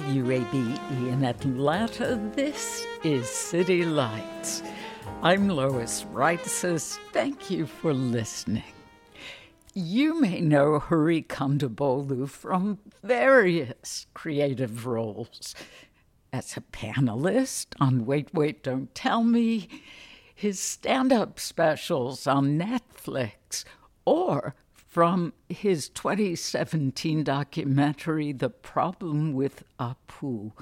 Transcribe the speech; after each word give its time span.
WABE 0.00 0.78
in 0.90 1.24
Atlanta, 1.24 2.20
this 2.34 2.84
is 3.04 3.28
City 3.28 3.84
Lights. 3.84 4.62
I'm 5.22 5.48
Lois 5.48 6.04
Reitzes. 6.12 6.98
Thank 7.12 7.48
you 7.48 7.66
for 7.66 7.94
listening. 7.94 8.64
You 9.72 10.20
may 10.20 10.40
know 10.40 10.80
Hari 10.80 11.22
Kondabolu 11.22 12.28
from 12.28 12.80
various 13.04 14.06
creative 14.14 14.84
roles. 14.84 15.54
As 16.32 16.56
a 16.56 16.60
panelist 16.60 17.66
on 17.78 18.04
Wait, 18.04 18.34
Wait, 18.34 18.64
Don't 18.64 18.92
Tell 18.96 19.22
Me, 19.22 19.68
his 20.34 20.58
stand 20.58 21.12
up 21.12 21.38
specials 21.38 22.26
on 22.26 22.58
Netflix, 22.58 23.64
or 24.04 24.56
from 24.94 25.32
his 25.48 25.88
2017 25.88 27.24
documentary, 27.24 28.30
The 28.30 28.48
Problem 28.48 29.32
with 29.32 29.64
Apu, 29.80 30.52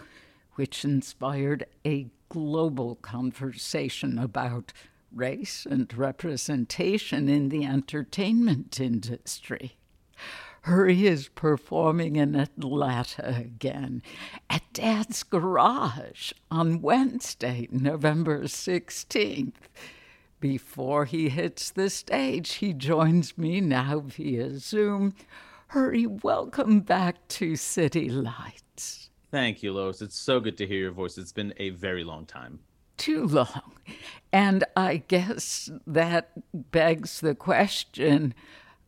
which 0.55 0.87
inspired 0.87 1.67
a 1.85 2.07
global 2.31 2.95
conversation 2.95 4.19
about 4.19 4.73
race 5.15 5.67
and 5.71 5.93
representation 5.93 7.29
in 7.29 7.51
the 7.51 7.67
entertainment 7.67 8.81
industry. 8.81 9.77
Hari 10.63 11.07
is 11.07 11.29
performing 11.29 12.17
in 12.17 12.35
Atlanta 12.35 13.37
again 13.37 14.03
at 14.49 14.63
Dad's 14.73 15.25
Garage 15.25 16.33
on 16.51 16.81
Wednesday, 16.81 17.69
November 17.71 18.45
16th. 18.45 19.53
Before 20.43 21.05
he 21.05 21.29
hits 21.29 21.71
the 21.71 21.89
stage, 21.89 22.55
he 22.55 22.73
joins 22.73 23.39
me 23.39 23.61
now 23.61 24.01
via 24.01 24.59
Zoom. 24.59 25.15
Hari, 25.69 26.05
welcome 26.09 26.81
back 26.81 27.29
to 27.29 27.55
City 27.55 28.09
Lights. 28.09 29.11
Thank 29.31 29.63
you, 29.63 29.73
Lois. 29.73 30.03
It's 30.03 30.19
so 30.19 30.41
good 30.41 30.59
to 30.59 30.67
hear 30.67 30.81
your 30.81 30.91
voice. 30.91 31.17
It's 31.17 31.31
been 31.31 31.55
a 31.59 31.71
very 31.71 32.03
long 32.03 32.27
time. 32.27 32.59
Too 32.97 33.25
long. 33.25 33.75
And 34.33 34.65
I 34.75 35.05
guess 35.07 35.71
that 35.87 36.33
begs 36.53 37.21
the 37.21 37.37
question 37.37 38.35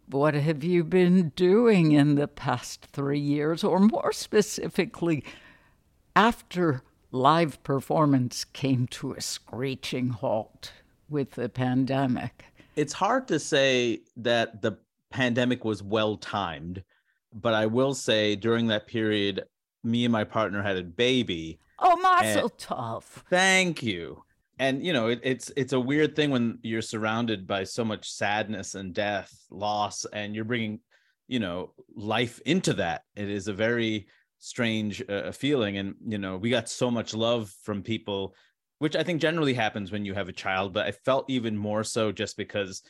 what 0.08 0.34
have 0.34 0.64
you 0.64 0.82
been 0.82 1.28
doing 1.36 1.92
in 1.92 2.16
the 2.16 2.26
past 2.26 2.84
three 2.86 3.20
years, 3.20 3.62
or 3.62 3.78
more 3.78 4.10
specifically, 4.10 5.22
after 6.16 6.82
live 7.12 7.62
performance 7.62 8.44
came 8.44 8.88
to 8.88 9.12
a 9.12 9.20
screeching 9.20 10.08
halt? 10.08 10.72
With 11.14 11.30
the 11.30 11.48
pandemic? 11.48 12.44
It's 12.76 12.92
hard 12.92 13.28
to 13.28 13.38
say 13.38 14.00
that 14.16 14.60
the 14.60 14.76
pandemic 15.10 15.64
was 15.64 15.82
well 15.82 16.16
timed, 16.16 16.82
but 17.32 17.54
I 17.54 17.66
will 17.66 17.94
say 17.94 18.36
during 18.36 18.66
that 18.66 18.86
period, 18.86 19.44
me 19.84 20.04
and 20.04 20.12
my 20.12 20.24
partner 20.24 20.62
had 20.62 20.76
a 20.76 20.82
baby. 20.82 21.60
Oh, 21.78 21.96
Mazel 21.96 22.50
Tov! 22.50 23.04
Thank 23.30 23.82
you. 23.82 24.24
And 24.58 24.84
you 24.84 24.92
know, 24.92 25.08
it, 25.08 25.20
it's 25.22 25.50
it's 25.56 25.72
a 25.72 25.80
weird 25.80 26.14
thing 26.14 26.30
when 26.30 26.58
you're 26.62 26.82
surrounded 26.82 27.46
by 27.46 27.64
so 27.64 27.84
much 27.84 28.10
sadness 28.10 28.74
and 28.74 28.92
death, 28.92 29.32
loss, 29.50 30.04
and 30.12 30.34
you're 30.34 30.44
bringing, 30.44 30.80
you 31.28 31.40
know, 31.40 31.72
life 31.94 32.40
into 32.44 32.72
that. 32.74 33.02
It 33.16 33.30
is 33.30 33.48
a 33.48 33.52
very 33.52 34.06
strange 34.38 35.02
uh, 35.08 35.32
feeling, 35.32 35.78
and 35.78 35.94
you 36.06 36.18
know, 36.18 36.36
we 36.36 36.50
got 36.50 36.68
so 36.68 36.90
much 36.90 37.14
love 37.14 37.52
from 37.62 37.82
people 37.82 38.34
which 38.84 38.96
I 38.96 39.02
think 39.02 39.22
generally 39.22 39.54
happens 39.54 39.90
when 39.90 40.04
you 40.04 40.12
have 40.12 40.28
a 40.28 40.32
child, 40.32 40.74
but 40.74 40.84
I 40.84 40.92
felt 40.92 41.30
even 41.30 41.56
more 41.56 41.82
so 41.82 42.12
just 42.12 42.36
because 42.36 42.82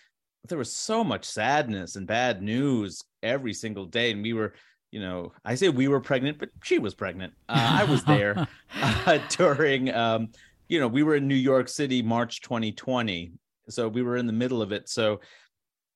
there 0.48 0.58
was 0.58 0.72
so 0.72 1.04
much 1.04 1.24
sadness 1.24 1.94
and 1.94 2.04
bad 2.04 2.42
news 2.42 3.00
every 3.22 3.54
single 3.54 3.86
day. 3.86 4.10
And 4.10 4.20
we 4.20 4.32
were, 4.32 4.54
you 4.90 4.98
know, 4.98 5.32
I 5.44 5.54
say 5.54 5.68
we 5.68 5.86
were 5.86 6.00
pregnant, 6.00 6.40
but 6.40 6.48
she 6.64 6.80
was 6.80 6.94
pregnant. 6.94 7.34
Uh, 7.48 7.78
I 7.80 7.84
was 7.84 8.02
there 8.02 8.48
uh, 8.82 9.18
during, 9.28 9.94
um, 9.94 10.30
you 10.66 10.80
know, 10.80 10.88
we 10.88 11.04
were 11.04 11.14
in 11.14 11.28
New 11.28 11.36
York 11.36 11.68
City, 11.68 12.02
March 12.02 12.40
2020. 12.40 13.30
So 13.68 13.86
we 13.86 14.02
were 14.02 14.16
in 14.16 14.26
the 14.26 14.32
middle 14.32 14.62
of 14.62 14.72
it. 14.72 14.88
So, 14.88 15.20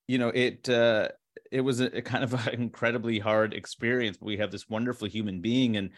you 0.07 0.17
know, 0.17 0.29
it, 0.29 0.69
uh, 0.69 1.09
it 1.51 1.59
was 1.59 1.81
a, 1.81 1.97
a 1.97 2.01
kind 2.01 2.23
of 2.23 2.33
an 2.47 2.53
incredibly 2.53 3.19
hard 3.19 3.53
experience. 3.53 4.17
We 4.21 4.37
have 4.37 4.49
this 4.49 4.69
wonderful 4.69 5.09
human 5.09 5.41
being 5.41 5.75
and, 5.75 5.89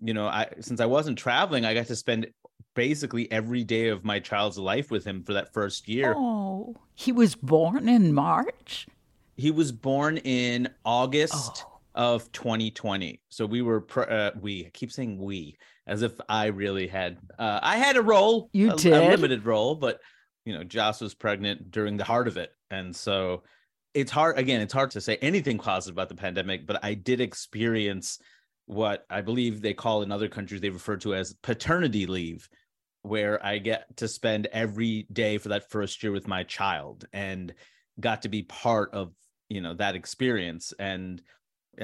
you 0.00 0.12
know, 0.12 0.26
I 0.26 0.48
since 0.60 0.80
I 0.80 0.86
wasn't 0.86 1.18
traveling, 1.18 1.64
I 1.64 1.72
got 1.72 1.86
to 1.86 1.94
spend 1.94 2.26
basically 2.74 3.30
every 3.30 3.64
day 3.64 3.88
of 3.88 4.04
my 4.04 4.18
child's 4.20 4.58
life 4.58 4.90
with 4.90 5.04
him 5.04 5.22
for 5.22 5.32
that 5.32 5.52
first 5.52 5.88
year. 5.88 6.14
Oh, 6.16 6.76
he 6.94 7.12
was 7.12 7.34
born 7.34 7.88
in 7.88 8.12
March? 8.12 8.86
He 9.36 9.50
was 9.50 9.72
born 9.72 10.18
in 10.18 10.68
August 10.84 11.64
oh. 11.66 11.80
of 11.94 12.30
2020. 12.32 13.20
So 13.28 13.46
we 13.46 13.62
were, 13.62 13.84
uh, 13.96 14.30
we 14.40 14.66
I 14.66 14.70
keep 14.70 14.92
saying 14.92 15.18
we 15.18 15.56
as 15.86 16.02
if 16.02 16.12
I 16.28 16.46
really 16.46 16.86
had, 16.86 17.18
uh, 17.38 17.60
I 17.62 17.76
had 17.76 17.96
a 17.96 18.02
role. 18.02 18.48
You 18.52 18.72
a, 18.72 18.76
did? 18.76 18.92
A 18.92 19.08
limited 19.08 19.44
role, 19.44 19.74
but, 19.74 20.00
you 20.44 20.54
know, 20.54 20.64
Joss 20.64 21.00
was 21.00 21.14
pregnant 21.14 21.70
during 21.70 21.96
the 21.96 22.04
heart 22.04 22.28
of 22.28 22.36
it. 22.36 22.50
And 22.70 22.94
so 22.94 23.42
it's 23.92 24.10
hard, 24.10 24.38
again, 24.38 24.60
it's 24.60 24.72
hard 24.72 24.90
to 24.92 25.00
say 25.00 25.16
anything 25.16 25.58
positive 25.58 25.94
about 25.94 26.08
the 26.08 26.14
pandemic, 26.14 26.66
but 26.66 26.84
I 26.84 26.94
did 26.94 27.20
experience 27.20 28.18
what 28.66 29.04
I 29.10 29.20
believe 29.20 29.60
they 29.60 29.74
call 29.74 30.02
in 30.02 30.12
other 30.12 30.28
countries 30.28 30.60
they 30.60 30.70
refer 30.70 30.96
to 30.98 31.14
as 31.14 31.34
paternity 31.42 32.06
leave, 32.06 32.48
where 33.04 33.44
I 33.44 33.58
get 33.58 33.96
to 33.98 34.08
spend 34.08 34.46
every 34.46 35.06
day 35.12 35.36
for 35.36 35.50
that 35.50 35.70
first 35.70 36.02
year 36.02 36.10
with 36.10 36.26
my 36.26 36.42
child 36.42 37.06
and 37.12 37.52
got 38.00 38.22
to 38.22 38.30
be 38.30 38.42
part 38.44 38.94
of 38.94 39.12
you 39.50 39.60
know 39.60 39.74
that 39.74 39.94
experience 39.94 40.72
and 40.78 41.20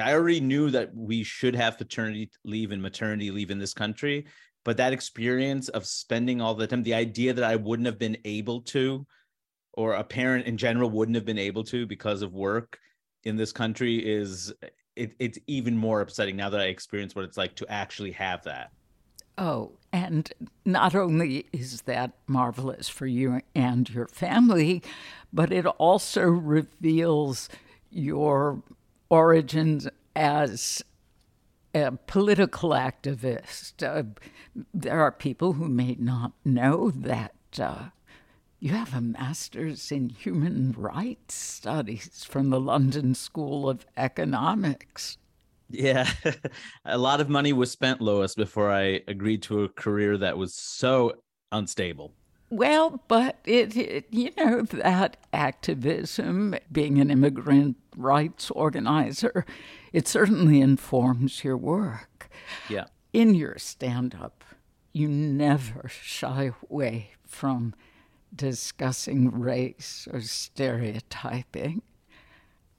I 0.01 0.15
already 0.15 0.41
knew 0.41 0.71
that 0.71 0.95
we 0.95 1.23
should 1.23 1.55
have 1.55 1.77
paternity 1.77 2.31
leave 2.43 2.73
and 2.73 2.81
maternity 2.81 3.31
leave 3.31 3.51
in 3.51 3.59
this 3.59 3.75
country 3.75 4.27
but 4.65 4.79
that 4.79 4.95
experience 4.95 5.69
of 5.69 5.87
spending 5.87 6.41
all 6.41 6.55
the 6.55 6.67
time 6.67 6.83
the 6.83 6.95
idea 6.95 7.35
that 7.35 7.45
I 7.45 7.57
wouldn't 7.57 7.87
have 7.87 7.99
been 7.99 8.17
able 8.25 8.63
to 8.63 9.07
or 9.75 9.95
a 9.95 10.05
parent 10.05 10.47
in 10.47 10.57
general 10.57 10.89
wouldn't 10.89 11.17
have 11.17 11.27
been 11.27 11.39
able 11.39 11.65
to 11.65 11.87
because 11.87 12.23
of 12.23 12.33
work 12.33 12.79
in 13.25 13.37
this 13.37 13.53
country 13.53 13.99
is 13.99 14.55
it, 14.97 15.13
it's 15.19 15.39
even 15.47 15.77
more 15.77 16.01
upsetting 16.01 16.37
now 16.37 16.49
that 16.49 16.61
I 16.61 16.65
experience 16.65 17.15
what 17.15 17.27
it's 17.27 17.37
like 17.37 17.55
to 17.57 17.71
actually 17.71 18.13
have 18.13 18.43
that. 18.45 18.71
Oh, 19.39 19.73
and 19.93 20.33
not 20.65 20.95
only 20.95 21.47
is 21.53 21.83
that 21.83 22.13
marvelous 22.27 22.89
for 22.89 23.07
you 23.07 23.41
and 23.55 23.89
your 23.91 24.07
family, 24.07 24.83
but 25.33 25.53
it 25.53 25.67
also 25.67 26.23
reveals 26.23 27.49
your 27.91 28.63
origins 29.09 29.89
as 30.15 30.83
a 31.75 31.93
political 32.07 32.71
activist. 32.71 33.83
Uh, 33.83 34.05
there 34.73 35.01
are 35.01 35.13
people 35.13 35.55
who 35.55 35.69
may 35.69 35.97
not 35.99 36.33
know 36.45 36.91
that 36.91 37.35
uh, 37.59 37.87
you 38.59 38.71
have 38.73 38.95
a 38.95 39.01
master's 39.01 39.91
in 39.91 40.11
human 40.11 40.73
rights 40.73 41.35
studies 41.35 42.25
from 42.29 42.51
the 42.51 42.61
London 42.61 43.15
School 43.15 43.69
of 43.69 43.87
Economics. 43.97 45.17
Yeah, 45.71 46.11
a 46.85 46.99
lot 46.99 47.21
of 47.21 47.29
money 47.29 47.53
was 47.53 47.71
spent, 47.71 48.01
Lois, 48.01 48.35
before 48.35 48.71
I 48.71 49.03
agreed 49.07 49.43
to 49.45 49.63
a 49.63 49.69
career 49.69 50.19
that 50.19 50.37
was 50.37 50.55
so 50.55 51.15
unstable. 51.53 52.13
Well, 52.51 53.01
but 53.07 53.39
it, 53.45 53.77
it, 53.77 54.07
you 54.11 54.33
know, 54.37 54.63
that 54.63 55.17
activism, 55.33 56.57
being 56.73 57.01
an 57.01 57.11
immigrant 57.11 57.77
rights 57.97 58.51
organizer, 58.51 59.47
it 59.93 60.09
certainly 60.09 60.61
informs 60.61 61.45
your 61.45 61.57
work. 61.57 62.29
Yeah. 62.69 62.87
In 63.13 63.37
your 63.37 63.57
stand 63.59 64.17
up, 64.21 64.45
you 64.93 65.07
never 65.07 65.89
shy 65.89 66.51
away 66.69 67.13
from 67.25 67.75
discussing 68.35 69.31
race 69.31 70.09
or 70.13 70.21
stereotyping. 70.21 71.83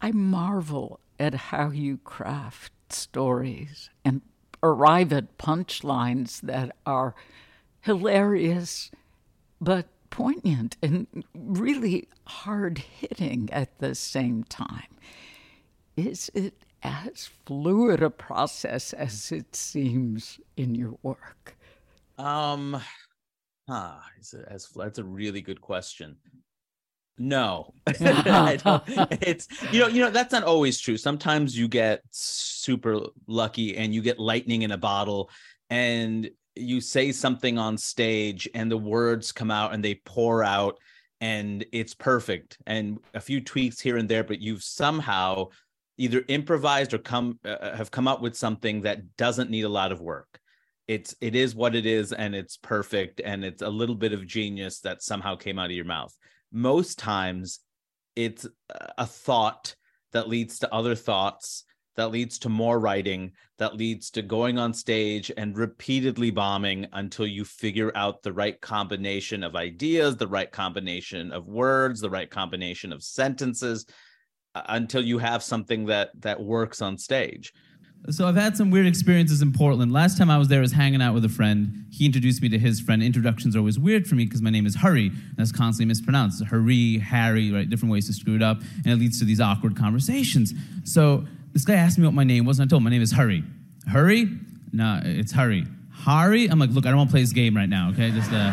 I 0.01 0.11
marvel 0.11 0.99
at 1.17 1.33
how 1.33 1.69
you 1.69 1.97
craft 1.97 2.73
stories 2.93 3.89
and 4.03 4.21
arrive 4.63 5.11
at 5.11 5.37
punchlines 5.37 6.41
that 6.41 6.75
are 6.85 7.15
hilarious 7.81 8.91
but 9.59 9.87
poignant 10.09 10.77
and 10.81 11.07
really 11.33 12.07
hard 12.25 12.79
hitting 12.79 13.49
at 13.51 13.79
the 13.79 13.95
same 13.95 14.43
time. 14.43 14.97
Is 15.95 16.29
it 16.33 16.53
as 16.83 17.29
fluid 17.45 18.01
a 18.01 18.09
process 18.09 18.93
as 18.93 19.31
it 19.31 19.55
seems 19.55 20.39
in 20.57 20.75
your 20.75 20.97
work? 21.03 21.55
Um, 22.17 22.81
huh, 23.67 23.95
is 24.19 24.33
it 24.33 24.45
as 24.49 24.69
that's 24.75 24.99
a 24.99 25.03
really 25.03 25.41
good 25.41 25.61
question. 25.61 26.17
No, 27.21 27.75
it's 27.87 29.47
you 29.71 29.79
know 29.79 29.87
you 29.87 30.01
know 30.01 30.09
that's 30.09 30.31
not 30.31 30.43
always 30.43 30.79
true. 30.79 30.97
Sometimes 30.97 31.55
you 31.55 31.67
get 31.67 32.01
super 32.09 32.99
lucky 33.27 33.77
and 33.77 33.93
you 33.93 34.01
get 34.01 34.17
lightning 34.17 34.63
in 34.63 34.71
a 34.71 34.77
bottle, 34.77 35.29
and 35.69 36.31
you 36.55 36.81
say 36.81 37.11
something 37.11 37.59
on 37.59 37.77
stage 37.77 38.49
and 38.55 38.71
the 38.71 38.77
words 38.77 39.31
come 39.31 39.51
out 39.51 39.71
and 39.71 39.85
they 39.85 40.01
pour 40.03 40.43
out 40.43 40.79
and 41.21 41.63
it's 41.71 41.93
perfect. 41.93 42.57
And 42.65 42.97
a 43.13 43.21
few 43.21 43.39
tweaks 43.39 43.79
here 43.79 43.97
and 43.97 44.09
there 44.09 44.23
but 44.23 44.41
you've 44.41 44.63
somehow 44.63 45.49
either 45.99 46.23
improvised 46.27 46.91
or 46.95 46.97
come 46.97 47.37
uh, 47.45 47.49
uh, 47.49 47.75
have 47.75 47.91
come 47.91 48.07
up 48.07 48.23
with 48.23 48.35
something 48.35 48.81
that 48.81 49.15
doesn't 49.15 49.51
need 49.51 49.65
a 49.65 49.69
lot 49.69 49.91
of 49.91 50.01
work. 50.01 50.39
It's 50.87 51.15
it 51.21 51.35
is 51.35 51.53
what 51.53 51.75
it 51.75 51.85
is 51.85 52.13
and 52.13 52.33
it's 52.33 52.57
perfect 52.57 53.21
and 53.23 53.45
it's 53.45 53.61
a 53.61 53.69
little 53.69 53.95
bit 53.95 54.11
of 54.11 54.25
genius 54.25 54.79
that 54.79 55.03
somehow 55.03 55.35
came 55.35 55.59
out 55.59 55.69
of 55.69 55.75
your 55.75 55.85
mouth 55.85 56.17
most 56.51 56.99
times 56.99 57.59
it's 58.15 58.45
a 58.97 59.05
thought 59.05 59.75
that 60.11 60.27
leads 60.27 60.59
to 60.59 60.73
other 60.73 60.95
thoughts 60.95 61.63
that 61.95 62.11
leads 62.11 62.39
to 62.39 62.49
more 62.49 62.79
writing 62.79 63.31
that 63.57 63.75
leads 63.75 64.09
to 64.11 64.21
going 64.21 64.57
on 64.57 64.73
stage 64.73 65.31
and 65.37 65.57
repeatedly 65.57 66.31
bombing 66.31 66.87
until 66.93 67.27
you 67.27 67.45
figure 67.45 67.91
out 67.95 68.23
the 68.23 68.33
right 68.33 68.59
combination 68.61 69.43
of 69.43 69.55
ideas 69.55 70.17
the 70.17 70.27
right 70.27 70.51
combination 70.51 71.31
of 71.31 71.47
words 71.47 71.99
the 71.99 72.09
right 72.09 72.29
combination 72.29 72.91
of 72.91 73.03
sentences 73.03 73.85
uh, 74.55 74.63
until 74.69 75.01
you 75.01 75.17
have 75.17 75.43
something 75.43 75.85
that 75.85 76.09
that 76.19 76.41
works 76.41 76.81
on 76.81 76.97
stage 76.97 77.53
so 78.09 78.27
I've 78.27 78.35
had 78.35 78.57
some 78.57 78.71
weird 78.71 78.87
experiences 78.87 79.41
in 79.41 79.53
Portland. 79.53 79.91
Last 79.91 80.17
time 80.17 80.31
I 80.31 80.37
was 80.37 80.47
there, 80.47 80.59
I 80.59 80.61
was 80.61 80.71
hanging 80.71 81.01
out 81.01 81.13
with 81.13 81.23
a 81.23 81.29
friend. 81.29 81.85
He 81.91 82.05
introduced 82.05 82.41
me 82.41 82.49
to 82.49 82.57
his 82.57 82.81
friend. 82.81 83.03
Introductions 83.03 83.55
are 83.55 83.59
always 83.59 83.77
weird 83.77 84.07
for 84.07 84.15
me 84.15 84.25
because 84.25 84.41
my 84.41 84.49
name 84.49 84.65
is 84.65 84.75
Hurry, 84.75 85.07
and 85.07 85.35
that's 85.37 85.51
constantly 85.51 85.85
mispronounced. 85.85 86.43
Hurry, 86.43 86.97
Harry, 86.97 87.51
right? 87.51 87.69
Different 87.69 87.91
ways 87.91 88.07
to 88.07 88.13
screw 88.13 88.35
it 88.35 88.41
up, 88.41 88.61
and 88.83 88.87
it 88.87 88.95
leads 88.95 89.19
to 89.19 89.25
these 89.25 89.39
awkward 89.39 89.77
conversations. 89.77 90.53
So 90.83 91.25
this 91.53 91.63
guy 91.63 91.75
asked 91.75 91.99
me 91.99 92.05
what 92.05 92.15
my 92.15 92.23
name 92.23 92.45
was, 92.45 92.59
and 92.59 92.67
I 92.67 92.69
told 92.69 92.79
him 92.79 92.85
my 92.85 92.89
name 92.89 93.03
is 93.03 93.11
Hurry. 93.11 93.43
Hurry? 93.87 94.29
No, 94.73 94.99
it's 95.03 95.31
Hurry. 95.31 95.67
Hari? 95.91 96.47
I'm 96.47 96.57
like, 96.57 96.71
look, 96.71 96.87
I 96.87 96.89
don't 96.89 96.97
want 96.97 97.09
to 97.11 97.13
play 97.13 97.21
this 97.21 97.33
game 97.33 97.55
right 97.55 97.69
now, 97.69 97.91
okay? 97.91 98.09
Just 98.09 98.31
uh, 98.33 98.51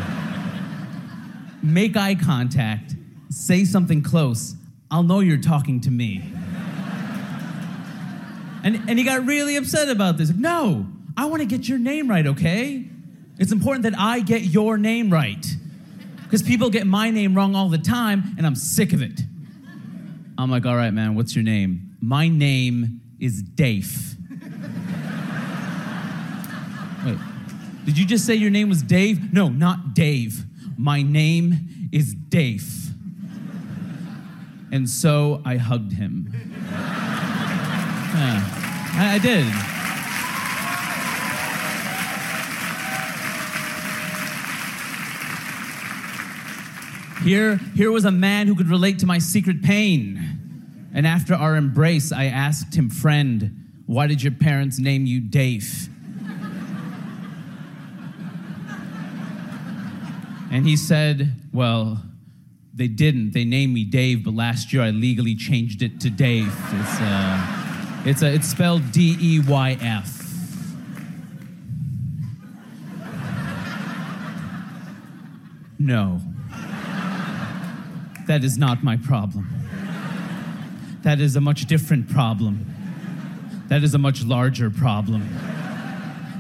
make 1.63 1.97
eye 1.97 2.17
contact, 2.17 2.97
say 3.31 3.65
something 3.65 4.03
close. 4.03 4.57
I'll 4.91 5.03
know 5.03 5.21
you're 5.21 5.39
talking 5.39 5.81
to 5.83 5.91
me. 5.91 6.23
And, 8.69 8.91
and 8.91 8.99
he 8.99 9.05
got 9.05 9.25
really 9.25 9.57
upset 9.57 9.89
about 9.89 10.19
this. 10.19 10.31
No, 10.31 10.87
I 11.17 11.25
want 11.25 11.41
to 11.41 11.47
get 11.47 11.67
your 11.67 11.79
name 11.79 12.09
right, 12.09 12.27
okay? 12.27 12.85
It's 13.39 13.51
important 13.51 13.85
that 13.85 13.99
I 13.99 14.21
get 14.21 14.43
your 14.43 14.77
name 14.77 15.11
right. 15.11 15.47
Because 16.23 16.43
people 16.43 16.69
get 16.69 16.87
my 16.87 17.09
name 17.09 17.35
wrong 17.35 17.55
all 17.55 17.71
the 17.71 17.79
time, 17.79 18.35
and 18.37 18.47
I'm 18.47 18.55
sick 18.55 18.93
of 18.93 19.01
it. 19.01 19.23
I'm 20.37 20.51
like, 20.51 20.67
all 20.67 20.77
right, 20.77 20.91
man, 20.91 21.15
what's 21.15 21.35
your 21.35 21.45
name? 21.45 21.97
My 22.03 22.29
name 22.29 23.01
is 23.19 23.43
Dave. 23.43 24.17
Wait, 27.07 27.19
did 27.87 27.97
you 27.97 28.05
just 28.05 28.27
say 28.27 28.35
your 28.35 28.51
name 28.51 28.69
was 28.69 28.83
Dave? 28.83 29.33
No, 29.33 29.49
not 29.49 29.95
Dave. 29.95 30.45
My 30.77 31.01
name 31.01 31.89
is 31.91 32.13
Dave. 32.13 32.91
And 34.71 34.87
so 34.91 35.41
I 35.47 35.57
hugged 35.57 35.93
him. 35.93 36.35
Yeah, 38.19 38.58
I, 38.99 39.15
I 39.15 39.19
did. 39.19 39.47
Here, 47.23 47.59
here 47.77 47.93
was 47.93 48.05
a 48.05 48.11
man 48.11 48.47
who 48.49 48.57
could 48.57 48.69
relate 48.69 48.99
to 49.01 49.07
my 49.07 49.19
secret 49.19 49.63
pain. 49.63 50.89
And 50.93 51.07
after 51.07 51.35
our 51.35 51.55
embrace, 51.57 52.11
I 52.11 52.25
asked 52.25 52.75
him, 52.75 52.91
Friend, 52.91 53.83
why 53.87 54.07
did 54.09 54.23
your 54.23 54.33
parents 54.33 54.79
name 54.79 55.07
you 55.07 55.21
Dave? 55.21 55.89
and 60.51 60.67
he 60.67 60.77
said, 60.77 61.35
Well, 61.53 62.03
they 62.75 62.89
didn't. 62.89 63.33
They 63.33 63.45
named 63.45 63.75
me 63.75 63.85
Dave, 63.85 64.25
but 64.25 64.35
last 64.35 64.73
year 64.73 64.83
I 64.83 64.91
legally 64.91 65.37
changed 65.37 65.83
it 65.83 66.01
to 66.01 66.11
Dave. 66.11 66.47
It's, 66.47 67.01
uh, 67.01 67.58
it's, 68.05 68.23
a, 68.23 68.35
it's 68.35 68.49
spelled 68.49 68.93
D 68.93 69.17
E 69.21 69.41
Y 69.41 69.79
F. 69.81 70.19
No. 75.79 76.21
That 78.27 78.45
is 78.45 78.59
not 78.59 78.83
my 78.83 78.97
problem. 78.97 79.49
That 81.03 81.21
is 81.21 81.37
a 81.37 81.41
much 81.41 81.67
different 81.67 82.11
problem. 82.11 82.67
That 83.69 83.83
is 83.83 83.95
a 83.95 83.99
much 83.99 84.25
larger 84.25 84.71
problem. 84.71 85.29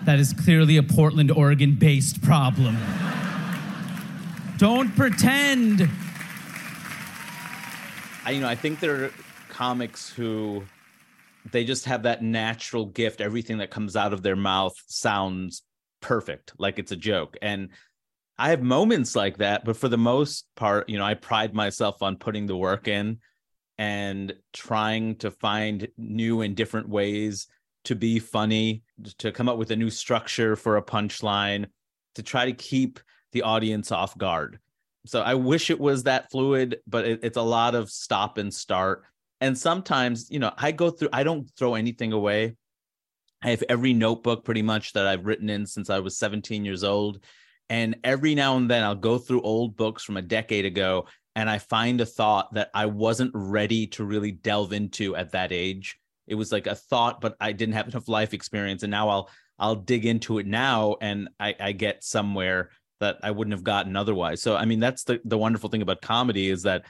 That 0.04 0.18
is 0.18 0.32
clearly 0.32 0.76
a 0.76 0.82
Portland, 0.82 1.30
Oregon 1.30 1.76
based 1.76 2.22
problem. 2.22 2.76
Don't 4.56 4.94
pretend. 4.96 5.88
I, 8.24 8.30
you 8.32 8.40
know, 8.40 8.48
I 8.48 8.54
think 8.54 8.80
there 8.80 9.04
are 9.04 9.10
comics 9.48 10.10
who 10.10 10.64
they 11.52 11.64
just 11.64 11.84
have 11.86 12.02
that 12.04 12.22
natural 12.22 12.86
gift. 12.86 13.20
Everything 13.20 13.58
that 13.58 13.70
comes 13.70 13.96
out 13.96 14.12
of 14.12 14.22
their 14.22 14.36
mouth 14.36 14.74
sounds 14.86 15.62
perfect, 16.00 16.52
like 16.58 16.78
it's 16.78 16.92
a 16.92 16.96
joke. 16.96 17.36
And 17.42 17.70
I 18.38 18.50
have 18.50 18.62
moments 18.62 19.16
like 19.16 19.38
that, 19.38 19.64
but 19.64 19.76
for 19.76 19.88
the 19.88 19.98
most 19.98 20.46
part, 20.54 20.88
you 20.88 20.96
know, 20.96 21.04
I 21.04 21.14
pride 21.14 21.54
myself 21.54 22.02
on 22.02 22.16
putting 22.16 22.46
the 22.46 22.56
work 22.56 22.86
in 22.86 23.18
and 23.78 24.32
trying 24.52 25.16
to 25.16 25.30
find 25.30 25.88
new 25.96 26.42
and 26.42 26.54
different 26.54 26.88
ways 26.88 27.48
to 27.84 27.94
be 27.94 28.18
funny, 28.18 28.82
to 29.18 29.32
come 29.32 29.48
up 29.48 29.56
with 29.56 29.70
a 29.70 29.76
new 29.76 29.90
structure 29.90 30.56
for 30.56 30.76
a 30.76 30.82
punchline, 30.82 31.66
to 32.14 32.22
try 32.22 32.44
to 32.44 32.52
keep 32.52 33.00
the 33.32 33.42
audience 33.42 33.90
off 33.92 34.16
guard. 34.18 34.58
So 35.06 35.22
I 35.22 35.34
wish 35.34 35.70
it 35.70 35.80
was 35.80 36.02
that 36.04 36.30
fluid, 36.30 36.80
but 36.86 37.06
it, 37.06 37.20
it's 37.22 37.36
a 37.36 37.42
lot 37.42 37.74
of 37.74 37.90
stop 37.90 38.38
and 38.38 38.52
start. 38.52 39.04
And 39.40 39.56
sometimes, 39.56 40.30
you 40.30 40.38
know, 40.38 40.52
I 40.56 40.72
go 40.72 40.90
through, 40.90 41.10
I 41.12 41.22
don't 41.22 41.48
throw 41.56 41.74
anything 41.74 42.12
away. 42.12 42.56
I 43.42 43.50
have 43.50 43.62
every 43.68 43.92
notebook 43.92 44.44
pretty 44.44 44.62
much 44.62 44.92
that 44.94 45.06
I've 45.06 45.26
written 45.26 45.48
in 45.48 45.64
since 45.64 45.90
I 45.90 46.00
was 46.00 46.18
17 46.18 46.64
years 46.64 46.82
old. 46.82 47.22
And 47.70 47.96
every 48.02 48.34
now 48.34 48.56
and 48.56 48.68
then 48.68 48.82
I'll 48.82 48.94
go 48.94 49.18
through 49.18 49.42
old 49.42 49.76
books 49.76 50.02
from 50.02 50.16
a 50.16 50.22
decade 50.22 50.64
ago 50.64 51.06
and 51.38 51.48
I 51.48 51.58
find 51.58 52.00
a 52.00 52.06
thought 52.06 52.52
that 52.54 52.68
I 52.74 52.86
wasn't 52.86 53.30
ready 53.32 53.86
to 53.88 54.04
really 54.04 54.32
delve 54.32 54.72
into 54.72 55.14
at 55.14 55.30
that 55.32 55.52
age. 55.52 55.96
It 56.26 56.34
was 56.34 56.50
like 56.50 56.66
a 56.66 56.74
thought, 56.74 57.20
but 57.20 57.36
I 57.40 57.52
didn't 57.52 57.76
have 57.76 57.86
enough 57.86 58.08
life 58.08 58.34
experience, 58.34 58.82
and 58.82 58.90
now 58.90 59.08
I'll 59.08 59.30
I'll 59.56 59.76
dig 59.76 60.04
into 60.04 60.38
it 60.38 60.48
now, 60.48 60.96
and 61.00 61.28
I, 61.38 61.54
I 61.60 61.72
get 61.72 62.02
somewhere 62.02 62.70
that 62.98 63.18
I 63.22 63.30
wouldn't 63.30 63.54
have 63.54 63.62
gotten 63.62 63.94
otherwise. 63.94 64.42
So 64.42 64.56
I 64.56 64.64
mean, 64.64 64.80
that's 64.80 65.04
the 65.04 65.20
the 65.24 65.38
wonderful 65.38 65.70
thing 65.70 65.80
about 65.80 66.02
comedy 66.02 66.50
is 66.50 66.64
that 66.64 66.86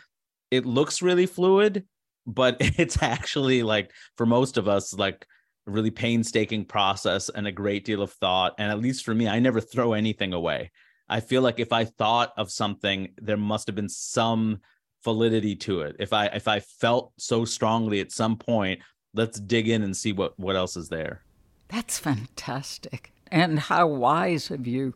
it 0.50 0.64
looks 0.64 1.02
really 1.02 1.26
fluid, 1.26 1.86
but 2.28 2.56
it's 2.60 3.02
actually 3.02 3.62
like 3.62 3.90
for 4.16 4.26
most 4.26 4.56
of 4.56 4.68
us 4.68 4.94
like 4.94 5.26
a 5.66 5.70
really 5.70 5.90
painstaking 5.90 6.64
process 6.64 7.28
and 7.28 7.46
a 7.46 7.52
great 7.52 7.84
deal 7.84 8.02
of 8.02 8.12
thought. 8.12 8.54
And 8.58 8.70
at 8.70 8.80
least 8.80 9.04
for 9.04 9.14
me, 9.14 9.26
I 9.28 9.40
never 9.40 9.60
throw 9.60 9.94
anything 9.94 10.32
away. 10.32 10.70
I 11.08 11.20
feel 11.20 11.42
like 11.42 11.58
if 11.58 11.72
I 11.72 11.84
thought 11.84 12.32
of 12.36 12.50
something, 12.50 13.08
there 13.16 13.36
must 13.36 13.66
have 13.66 13.74
been 13.74 13.88
some 13.88 14.60
validity 15.02 15.56
to 15.56 15.80
it. 15.80 15.96
If 15.98 16.12
I 16.12 16.26
if 16.26 16.46
I 16.46 16.60
felt 16.60 17.12
so 17.18 17.44
strongly 17.44 18.00
at 18.00 18.12
some 18.12 18.36
point, 18.36 18.80
let's 19.14 19.40
dig 19.40 19.68
in 19.68 19.82
and 19.82 19.96
see 19.96 20.12
what 20.12 20.38
what 20.38 20.54
else 20.54 20.76
is 20.76 20.88
there. 20.88 21.22
That's 21.68 21.98
fantastic. 21.98 23.12
And 23.30 23.58
how 23.58 23.86
wise 23.86 24.50
of 24.50 24.66
you 24.66 24.94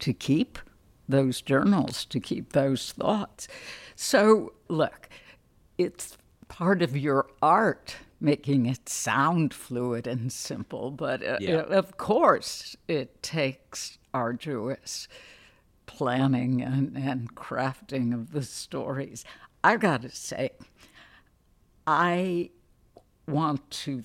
to 0.00 0.12
keep 0.12 0.58
those 1.08 1.40
journals 1.40 2.04
to 2.06 2.20
keep 2.20 2.52
those 2.52 2.92
thoughts. 2.92 3.48
So, 3.96 4.52
look, 4.68 5.08
it's 5.78 6.18
part 6.48 6.82
of 6.82 6.96
your 6.96 7.26
art 7.42 7.96
making 8.20 8.66
it 8.66 8.88
sound 8.88 9.54
fluid 9.54 10.06
and 10.06 10.32
simple, 10.32 10.90
but 10.90 11.22
uh, 11.22 11.38
Yeah. 11.40 11.60
of 11.60 11.96
course, 11.96 12.76
it 12.88 13.22
takes 13.22 13.98
arduous 14.12 15.06
planning 15.86 16.60
and, 16.62 16.96
and 16.96 17.34
crafting 17.34 18.12
of 18.12 18.32
the 18.32 18.42
stories. 18.42 19.24
I 19.62 19.76
gotta 19.76 20.10
say, 20.10 20.50
I 21.86 22.50
want 23.26 23.70
to 23.70 24.02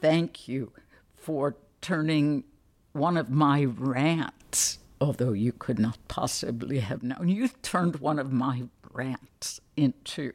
thank 0.00 0.48
you 0.48 0.72
for 1.16 1.56
turning 1.80 2.44
one 2.92 3.16
of 3.16 3.30
my 3.30 3.64
rants, 3.64 4.78
although 5.00 5.32
you 5.32 5.52
could 5.52 5.78
not 5.78 5.98
possibly 6.08 6.80
have 6.80 7.02
known, 7.02 7.28
you 7.28 7.48
turned 7.62 7.96
one 7.96 8.18
of 8.18 8.32
my 8.32 8.64
rants 8.92 9.60
into 9.76 10.32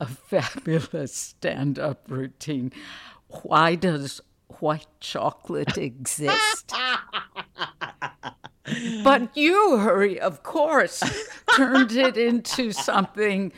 a 0.00 0.06
fabulous 0.06 1.14
stand 1.14 1.78
up 1.78 2.04
routine. 2.08 2.72
Why 3.42 3.74
does 3.74 4.20
white 4.60 4.86
chocolate 5.00 5.76
exist? 5.76 6.72
But 9.02 9.36
you, 9.36 9.78
Hari, 9.78 10.20
of 10.20 10.42
course, 10.42 11.02
turned 11.56 11.92
it 11.92 12.16
into 12.16 12.72
something 12.72 13.52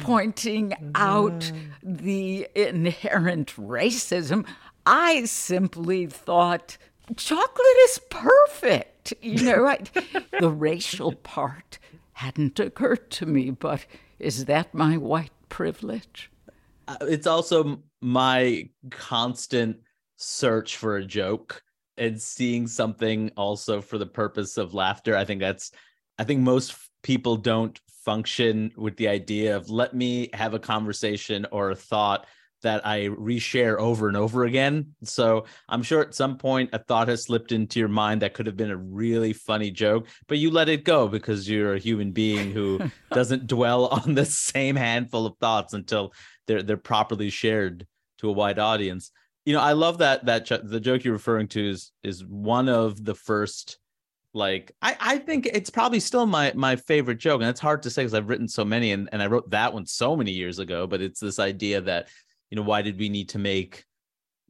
pointing 0.00 0.74
out 0.94 1.52
the 1.82 2.48
inherent 2.54 3.54
racism. 3.56 4.46
I 4.84 5.24
simply 5.26 6.06
thought 6.06 6.76
chocolate 7.16 7.76
is 7.84 8.00
perfect. 8.10 9.14
You 9.22 9.44
know, 9.44 9.66
I, 9.66 9.78
the 10.40 10.50
racial 10.50 11.12
part 11.12 11.78
hadn't 12.14 12.58
occurred 12.58 13.10
to 13.12 13.26
me, 13.26 13.50
but 13.50 13.86
is 14.18 14.46
that 14.46 14.74
my 14.74 14.96
white 14.96 15.30
privilege? 15.48 16.30
Uh, 16.86 16.96
it's 17.02 17.26
also 17.26 17.82
my 18.00 18.68
constant 18.90 19.76
search 20.16 20.76
for 20.76 20.96
a 20.96 21.04
joke 21.04 21.62
and 21.96 22.20
seeing 22.20 22.66
something 22.66 23.30
also 23.36 23.80
for 23.80 23.98
the 23.98 24.06
purpose 24.06 24.56
of 24.56 24.74
laughter 24.74 25.16
i 25.16 25.24
think 25.24 25.40
that's 25.40 25.72
i 26.18 26.24
think 26.24 26.40
most 26.40 26.74
people 27.02 27.36
don't 27.36 27.80
function 28.04 28.72
with 28.76 28.96
the 28.96 29.08
idea 29.08 29.56
of 29.56 29.70
let 29.70 29.94
me 29.94 30.30
have 30.32 30.54
a 30.54 30.58
conversation 30.58 31.46
or 31.52 31.70
a 31.70 31.76
thought 31.76 32.26
that 32.62 32.86
i 32.86 33.02
reshare 33.08 33.78
over 33.78 34.08
and 34.08 34.16
over 34.16 34.44
again. 34.44 34.94
So 35.04 35.44
i'm 35.68 35.82
sure 35.82 36.02
at 36.02 36.14
some 36.14 36.38
point 36.38 36.70
a 36.72 36.78
thought 36.78 37.08
has 37.08 37.24
slipped 37.24 37.52
into 37.52 37.78
your 37.78 37.88
mind 37.88 38.22
that 38.22 38.34
could 38.34 38.46
have 38.46 38.56
been 38.56 38.70
a 38.70 38.76
really 38.76 39.32
funny 39.32 39.70
joke 39.70 40.06
but 40.26 40.38
you 40.38 40.50
let 40.50 40.68
it 40.68 40.84
go 40.84 41.08
because 41.08 41.48
you're 41.48 41.74
a 41.74 41.78
human 41.78 42.12
being 42.12 42.52
who 42.52 42.80
doesn't 43.12 43.46
dwell 43.46 43.86
on 44.06 44.14
the 44.14 44.24
same 44.24 44.76
handful 44.76 45.26
of 45.26 45.36
thoughts 45.38 45.74
until 45.74 46.12
they're 46.46 46.62
they're 46.62 46.76
properly 46.76 47.30
shared 47.30 47.86
to 48.18 48.28
a 48.28 48.32
wide 48.32 48.58
audience. 48.58 49.10
You 49.44 49.54
know 49.54 49.60
i 49.60 49.72
love 49.72 49.98
that 49.98 50.26
that 50.26 50.44
ch- 50.44 50.62
the 50.62 50.80
joke 50.80 51.04
you're 51.04 51.14
referring 51.14 51.48
to 51.48 51.70
is 51.70 51.92
is 52.02 52.24
one 52.24 52.68
of 52.68 53.02
the 53.02 53.14
first 53.14 53.78
like 54.34 54.72
i 54.82 54.96
i 55.00 55.18
think 55.18 55.46
it's 55.46 55.70
probably 55.70 56.00
still 56.00 56.26
my 56.26 56.52
my 56.54 56.76
favorite 56.76 57.18
joke 57.18 57.40
and 57.40 57.48
it's 57.48 57.60
hard 57.60 57.82
to 57.82 57.90
say 57.90 58.02
because 58.02 58.12
i've 58.14 58.28
written 58.28 58.46
so 58.46 58.64
many 58.64 58.92
and, 58.92 59.08
and 59.10 59.22
i 59.22 59.26
wrote 59.26 59.48
that 59.50 59.72
one 59.72 59.86
so 59.86 60.14
many 60.14 60.30
years 60.30 60.58
ago 60.58 60.86
but 60.86 61.00
it's 61.00 61.20
this 61.20 61.38
idea 61.38 61.80
that 61.80 62.08
you 62.50 62.56
know 62.56 62.62
why 62.62 62.82
did 62.82 62.98
we 62.98 63.08
need 63.08 63.28
to 63.30 63.38
make 63.38 63.84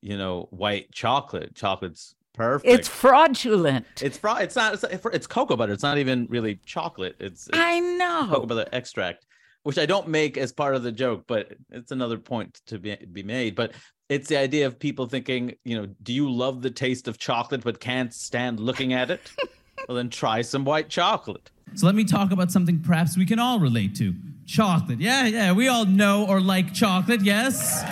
you 0.00 0.16
know 0.16 0.46
white 0.50 0.90
chocolate 0.92 1.54
chocolate's 1.54 2.14
perfect 2.34 2.72
It's 2.72 2.88
fraudulent. 2.88 3.86
it's 4.00 4.16
fro- 4.18 4.36
it's 4.36 4.54
not 4.54 4.74
it's, 4.74 5.04
it's 5.12 5.26
cocoa 5.26 5.56
butter 5.56 5.72
it's 5.72 5.82
not 5.82 5.98
even 5.98 6.26
really 6.30 6.60
chocolate 6.64 7.16
it's, 7.18 7.48
it's 7.48 7.58
I 7.58 7.80
know 7.80 8.26
cocoa 8.30 8.46
butter 8.46 8.68
extract, 8.72 9.26
which 9.64 9.78
I 9.78 9.86
don't 9.86 10.08
make 10.08 10.38
as 10.38 10.52
part 10.52 10.74
of 10.76 10.82
the 10.84 10.92
joke, 10.92 11.24
but 11.26 11.52
it's 11.70 11.90
another 11.90 12.16
point 12.16 12.60
to 12.66 12.78
be, 12.78 12.96
be 13.12 13.22
made. 13.24 13.54
But 13.56 13.72
it's 14.08 14.28
the 14.28 14.36
idea 14.38 14.66
of 14.66 14.78
people 14.78 15.06
thinking, 15.06 15.54
you 15.64 15.76
know, 15.76 15.88
do 16.02 16.12
you 16.12 16.30
love 16.30 16.62
the 16.62 16.70
taste 16.70 17.08
of 17.08 17.18
chocolate 17.18 17.62
but 17.64 17.78
can't 17.80 18.14
stand 18.14 18.60
looking 18.60 18.92
at 18.92 19.10
it? 19.10 19.30
well, 19.88 19.96
then 19.96 20.08
try 20.08 20.40
some 20.42 20.64
white 20.64 20.88
chocolate. 20.88 21.50
So 21.74 21.86
let 21.86 21.94
me 21.96 22.04
talk 22.04 22.30
about 22.30 22.50
something 22.52 22.80
perhaps 22.80 23.18
we 23.18 23.26
can 23.26 23.38
all 23.38 23.58
relate 23.60 23.94
to. 23.96 24.14
Chocolate. 24.48 24.98
Yeah, 24.98 25.26
yeah, 25.26 25.52
we 25.52 25.68
all 25.68 25.84
know 25.84 26.26
or 26.26 26.40
like 26.40 26.72
chocolate, 26.72 27.20
yes? 27.20 27.82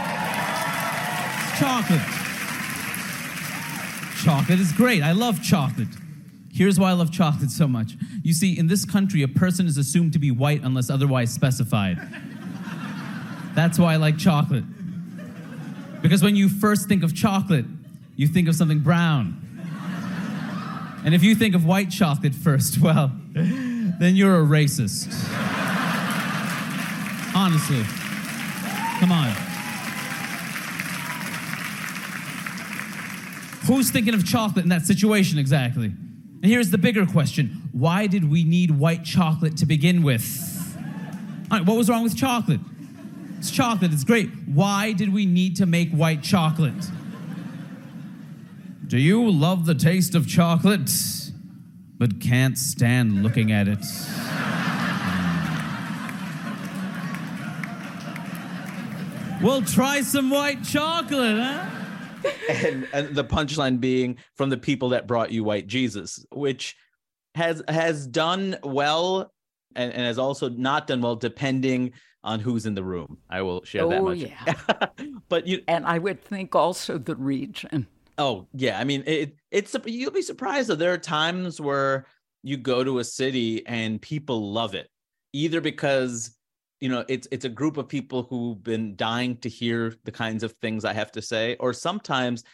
Chocolate. 1.58 2.00
Chocolate 4.24 4.58
is 4.58 4.72
great. 4.72 5.02
I 5.02 5.12
love 5.12 5.42
chocolate. 5.42 5.88
Here's 6.50 6.80
why 6.80 6.88
I 6.88 6.92
love 6.94 7.12
chocolate 7.12 7.50
so 7.50 7.68
much. 7.68 7.92
You 8.22 8.32
see, 8.32 8.58
in 8.58 8.68
this 8.68 8.86
country, 8.86 9.20
a 9.20 9.28
person 9.28 9.66
is 9.66 9.76
assumed 9.76 10.14
to 10.14 10.18
be 10.18 10.30
white 10.30 10.62
unless 10.62 10.88
otherwise 10.88 11.30
specified. 11.30 11.98
That's 13.54 13.78
why 13.78 13.92
I 13.92 13.96
like 13.96 14.16
chocolate. 14.16 14.64
Because 16.00 16.22
when 16.22 16.36
you 16.36 16.48
first 16.48 16.88
think 16.88 17.04
of 17.04 17.14
chocolate, 17.14 17.66
you 18.16 18.26
think 18.26 18.48
of 18.48 18.54
something 18.54 18.78
brown. 18.78 19.42
And 21.04 21.14
if 21.14 21.22
you 21.22 21.34
think 21.34 21.54
of 21.54 21.66
white 21.66 21.90
chocolate 21.90 22.34
first, 22.34 22.78
well, 22.80 23.12
then 23.34 24.16
you're 24.16 24.40
a 24.40 24.46
racist. 24.46 25.12
Honestly. 27.36 27.82
Come 28.98 29.12
on. 29.12 29.30
Who's 33.66 33.90
thinking 33.90 34.14
of 34.14 34.24
chocolate 34.24 34.64
in 34.64 34.70
that 34.70 34.86
situation 34.86 35.38
exactly? 35.38 35.88
And 35.88 36.44
here's 36.46 36.70
the 36.70 36.78
bigger 36.78 37.04
question 37.04 37.68
why 37.72 38.06
did 38.06 38.30
we 38.30 38.42
need 38.42 38.70
white 38.70 39.04
chocolate 39.04 39.58
to 39.58 39.66
begin 39.66 40.02
with? 40.02 40.78
All 41.50 41.58
right, 41.58 41.66
what 41.66 41.76
was 41.76 41.90
wrong 41.90 42.04
with 42.04 42.16
chocolate? 42.16 42.60
It's 43.36 43.50
chocolate, 43.50 43.92
it's 43.92 44.04
great. 44.04 44.30
Why 44.46 44.92
did 44.92 45.12
we 45.12 45.26
need 45.26 45.56
to 45.56 45.66
make 45.66 45.90
white 45.90 46.22
chocolate? 46.22 46.90
Do 48.86 48.96
you 48.96 49.30
love 49.30 49.66
the 49.66 49.74
taste 49.74 50.14
of 50.14 50.26
chocolate, 50.26 50.90
but 51.98 52.18
can't 52.18 52.56
stand 52.56 53.22
looking 53.22 53.52
at 53.52 53.68
it? 53.68 53.84
Well, 59.46 59.62
try 59.62 60.00
some 60.00 60.28
white 60.28 60.64
chocolate, 60.64 61.38
huh? 61.38 61.70
and, 62.48 62.88
and 62.92 63.14
the 63.14 63.22
punchline 63.22 63.78
being 63.78 64.16
from 64.34 64.50
the 64.50 64.56
people 64.56 64.88
that 64.88 65.06
brought 65.06 65.30
you 65.30 65.44
white 65.44 65.68
Jesus, 65.68 66.26
which 66.32 66.76
has 67.36 67.62
has 67.68 68.08
done 68.08 68.56
well 68.64 69.32
and, 69.76 69.92
and 69.92 70.02
has 70.02 70.18
also 70.18 70.48
not 70.48 70.88
done 70.88 71.00
well 71.00 71.14
depending 71.14 71.92
on 72.24 72.40
who's 72.40 72.66
in 72.66 72.74
the 72.74 72.82
room. 72.82 73.18
I 73.30 73.42
will 73.42 73.62
share 73.62 73.86
that 73.88 74.00
Oh, 74.00 74.06
much. 74.06 74.18
yeah. 74.18 74.54
but 75.28 75.46
you 75.46 75.62
And 75.68 75.86
I 75.86 75.98
would 75.98 76.24
think 76.24 76.56
also 76.56 76.98
the 76.98 77.14
region. 77.14 77.86
Oh 78.18 78.48
yeah, 78.52 78.80
I 78.80 78.82
mean 78.82 79.04
it. 79.06 79.36
It's 79.52 79.76
you'll 79.84 80.10
be 80.10 80.22
surprised 80.22 80.70
that 80.70 80.80
there 80.80 80.92
are 80.92 80.98
times 80.98 81.60
where 81.60 82.06
you 82.42 82.56
go 82.56 82.82
to 82.82 82.98
a 82.98 83.04
city 83.04 83.64
and 83.64 84.02
people 84.02 84.52
love 84.52 84.74
it, 84.74 84.90
either 85.32 85.60
because 85.60 86.35
you 86.80 86.88
know 86.88 87.04
it's 87.08 87.26
it's 87.30 87.44
a 87.44 87.48
group 87.48 87.76
of 87.76 87.88
people 87.88 88.24
who've 88.24 88.62
been 88.62 88.96
dying 88.96 89.36
to 89.38 89.48
hear 89.48 89.94
the 90.04 90.12
kinds 90.12 90.42
of 90.42 90.52
things 90.60 90.84
I 90.84 90.92
have 90.92 91.12
to 91.12 91.22
say, 91.22 91.56
or 91.58 91.72
sometimes 91.72 92.44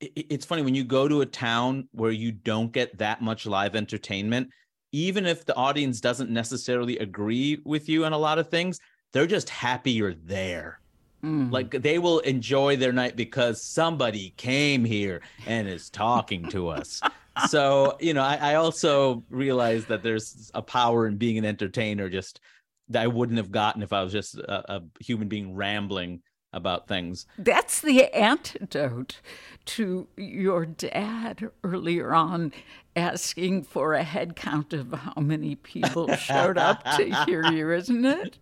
it's 0.00 0.44
funny 0.44 0.62
when 0.62 0.74
you 0.74 0.84
go 0.84 1.08
to 1.08 1.20
a 1.20 1.26
town 1.26 1.88
where 1.92 2.10
you 2.10 2.32
don't 2.32 2.72
get 2.72 2.98
that 2.98 3.22
much 3.22 3.46
live 3.46 3.76
entertainment, 3.76 4.50
even 4.92 5.26
if 5.26 5.44
the 5.44 5.54
audience 5.54 6.00
doesn't 6.00 6.30
necessarily 6.30 6.98
agree 6.98 7.60
with 7.64 7.88
you 7.88 8.04
on 8.04 8.12
a 8.12 8.18
lot 8.18 8.38
of 8.38 8.48
things, 8.48 8.80
they're 9.12 9.26
just 9.26 9.48
happy 9.48 9.92
you're 9.92 10.14
there. 10.14 10.80
Mm. 11.24 11.50
Like 11.50 11.70
they 11.70 11.98
will 11.98 12.18
enjoy 12.20 12.76
their 12.76 12.92
night 12.92 13.16
because 13.16 13.62
somebody 13.62 14.34
came 14.36 14.84
here 14.84 15.22
and 15.46 15.68
is 15.68 15.88
talking 15.88 16.48
to 16.50 16.68
us. 16.68 17.00
so, 17.48 17.96
you 18.00 18.12
know, 18.12 18.22
I, 18.22 18.36
I 18.36 18.54
also 18.56 19.24
realize 19.30 19.86
that 19.86 20.02
there's 20.02 20.50
a 20.54 20.62
power 20.62 21.06
in 21.06 21.16
being 21.16 21.38
an 21.38 21.44
entertainer 21.44 22.10
just 22.10 22.40
that 22.88 23.02
I 23.02 23.06
wouldn't 23.06 23.38
have 23.38 23.50
gotten 23.50 23.82
if 23.82 23.92
I 23.92 24.02
was 24.02 24.12
just 24.12 24.36
a, 24.36 24.76
a 24.76 24.82
human 25.00 25.28
being 25.28 25.54
rambling 25.54 26.22
about 26.52 26.86
things. 26.86 27.26
That's 27.38 27.80
the 27.80 28.04
antidote 28.14 29.20
to 29.66 30.06
your 30.16 30.64
dad 30.64 31.50
earlier 31.64 32.14
on 32.14 32.52
asking 32.96 33.64
for 33.64 33.94
a 33.94 34.04
head 34.04 34.36
count 34.36 34.72
of 34.72 34.92
how 34.92 35.20
many 35.20 35.56
people 35.56 36.14
showed 36.16 36.56
up 36.56 36.84
to 36.96 37.24
hear 37.26 37.44
you, 37.50 37.72
isn't 37.72 38.04
it? 38.04 38.38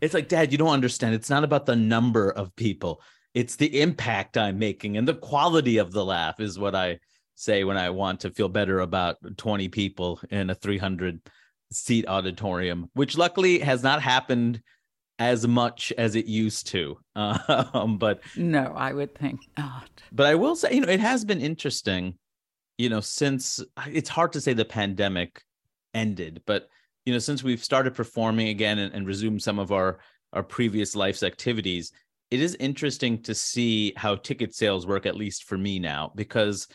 It's 0.00 0.14
like, 0.14 0.28
Dad, 0.28 0.52
you 0.52 0.58
don't 0.58 0.68
understand. 0.68 1.14
It's 1.14 1.30
not 1.30 1.44
about 1.44 1.66
the 1.66 1.76
number 1.76 2.30
of 2.30 2.54
people. 2.56 3.00
It's 3.34 3.56
the 3.56 3.80
impact 3.80 4.36
I'm 4.38 4.58
making 4.58 4.96
and 4.96 5.06
the 5.06 5.14
quality 5.14 5.78
of 5.78 5.92
the 5.92 6.04
laugh 6.04 6.40
is 6.40 6.58
what 6.58 6.74
I 6.74 6.98
say 7.34 7.64
when 7.64 7.76
I 7.76 7.90
want 7.90 8.20
to 8.20 8.30
feel 8.30 8.48
better 8.48 8.80
about 8.80 9.16
20 9.36 9.68
people 9.68 10.20
in 10.30 10.50
a 10.50 10.54
300 10.54 11.20
seat 11.74 12.06
auditorium, 12.08 12.88
which 12.94 13.16
luckily 13.18 13.58
has 13.58 13.82
not 13.82 14.00
happened 14.02 14.60
as 15.18 15.46
much 15.46 15.92
as 15.98 16.14
it 16.16 16.26
used 16.26 16.66
to. 16.68 16.96
Um, 17.16 17.98
but 17.98 18.20
No, 18.36 18.72
I 18.76 18.92
would 18.92 19.14
think 19.14 19.40
not. 19.56 19.90
but 20.12 20.26
I 20.26 20.34
will 20.34 20.56
say, 20.56 20.74
you 20.74 20.80
know, 20.80 20.88
it 20.88 21.00
has 21.00 21.24
been 21.24 21.40
interesting, 21.40 22.18
you 22.78 22.88
know, 22.88 23.00
since 23.00 23.62
it's 23.86 24.08
hard 24.08 24.32
to 24.32 24.40
say 24.40 24.52
the 24.52 24.64
pandemic 24.64 25.42
ended. 25.92 26.42
But 26.46 26.68
you 27.04 27.12
know, 27.12 27.18
since 27.18 27.44
we've 27.44 27.62
started 27.62 27.94
performing 27.94 28.48
again 28.48 28.78
and, 28.78 28.94
and 28.94 29.06
resumed 29.06 29.42
some 29.42 29.58
of 29.58 29.70
our 29.72 29.98
our 30.32 30.42
previous 30.42 30.96
life's 30.96 31.22
activities, 31.22 31.92
it 32.30 32.40
is 32.40 32.56
interesting 32.58 33.22
to 33.22 33.34
see 33.34 33.92
how 33.96 34.16
ticket 34.16 34.54
sales 34.54 34.86
work, 34.86 35.06
at 35.06 35.14
least 35.14 35.44
for 35.44 35.56
me 35.56 35.78
now, 35.78 36.10
because 36.16 36.66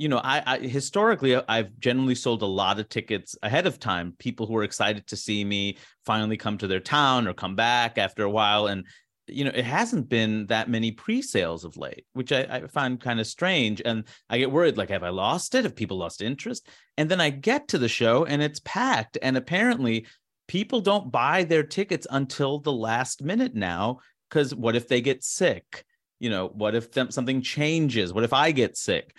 you 0.00 0.08
know, 0.08 0.20
I, 0.24 0.42
I, 0.46 0.58
historically 0.60 1.34
uh, 1.34 1.42
I've 1.46 1.78
generally 1.78 2.14
sold 2.14 2.40
a 2.40 2.46
lot 2.46 2.80
of 2.80 2.88
tickets 2.88 3.36
ahead 3.42 3.66
of 3.66 3.78
time. 3.78 4.14
People 4.18 4.46
who 4.46 4.56
are 4.56 4.62
excited 4.62 5.06
to 5.08 5.16
see 5.16 5.44
me 5.44 5.76
finally 6.06 6.38
come 6.38 6.56
to 6.58 6.66
their 6.66 6.80
town 6.80 7.28
or 7.28 7.34
come 7.34 7.54
back 7.54 7.98
after 7.98 8.24
a 8.24 8.30
while, 8.30 8.68
and 8.68 8.86
you 9.26 9.44
know, 9.44 9.52
it 9.54 9.64
hasn't 9.64 10.08
been 10.08 10.46
that 10.46 10.70
many 10.70 10.90
pre-sales 10.90 11.64
of 11.64 11.76
late, 11.76 12.06
which 12.14 12.32
I, 12.32 12.46
I 12.50 12.66
find 12.66 12.98
kind 12.98 13.20
of 13.20 13.26
strange. 13.26 13.82
And 13.84 14.04
I 14.30 14.38
get 14.38 14.50
worried, 14.50 14.78
like, 14.78 14.88
have 14.88 15.02
I 15.04 15.10
lost 15.10 15.54
it? 15.54 15.64
Have 15.64 15.76
people 15.76 15.98
lost 15.98 16.22
interest? 16.22 16.66
And 16.96 17.10
then 17.10 17.20
I 17.20 17.28
get 17.28 17.68
to 17.68 17.78
the 17.78 17.86
show 17.86 18.24
and 18.24 18.42
it's 18.42 18.60
packed. 18.64 19.18
And 19.20 19.36
apparently, 19.36 20.06
people 20.48 20.80
don't 20.80 21.12
buy 21.12 21.44
their 21.44 21.62
tickets 21.62 22.06
until 22.10 22.58
the 22.58 22.72
last 22.72 23.22
minute 23.22 23.54
now. 23.54 23.98
Because 24.28 24.54
what 24.54 24.76
if 24.76 24.88
they 24.88 25.02
get 25.02 25.22
sick? 25.22 25.84
You 26.18 26.30
know, 26.30 26.48
what 26.48 26.74
if 26.74 26.88
something 27.10 27.42
changes? 27.42 28.12
What 28.12 28.24
if 28.24 28.32
I 28.32 28.50
get 28.50 28.76
sick? 28.76 29.14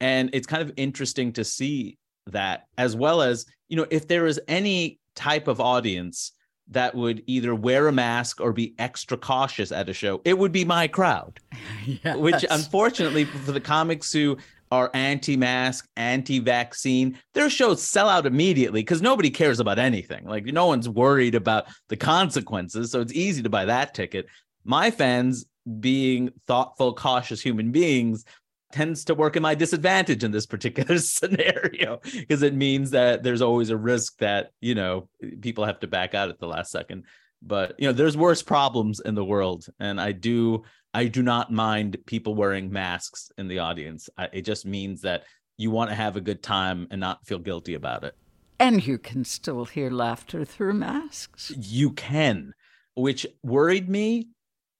And 0.00 0.30
it's 0.32 0.46
kind 0.46 0.62
of 0.62 0.72
interesting 0.76 1.32
to 1.34 1.44
see 1.44 1.98
that, 2.26 2.66
as 2.76 2.96
well 2.96 3.22
as, 3.22 3.46
you 3.68 3.76
know, 3.76 3.86
if 3.90 4.08
there 4.08 4.26
is 4.26 4.40
any 4.48 4.98
type 5.14 5.48
of 5.48 5.60
audience 5.60 6.32
that 6.68 6.94
would 6.94 7.22
either 7.26 7.54
wear 7.54 7.88
a 7.88 7.92
mask 7.92 8.40
or 8.40 8.52
be 8.52 8.74
extra 8.78 9.16
cautious 9.16 9.70
at 9.72 9.88
a 9.88 9.92
show, 9.92 10.20
it 10.24 10.36
would 10.36 10.52
be 10.52 10.64
my 10.64 10.88
crowd. 10.88 11.38
yes. 11.86 12.16
Which 12.16 12.44
unfortunately 12.50 13.24
for 13.24 13.52
the 13.52 13.60
comics 13.60 14.12
who 14.12 14.36
are 14.72 14.90
anti-mask, 14.94 15.88
anti-vaccine, 15.96 17.18
their 17.34 17.48
shows 17.48 17.82
sell 17.82 18.08
out 18.08 18.26
immediately 18.26 18.80
because 18.80 19.00
nobody 19.00 19.30
cares 19.30 19.60
about 19.60 19.78
anything. 19.78 20.24
Like 20.24 20.44
no 20.46 20.66
one's 20.66 20.88
worried 20.88 21.36
about 21.36 21.66
the 21.88 21.96
consequences, 21.96 22.90
so 22.90 23.00
it's 23.00 23.12
easy 23.12 23.42
to 23.42 23.50
buy 23.50 23.64
that 23.66 23.94
ticket. 23.94 24.26
My 24.64 24.90
fans, 24.90 25.46
being 25.78 26.30
thoughtful, 26.46 26.94
cautious 26.94 27.40
human 27.40 27.70
beings, 27.70 28.24
tends 28.72 29.04
to 29.04 29.14
work 29.14 29.36
in 29.36 29.42
my 29.42 29.54
disadvantage 29.54 30.24
in 30.24 30.30
this 30.30 30.46
particular 30.46 30.98
scenario 30.98 32.00
because 32.12 32.42
it 32.42 32.54
means 32.54 32.90
that 32.90 33.22
there's 33.22 33.42
always 33.42 33.70
a 33.70 33.76
risk 33.76 34.18
that 34.18 34.50
you 34.60 34.74
know 34.74 35.08
people 35.40 35.64
have 35.64 35.80
to 35.80 35.86
back 35.86 36.14
out 36.14 36.28
at 36.28 36.38
the 36.38 36.46
last 36.46 36.70
second. 36.70 37.04
But 37.42 37.74
you 37.78 37.86
know 37.86 37.92
there's 37.92 38.16
worse 38.16 38.42
problems 38.42 39.00
in 39.00 39.14
the 39.14 39.24
world 39.24 39.66
and 39.78 40.00
i 40.00 40.10
do 40.10 40.64
i 40.94 41.06
do 41.06 41.22
not 41.22 41.52
mind 41.52 41.98
people 42.06 42.34
wearing 42.34 42.72
masks 42.72 43.30
in 43.38 43.46
the 43.48 43.58
audience. 43.58 44.08
I, 44.16 44.28
it 44.32 44.42
just 44.42 44.66
means 44.66 45.02
that 45.02 45.24
you 45.58 45.70
want 45.70 45.90
to 45.90 45.96
have 45.96 46.16
a 46.16 46.20
good 46.20 46.42
time 46.42 46.88
and 46.90 47.00
not 47.00 47.26
feel 47.26 47.38
guilty 47.38 47.74
about 47.74 48.04
it. 48.04 48.14
And 48.58 48.86
you 48.86 48.98
can 48.98 49.24
still 49.24 49.66
hear 49.66 49.90
laughter 49.90 50.44
through 50.44 50.74
masks. 50.74 51.52
You 51.56 51.92
can 51.92 52.54
which 52.96 53.26
worried 53.42 53.88
me 53.88 54.28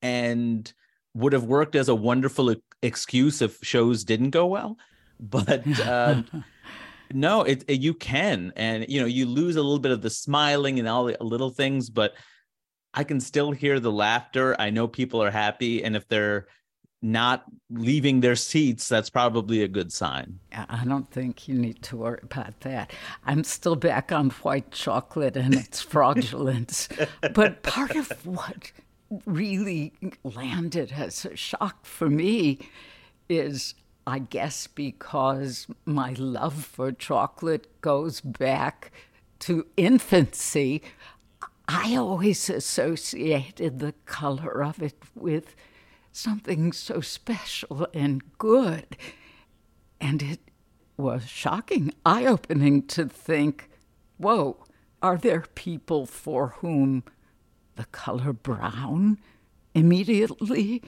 and 0.03 0.73
would 1.15 1.33
have 1.33 1.45
worked 1.45 1.77
as 1.77 1.89
a 1.89 1.95
wonderful 1.95 2.51
excuse 2.83 3.43
if 3.43 3.59
shows 3.63 4.05
didn't 4.05 4.31
go 4.31 4.47
well 4.47 4.77
but 5.21 5.67
uh, 5.81 6.23
no 7.13 7.43
it, 7.43 7.65
it, 7.69 7.81
you 7.81 7.95
can 7.95 8.53
and 8.57 8.87
you 8.89 9.01
know 9.01 9.07
you 9.07 9.27
lose 9.27 9.57
a 9.57 9.63
little 9.63 9.79
bit 9.79 9.93
of 9.93 10.03
the 10.03 10.11
smiling 10.11 10.79
and 10.79 10.89
all 10.89 11.05
the 11.05 11.17
little 11.21 11.51
things 11.51 11.89
but 11.89 12.15
i 12.93 13.03
can 13.05 13.21
still 13.21 13.51
hear 13.51 13.81
the 13.81 13.93
laughter. 13.93 14.57
I 14.59 14.71
know 14.71 14.89
people 14.89 15.23
are 15.23 15.31
happy 15.31 15.85
and 15.85 15.97
if 15.97 16.07
they're 16.09 16.47
not 17.03 17.45
leaving 17.71 18.21
their 18.21 18.37
seats 18.37 18.89
that's 18.89 19.11
probably 19.11 19.63
a 19.63 19.69
good 19.69 19.93
sign. 19.93 20.41
I 20.53 20.83
don't 20.85 21.09
think 21.11 21.47
you 21.47 21.55
need 21.55 21.83
to 21.85 21.97
worry 21.99 22.21
about 22.23 22.61
that. 22.61 22.93
I'm 23.25 23.45
still 23.45 23.77
back 23.77 24.13
on 24.13 24.31
white 24.31 24.71
chocolate 24.73 25.37
and 25.37 25.55
its 25.55 25.81
fraudulence 25.93 26.89
but 27.35 27.63
part 27.63 27.95
of 27.95 28.11
what 28.27 28.73
really 29.25 29.93
landed 30.25 30.93
as 30.93 31.25
a 31.25 31.37
shock 31.37 31.87
for 31.87 32.09
me 32.09 32.59
is, 33.29 33.75
I 34.07 34.19
guess, 34.21 34.67
because 34.67 35.67
my 35.85 36.15
love 36.19 36.65
for 36.65 36.93
chocolate 36.93 37.81
goes 37.81 38.21
back 38.21 38.93
to 39.41 39.67
infancy. 39.77 40.83
I 41.69 41.97
always 41.97 42.49
associated 42.49 43.79
the 43.79 43.95
color 44.05 44.63
of 44.63 44.83
it 44.83 45.03
with 45.15 45.57
something 46.13 46.73
so 46.73 47.01
special 47.01 47.87
and 47.93 48.23
good. 48.39 48.97
And 50.01 50.23
it 50.23 50.41
was 50.97 51.27
shocking, 51.27 51.93
eye 52.05 52.25
opening 52.27 52.87
to 52.89 53.07
think 53.07 53.69
whoa, 54.19 54.57
are 55.03 55.19
there 55.19 55.45
people 55.55 56.07
for 56.07 56.49
whom 56.59 57.05
the 57.77 57.85
color 57.87 58.33
brown 58.33 59.19
immediately 59.75 60.83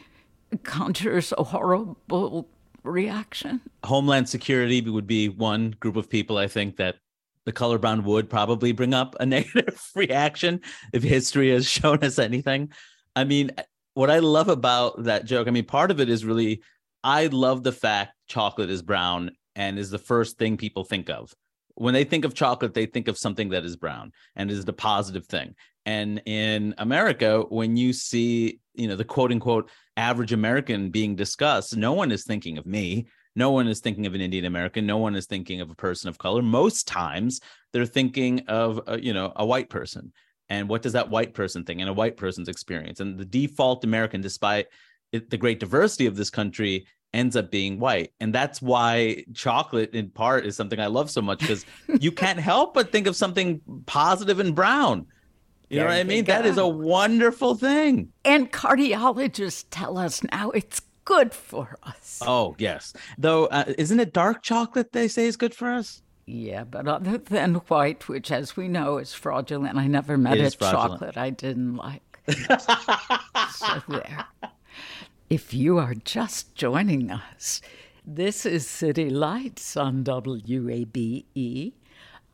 conjures 0.62 1.32
a 1.36 1.44
horrible 1.44 2.48
reaction. 2.82 3.60
Homeland 3.84 4.28
Security 4.28 4.80
would 4.80 5.06
be 5.06 5.28
one 5.28 5.76
group 5.78 5.96
of 5.96 6.08
people 6.08 6.38
I 6.38 6.48
think 6.48 6.76
that 6.76 6.96
the 7.44 7.52
color 7.52 7.78
brown 7.78 8.04
would 8.04 8.28
probably 8.28 8.72
bring 8.72 8.94
up 8.94 9.14
a 9.20 9.26
negative 9.36 9.80
reaction 9.94 10.60
if 10.92 11.02
history 11.02 11.50
has 11.50 11.68
shown 11.68 11.98
us 11.98 12.18
anything. 12.18 12.72
I 13.14 13.24
mean, 13.24 13.50
what 13.94 14.10
I 14.10 14.18
love 14.18 14.48
about 14.48 15.04
that 15.04 15.24
joke, 15.24 15.48
I 15.48 15.50
mean, 15.50 15.64
part 15.64 15.90
of 15.90 16.00
it 16.00 16.08
is 16.08 16.24
really, 16.24 16.62
I 17.04 17.26
love 17.26 17.62
the 17.62 17.72
fact 17.72 18.14
chocolate 18.26 18.70
is 18.70 18.82
brown 18.82 19.32
and 19.56 19.78
is 19.78 19.90
the 19.90 19.98
first 19.98 20.38
thing 20.38 20.56
people 20.56 20.84
think 20.84 21.10
of. 21.10 21.34
When 21.74 21.94
they 21.94 22.04
think 22.04 22.24
of 22.24 22.34
chocolate, 22.34 22.74
they 22.74 22.86
think 22.86 23.08
of 23.08 23.18
something 23.18 23.50
that 23.50 23.64
is 23.64 23.76
brown 23.76 24.12
and 24.36 24.50
is 24.50 24.64
the 24.64 24.72
positive 24.72 25.26
thing. 25.26 25.54
And 25.88 26.20
in 26.26 26.74
America, 26.76 27.46
when 27.48 27.78
you 27.78 27.94
see, 27.94 28.60
you 28.74 28.88
know, 28.88 28.94
the 28.94 29.06
quote 29.06 29.32
unquote 29.32 29.70
average 29.96 30.34
American 30.34 30.90
being 30.90 31.16
discussed, 31.16 31.78
no 31.78 31.94
one 31.94 32.12
is 32.12 32.24
thinking 32.24 32.58
of 32.58 32.66
me. 32.66 33.06
No 33.34 33.52
one 33.52 33.66
is 33.68 33.80
thinking 33.80 34.04
of 34.04 34.14
an 34.14 34.20
Indian 34.20 34.44
American. 34.44 34.84
No 34.84 34.98
one 34.98 35.16
is 35.16 35.24
thinking 35.24 35.62
of 35.62 35.70
a 35.70 35.74
person 35.74 36.10
of 36.10 36.18
color. 36.18 36.42
Most 36.42 36.86
times 36.86 37.40
they're 37.72 37.86
thinking 37.86 38.40
of, 38.48 38.82
a, 38.86 39.00
you 39.00 39.14
know, 39.14 39.32
a 39.36 39.46
white 39.46 39.70
person. 39.70 40.12
And 40.50 40.68
what 40.68 40.82
does 40.82 40.92
that 40.92 41.08
white 41.08 41.32
person 41.32 41.64
think 41.64 41.80
and 41.80 41.88
a 41.88 41.94
white 41.94 42.18
person's 42.18 42.48
experience? 42.48 43.00
And 43.00 43.16
the 43.16 43.24
default 43.24 43.82
American, 43.82 44.20
despite 44.20 44.66
it, 45.12 45.30
the 45.30 45.38
great 45.38 45.58
diversity 45.58 46.04
of 46.04 46.16
this 46.16 46.28
country, 46.28 46.86
ends 47.14 47.34
up 47.34 47.50
being 47.50 47.80
white. 47.80 48.12
And 48.20 48.34
that's 48.34 48.60
why 48.60 49.24
chocolate, 49.32 49.94
in 49.94 50.10
part, 50.10 50.44
is 50.44 50.54
something 50.54 50.80
I 50.80 50.88
love 50.88 51.10
so 51.10 51.22
much 51.22 51.38
because 51.38 51.64
you 51.98 52.12
can't 52.12 52.38
help 52.38 52.74
but 52.74 52.92
think 52.92 53.06
of 53.06 53.16
something 53.16 53.62
positive 53.86 54.38
and 54.38 54.54
brown. 54.54 55.06
You 55.68 55.80
know 55.80 55.86
what 55.86 55.94
I 55.94 56.04
mean? 56.04 56.24
That 56.24 56.46
is 56.46 56.56
a 56.56 56.66
wonderful 56.66 57.54
thing. 57.54 58.12
And 58.24 58.50
cardiologists 58.50 59.66
tell 59.70 59.98
us 59.98 60.22
now 60.24 60.50
it's 60.50 60.80
good 61.04 61.34
for 61.34 61.76
us. 61.82 62.22
Oh, 62.24 62.56
yes. 62.58 62.94
Though, 63.18 63.46
uh, 63.46 63.64
isn't 63.76 64.00
it 64.00 64.12
dark 64.12 64.42
chocolate 64.42 64.92
they 64.92 65.08
say 65.08 65.26
is 65.26 65.36
good 65.36 65.54
for 65.54 65.68
us? 65.70 66.02
Yeah, 66.26 66.64
but 66.64 66.86
other 66.86 67.18
than 67.18 67.54
white, 67.54 68.08
which 68.08 68.30
as 68.30 68.56
we 68.56 68.68
know 68.68 68.98
is 68.98 69.14
fraudulent, 69.14 69.78
I 69.78 69.86
never 69.86 70.18
met 70.18 70.38
a 70.38 70.50
chocolate 70.50 71.16
I 71.16 71.30
didn't 71.30 71.76
like. 71.76 72.20
so 72.28 73.82
there. 73.88 74.26
If 75.30 75.54
you 75.54 75.78
are 75.78 75.94
just 75.94 76.54
joining 76.54 77.10
us, 77.10 77.62
this 78.06 78.44
is 78.44 78.66
City 78.66 79.08
Lights 79.08 79.76
on 79.76 80.04
WABE. 80.04 81.72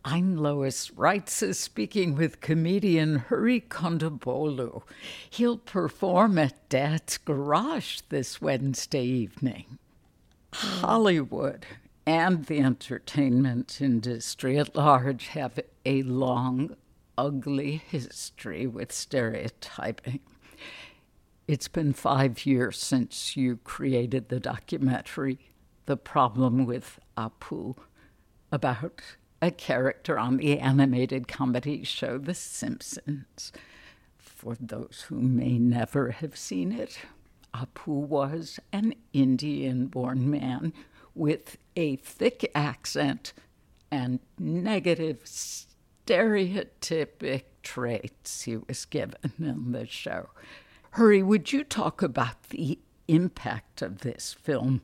I'm 0.07 0.37
Lois 0.37 0.91
Reitzes 0.91 1.55
speaking 1.55 2.15
with 2.15 2.43
comedian 2.43 3.21
Hari 3.31 3.63
Kondabolu. 3.63 4.83
He'll 5.31 5.57
perform 5.57 6.37
at 6.39 6.69
Dad's 6.69 7.17
Garage 7.17 8.01
this 8.11 8.39
Wednesday 8.39 9.07
evening. 9.07 9.79
Hollywood 10.53 11.65
and 12.05 12.45
the 12.45 12.59
entertainment 12.61 13.81
industry 13.81 14.59
at 14.59 14.77
large 14.77 15.29
have 15.29 15.59
a 15.87 16.03
long, 16.03 16.77
ugly 17.17 17.77
history 17.89 18.67
with 18.67 18.93
stereotyping. 18.93 20.21
It's 21.49 21.69
been 21.69 21.95
five 21.95 22.45
years 22.45 22.79
since 22.79 23.39
you 23.39 23.57
created 23.65 24.29
the 24.29 24.39
documentary, 24.39 25.39
The 25.87 25.97
Problem 25.97 26.67
with 26.67 27.01
Apu, 27.17 27.79
about 28.53 29.01
a 29.45 29.51
character 29.51 30.19
on 30.19 30.39
the 30.39 30.59
animated 30.59 31.29
comedy 31.29 31.85
show 31.85 32.17
The 32.17 32.35
Simpsons. 32.35 33.53
For 34.17 34.57
those 34.59 35.05
who 35.09 35.21
may 35.21 35.59
never 35.59 36.13
have 36.13 36.35
seen 36.35 36.73
it, 36.73 36.99
Apu 37.53 38.07
was 38.07 38.59
an 38.73 38.95
Indian 39.13 39.87
born 39.87 40.31
man 40.31 40.73
with 41.15 41.59
a 41.77 41.97
thick 41.97 42.51
accent 42.55 43.35
and 43.91 44.21
negative 44.39 45.25
stereotypic 45.25 47.43
traits 47.63 48.43
he 48.43 48.57
was 48.57 48.87
given 48.87 49.33
in 49.39 49.73
the 49.73 49.87
show. 49.87 50.31
Hari, 50.93 51.23
would 51.23 51.53
you 51.53 51.65
talk 51.65 52.01
about 52.03 52.45
the 52.49 52.79
impact 53.09 53.83
of 53.83 53.99
this 53.99 54.33
film 54.33 54.81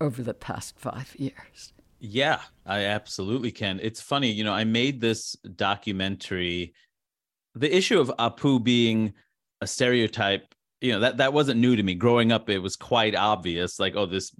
over 0.00 0.22
the 0.22 0.34
past 0.34 0.78
five 0.78 1.14
years? 1.18 1.74
Yeah, 2.00 2.40
I 2.64 2.84
absolutely 2.84 3.50
can. 3.50 3.80
It's 3.82 4.00
funny, 4.00 4.30
you 4.30 4.44
know, 4.44 4.52
I 4.52 4.64
made 4.64 5.00
this 5.00 5.34
documentary. 5.56 6.74
The 7.54 7.74
issue 7.74 7.98
of 7.98 8.12
Apu 8.18 8.62
being 8.62 9.14
a 9.60 9.66
stereotype, 9.66 10.54
you 10.80 10.92
know, 10.92 11.00
that 11.00 11.16
that 11.16 11.32
wasn't 11.32 11.60
new 11.60 11.74
to 11.74 11.82
me. 11.82 11.94
Growing 11.94 12.30
up, 12.30 12.48
it 12.50 12.58
was 12.58 12.76
quite 12.76 13.16
obvious, 13.16 13.80
like, 13.80 13.96
oh, 13.96 14.06
this, 14.06 14.32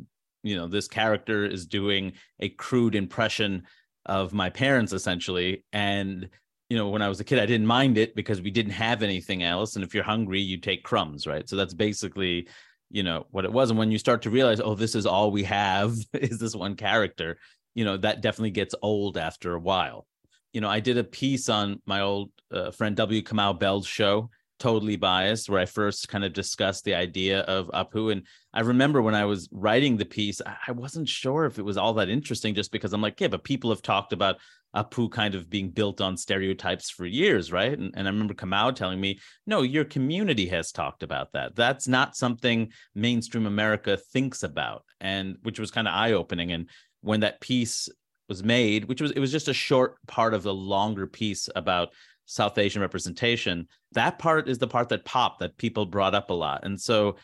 you 0.44 0.57
know, 0.57 0.68
this 0.68 0.87
character 0.87 1.44
is 1.44 1.66
doing 1.66 2.12
a 2.38 2.49
crude 2.49 2.94
impression 2.94 3.64
of 4.07 4.33
my 4.33 4.51
parents, 4.51 4.92
essentially. 4.92 5.64
And 5.73 6.29
you 6.68 6.77
know, 6.77 6.90
when 6.90 7.03
I 7.03 7.09
was 7.09 7.18
a 7.18 7.25
kid, 7.25 7.38
I 7.38 7.47
didn't 7.47 7.66
mind 7.66 7.97
it 7.97 8.14
because 8.14 8.42
we 8.42 8.51
didn't 8.51 8.73
have 8.73 9.03
anything 9.03 9.42
else. 9.42 9.75
And 9.75 9.85
if 9.85 9.94
you're 9.94 10.05
hungry, 10.05 10.40
you 10.40 10.59
take 10.59 10.85
crumbs, 10.85 11.27
right? 11.27 11.49
So 11.49 11.57
that's 11.57 11.73
basically 11.75 12.47
you 12.90 13.03
know 13.03 13.27
what 13.31 13.44
it 13.44 13.53
was. 13.53 13.70
And 13.70 13.79
when 13.79 13.90
you 13.90 13.98
start 13.98 14.22
to 14.22 14.31
realize 14.31 14.61
oh 14.61 14.74
this 14.74 14.94
is 14.94 15.07
all 15.07 15.31
we 15.31 15.44
have 15.44 15.94
is 16.14 16.38
this 16.38 16.55
one 16.55 16.77
character 16.77 17.38
you 17.74 17.85
know 17.85 17.96
that 17.96 18.22
definitely 18.22 18.51
gets 18.51 18.74
old 18.83 19.16
after 19.16 19.55
a 19.55 19.61
while. 19.61 20.07
You 20.53 20.61
know 20.61 20.68
i 20.68 20.81
did 20.81 20.98
a 20.98 21.05
piece 21.05 21.48
on 21.48 21.81
my 21.87 22.01
old 22.01 22.31
uh, 22.53 22.70
friend 22.70 22.96
w. 22.96 23.22
Kamau 23.22 23.59
bell's 23.59 23.87
show 23.87 24.31
totally 24.59 24.97
biased 24.97 25.49
where 25.49 25.61
i 25.61 25.66
first 25.66 26.09
kind 26.09 26.25
of 26.25 26.33
discussed 26.33 26.85
the 26.85 26.94
idea 26.94 27.40
of 27.40 27.68
apu 27.68 28.12
and 28.12 28.23
i 28.53 28.61
remember 28.61 29.01
when 29.01 29.14
i 29.14 29.25
was 29.25 29.49
writing 29.53 29.97
the 29.97 30.05
piece 30.05 30.40
i 30.66 30.73
wasn't 30.73 31.09
sure 31.09 31.44
if 31.44 31.59
it 31.59 31.64
was 31.64 31.77
all 31.77 31.94
that 31.94 32.09
interesting 32.09 32.55
just 32.55 32.73
because 32.73 32.92
i'm 32.92 33.03
like 33.03 33.21
yeah 33.21 33.29
but 33.29 33.44
people 33.44 33.71
have 33.71 33.83
talked 33.83 34.12
about 34.12 34.37
Apu 34.77 35.11
kind 35.11 35.35
of 35.35 35.49
being 35.49 35.71
built 35.71 36.01
on 36.01 36.16
stereotypes 36.16 36.90
for 36.90 37.07
years, 37.07 37.51
right? 37.51 37.79
And, 37.79 37.92
and 37.97 38.07
I 38.07 38.11
remember 38.11 38.35
Kamau 38.35 38.75
telling 38.75 39.01
me, 39.01 39.18
no, 39.47 39.62
your 39.62 39.85
community 39.85 40.47
has 40.49 40.73
talked 40.73 41.03
about 41.03 41.33
that. 41.33 41.57
That's 41.57 41.88
not 41.88 42.16
something 42.16 42.71
mainstream 42.94 43.47
America 43.47 43.97
thinks 43.97 44.42
about, 44.42 44.85
and 45.01 45.37
which 45.42 45.59
was 45.59 45.71
kind 45.71 45.88
of 45.88 45.94
eye 45.94 46.12
opening. 46.12 46.53
And 46.53 46.68
when 47.01 47.21
that 47.21 47.40
piece 47.40 47.88
was 48.29 48.44
made, 48.44 48.85
which 48.85 49.01
was 49.01 49.11
it 49.12 49.21
was 49.21 49.33
just 49.33 49.49
a 49.49 49.55
short 49.55 49.97
part 50.07 50.35
of 50.35 50.42
the 50.42 50.55
longer 50.55 51.07
piece 51.07 51.49
about 51.57 51.90
South 52.30 52.58
Asian 52.58 52.82
representation, 52.82 53.66
that 53.92 54.18
part 54.18 54.48
is 54.48 54.58
the 54.58 54.66
part 54.68 54.90
that 54.90 55.04
popped 55.04 55.40
that 55.40 55.56
people 55.56 55.86
brought 55.86 56.14
up 56.14 56.28
a 56.28 56.34
lot. 56.34 56.64
And 56.64 56.78
so 56.78 57.16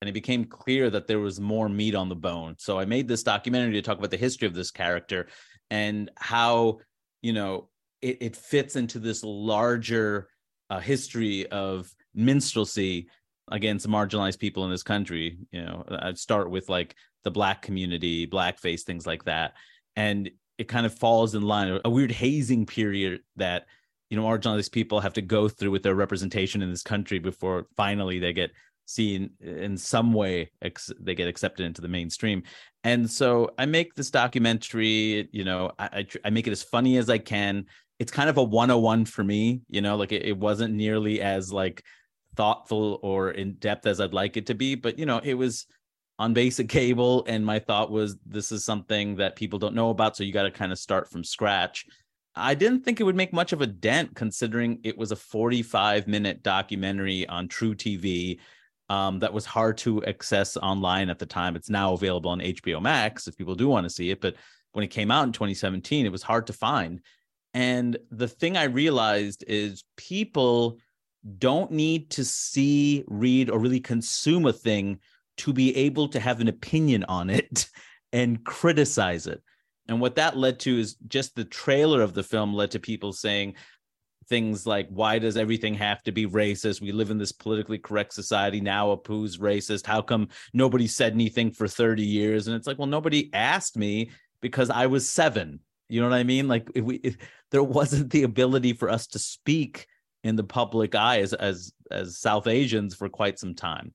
and 0.00 0.08
it 0.08 0.12
became 0.12 0.44
clear 0.44 0.90
that 0.90 1.06
there 1.06 1.20
was 1.20 1.40
more 1.40 1.68
meat 1.68 1.94
on 1.94 2.08
the 2.08 2.16
bone. 2.16 2.56
So 2.58 2.78
I 2.78 2.84
made 2.84 3.08
this 3.08 3.22
documentary 3.22 3.72
to 3.74 3.82
talk 3.82 3.98
about 3.98 4.10
the 4.10 4.16
history 4.16 4.46
of 4.46 4.54
this 4.54 4.70
character 4.70 5.28
and 5.70 6.10
how 6.16 6.78
you 7.22 7.32
know 7.32 7.68
it, 8.00 8.18
it 8.20 8.36
fits 8.36 8.76
into 8.76 8.98
this 8.98 9.22
larger 9.24 10.28
uh, 10.70 10.80
history 10.80 11.46
of 11.48 11.92
minstrelsy 12.14 13.08
against 13.50 13.88
marginalized 13.88 14.38
people 14.38 14.64
in 14.64 14.70
this 14.70 14.82
country 14.82 15.38
you 15.52 15.62
know 15.62 15.84
i'd 16.02 16.18
start 16.18 16.50
with 16.50 16.68
like 16.68 16.94
the 17.24 17.30
black 17.30 17.62
community 17.62 18.26
blackface 18.26 18.82
things 18.82 19.06
like 19.06 19.24
that 19.24 19.54
and 19.94 20.30
it 20.58 20.68
kind 20.68 20.86
of 20.86 20.94
falls 20.94 21.34
in 21.34 21.42
line 21.42 21.80
a 21.84 21.90
weird 21.90 22.10
hazing 22.10 22.66
period 22.66 23.20
that 23.36 23.66
you 24.10 24.16
know 24.16 24.24
marginalized 24.24 24.72
people 24.72 25.00
have 25.00 25.12
to 25.12 25.22
go 25.22 25.48
through 25.48 25.70
with 25.70 25.82
their 25.82 25.94
representation 25.94 26.62
in 26.62 26.70
this 26.70 26.82
country 26.82 27.18
before 27.18 27.66
finally 27.76 28.18
they 28.18 28.32
get 28.32 28.50
seen 28.88 29.30
in 29.40 29.76
some 29.76 30.12
way 30.12 30.48
ex- 30.62 30.92
they 31.00 31.14
get 31.14 31.26
accepted 31.26 31.66
into 31.66 31.80
the 31.80 31.88
mainstream? 31.88 32.42
And 32.84 33.10
so 33.10 33.50
i 33.58 33.66
make 33.66 33.94
this 33.94 34.10
documentary 34.10 35.28
you 35.32 35.44
know 35.44 35.72
I, 35.78 35.84
I, 35.84 36.06
I 36.26 36.30
make 36.30 36.46
it 36.46 36.52
as 36.52 36.62
funny 36.62 36.98
as 36.98 37.10
i 37.10 37.18
can. 37.18 37.66
It's 37.98 38.12
kind 38.12 38.28
of 38.28 38.36
a 38.36 38.44
101 38.44 39.06
for 39.06 39.24
me 39.24 39.62
you 39.68 39.80
know 39.80 39.96
like 39.96 40.12
it, 40.12 40.24
it 40.24 40.36
wasn't 40.38 40.74
nearly 40.74 41.20
as 41.20 41.52
like 41.52 41.82
thoughtful 42.36 43.00
or 43.02 43.30
in 43.30 43.54
depth 43.54 43.86
as 43.86 43.98
i'd 44.00 44.12
like 44.12 44.36
it 44.36 44.46
to 44.46 44.54
be 44.54 44.74
but 44.74 44.98
you 44.98 45.06
know 45.06 45.18
it 45.24 45.32
was 45.32 45.66
on 46.18 46.32
basic 46.32 46.68
cable 46.68 47.24
and 47.26 47.44
my 47.44 47.58
thought 47.58 47.90
was 47.90 48.16
this 48.26 48.52
is 48.52 48.64
something 48.64 49.16
that 49.16 49.36
people 49.36 49.58
don't 49.58 49.74
know 49.74 49.90
about 49.90 50.16
so 50.16 50.24
you 50.24 50.32
got 50.32 50.44
to 50.44 50.50
kind 50.50 50.72
of 50.72 50.78
start 50.78 51.10
from 51.10 51.24
scratch 51.24 51.86
I 52.36 52.54
didn't 52.54 52.80
think 52.80 53.00
it 53.00 53.04
would 53.04 53.16
make 53.16 53.32
much 53.32 53.52
of 53.52 53.62
a 53.62 53.66
dent 53.66 54.14
considering 54.14 54.78
it 54.84 54.96
was 54.96 55.10
a 55.10 55.16
45 55.16 56.06
minute 56.06 56.42
documentary 56.42 57.26
on 57.28 57.48
truTV 57.48 58.38
um, 58.88 59.18
that 59.20 59.32
was 59.32 59.46
hard 59.46 59.78
to 59.78 60.04
access 60.04 60.56
online 60.58 61.08
at 61.08 61.18
the 61.18 61.26
time. 61.26 61.56
It's 61.56 61.70
now 61.70 61.94
available 61.94 62.30
on 62.30 62.40
HBO 62.40 62.80
Max 62.80 63.26
if 63.26 63.36
people 63.36 63.54
do 63.54 63.68
want 63.68 63.84
to 63.84 63.90
see 63.90 64.10
it. 64.10 64.20
But 64.20 64.36
when 64.72 64.84
it 64.84 64.88
came 64.88 65.10
out 65.10 65.26
in 65.26 65.32
2017, 65.32 66.04
it 66.04 66.12
was 66.12 66.22
hard 66.22 66.46
to 66.48 66.52
find. 66.52 67.00
And 67.54 67.96
the 68.10 68.28
thing 68.28 68.58
I 68.58 68.64
realized 68.64 69.42
is 69.48 69.84
people 69.96 70.78
don't 71.38 71.72
need 71.72 72.10
to 72.10 72.24
see, 72.24 73.02
read, 73.08 73.48
or 73.48 73.58
really 73.58 73.80
consume 73.80 74.44
a 74.44 74.52
thing 74.52 75.00
to 75.38 75.52
be 75.54 75.74
able 75.74 76.08
to 76.08 76.20
have 76.20 76.40
an 76.40 76.48
opinion 76.48 77.04
on 77.04 77.30
it 77.30 77.68
and 78.12 78.44
criticize 78.44 79.26
it. 79.26 79.42
And 79.88 80.00
what 80.00 80.16
that 80.16 80.36
led 80.36 80.58
to 80.60 80.78
is 80.78 80.96
just 81.06 81.36
the 81.36 81.44
trailer 81.44 82.02
of 82.02 82.14
the 82.14 82.22
film 82.22 82.54
led 82.54 82.72
to 82.72 82.80
people 82.80 83.12
saying, 83.12 83.54
things 84.28 84.66
like 84.66 84.88
why 84.88 85.18
does 85.18 85.36
everything 85.36 85.74
have 85.74 86.02
to 86.02 86.12
be 86.12 86.26
racist? 86.26 86.80
We 86.80 86.92
live 86.92 87.10
in 87.10 87.18
this 87.18 87.32
politically 87.32 87.78
correct 87.78 88.12
society. 88.12 88.60
Now 88.60 88.94
apu's 88.94 89.38
racist. 89.38 89.86
How 89.86 90.02
come 90.02 90.28
nobody 90.52 90.86
said 90.86 91.12
anything 91.12 91.50
for 91.50 91.68
30 91.68 92.02
years? 92.02 92.48
And 92.48 92.56
it's 92.56 92.66
like 92.66 92.78
well 92.78 92.86
nobody 92.86 93.30
asked 93.32 93.76
me 93.76 94.10
because 94.40 94.70
i 94.70 94.86
was 94.86 95.08
seven. 95.08 95.60
You 95.88 96.00
know 96.00 96.08
what 96.08 96.16
i 96.16 96.24
mean? 96.24 96.48
Like 96.48 96.68
if 96.74 96.84
we 96.84 96.96
if 96.96 97.16
there 97.50 97.62
wasn't 97.62 98.10
the 98.10 98.24
ability 98.24 98.72
for 98.72 98.90
us 98.90 99.06
to 99.08 99.18
speak 99.18 99.86
in 100.24 100.36
the 100.36 100.44
public 100.44 100.94
eye 100.94 101.20
as 101.20 101.32
as 101.32 101.72
as 101.90 102.18
south 102.18 102.46
asians 102.46 102.94
for 102.94 103.08
quite 103.08 103.38
some 103.38 103.54
time. 103.54 103.92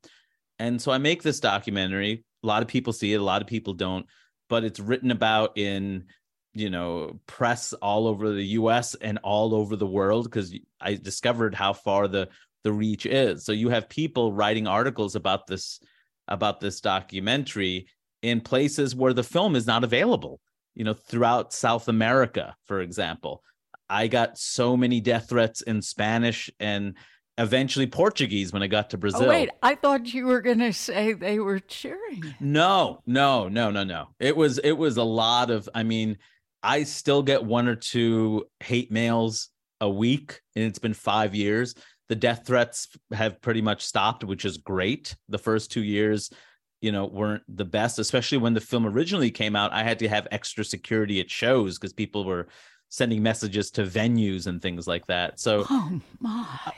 And 0.60 0.82
so 0.82 0.92
i 0.92 0.98
make 0.98 1.24
this 1.24 1.40
documentary. 1.40 2.24
A 2.44 2.48
lot 2.48 2.62
of 2.62 2.68
people 2.68 2.94
see 2.94 3.14
it. 3.14 3.20
A 3.20 3.24
lot 3.24 3.42
of 3.42 3.48
people 3.48 3.74
don't 3.74 4.06
but 4.52 4.66
it's 4.66 4.82
written 4.82 5.12
about 5.12 5.58
in 5.58 6.04
you 6.54 6.70
know 6.70 7.18
press 7.26 7.72
all 7.72 8.06
over 8.06 8.34
the 8.34 8.48
US 8.60 8.96
and 8.96 9.18
all 9.24 9.56
over 9.56 9.78
the 9.78 9.88
world 9.88 10.26
because 10.26 10.54
I 10.82 10.96
discovered 10.96 11.56
how 11.56 11.72
far 11.72 12.10
the 12.10 12.28
the 12.66 12.74
reach 12.74 13.06
is. 13.06 13.46
So 13.46 13.54
you 13.54 13.70
have 13.70 13.88
people 13.88 14.34
writing 14.34 14.68
articles 14.68 15.16
about 15.16 15.48
this 15.48 15.80
about 16.28 16.60
this 16.60 16.82
documentary 16.82 17.88
in 18.22 18.42
places 18.42 18.94
where 18.94 19.14
the 19.14 19.24
film 19.24 19.56
is 19.56 19.66
not 19.66 19.86
available. 19.86 20.42
You 20.76 20.84
know, 20.84 20.94
throughout 20.94 21.54
South 21.54 21.88
America, 21.88 22.56
for 22.66 22.82
example. 22.82 23.42
I 23.90 24.08
got 24.08 24.38
so 24.38 24.78
many 24.78 25.02
death 25.02 25.28
threats 25.28 25.62
in 25.62 25.82
Spanish 25.82 26.50
and 26.62 26.96
eventually 27.42 27.88
Portuguese 27.88 28.54
when 28.54 28.64
I 28.64 28.68
got 28.68 28.90
to 28.92 28.98
oh, 28.98 29.00
Brazil. 29.00 29.24
Oh, 29.24 29.30
wait, 29.30 29.50
I 29.62 29.76
thought 29.76 30.14
you 30.14 30.26
were 30.26 30.42
going 30.42 30.60
to 30.60 30.74
say 30.74 31.14
they 31.14 31.40
were 31.40 31.60
cheering. 31.60 32.36
No, 32.40 33.02
no, 33.06 33.48
no, 33.48 33.72
no, 33.72 33.84
no. 33.84 34.08
It 34.20 34.36
was 34.36 34.58
it 34.60 34.74
was 34.74 34.98
a 34.98 35.04
lot 35.04 35.52
of 35.52 35.68
I 35.74 35.84
mean, 35.84 36.18
I 36.64 36.84
still 36.84 37.24
get 37.24 37.44
one 37.44 37.68
or 37.68 37.76
two 37.76 38.46
hate 38.60 38.92
mails 38.92 39.50
a 39.80 39.90
week, 39.90 40.42
and 40.56 40.66
it's 40.66 40.80
been 40.80 40.94
five 40.94 41.34
years. 41.34 41.76
The 42.10 42.16
death 42.16 42.44
threats 42.46 42.90
have 43.14 43.42
pretty 43.42 43.62
much 43.62 43.84
stopped, 43.84 44.24
which 44.24 44.46
is 44.46 44.58
great. 44.58 45.16
The 45.30 45.38
first 45.38 45.72
two 45.72 45.84
years, 45.84 46.30
you 46.82 46.92
know, 46.92 47.06
weren't 47.06 47.44
the 47.48 47.66
best, 47.66 48.00
especially 48.00 48.38
when 48.38 48.54
the 48.54 48.60
film 48.60 48.86
originally 48.86 49.32
came 49.32 49.56
out. 49.56 49.72
I 49.72 49.84
had 49.84 50.00
to 50.00 50.10
have 50.10 50.28
extra 50.30 50.66
security 50.66 51.20
at 51.20 51.32
shows 51.32 51.80
because 51.80 51.94
people 51.94 52.26
were 52.26 52.48
sending 52.92 53.24
messages 53.24 53.72
to 53.72 53.84
venues 53.84 54.46
and 54.46 54.62
things 54.62 54.88
like 54.88 55.08
that. 55.08 55.40
So, 55.40 55.66
oh 55.70 56.00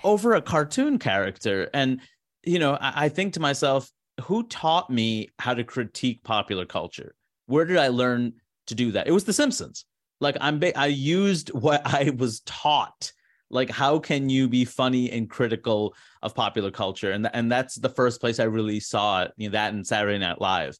over 0.06 0.36
a 0.36 0.41
cartoon 0.41 0.97
character. 0.97 1.69
And, 1.73 1.99
you 2.43 2.60
know, 2.60 2.76
I, 2.76 3.06
I 3.06 3.10
think 3.10 3.34
to 3.34 3.41
myself, 3.41 3.91
who 4.21 4.43
taught 4.43 4.89
me 4.89 5.30
how 5.39 5.54
to 5.54 5.65
critique 5.65 6.23
popular 6.23 6.65
culture? 6.65 7.15
Where 7.47 7.65
did 7.65 7.78
I 7.78 7.89
learn 7.89 8.34
to 8.67 8.76
do 8.76 8.91
that. 8.91 9.08
It 9.08 9.12
was 9.12 9.26
The 9.26 9.34
Simpsons. 9.34 9.86
Like 10.19 10.38
I'm, 10.39 10.60
ba- 10.60 10.78
I 10.78 10.88
used 10.88 11.49
what 11.49 11.82
I 11.86 12.12
was 12.15 12.41
taught. 12.41 13.12
Like, 13.49 13.69
how 13.69 13.99
can 13.99 14.30
you 14.30 14.47
be 14.47 14.65
funny 14.65 15.12
and 15.12 15.30
critical 15.30 15.93
of 16.23 16.34
popular 16.34 16.71
culture? 16.71 17.12
And 17.12 17.30
and 17.34 17.52
that's 17.52 17.76
the 17.76 17.89
first 17.89 18.19
place 18.19 18.39
I 18.39 18.45
really 18.45 18.80
saw 18.80 19.23
it. 19.23 19.32
You 19.38 19.49
know, 19.49 19.54
that 19.54 19.73
and 19.73 19.86
Saturday 19.86 20.17
Night 20.17 20.41
Live, 20.41 20.76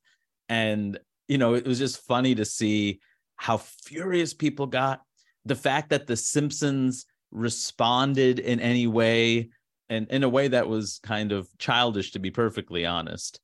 and 0.50 1.00
you 1.28 1.38
know, 1.38 1.54
it 1.54 1.68
was 1.68 1.78
just 1.78 2.04
funny 2.06 2.34
to 2.34 2.46
see 2.46 3.00
how 3.36 3.58
furious 3.58 4.34
people 4.34 4.66
got. 4.66 5.02
The 5.46 5.56
fact 5.56 5.90
that 5.90 6.08
The 6.08 6.16
Simpsons 6.16 7.06
responded 7.32 8.40
in 8.40 8.60
any 8.60 8.88
way, 8.88 9.50
and 9.90 10.08
in 10.10 10.24
a 10.24 10.30
way 10.30 10.48
that 10.48 10.68
was 10.68 11.00
kind 11.04 11.32
of 11.32 11.48
childish, 11.58 12.12
to 12.12 12.20
be 12.20 12.32
perfectly 12.32 12.86
honest. 12.86 13.40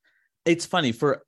It's 0.45 0.65
funny 0.65 0.91
for 0.91 1.23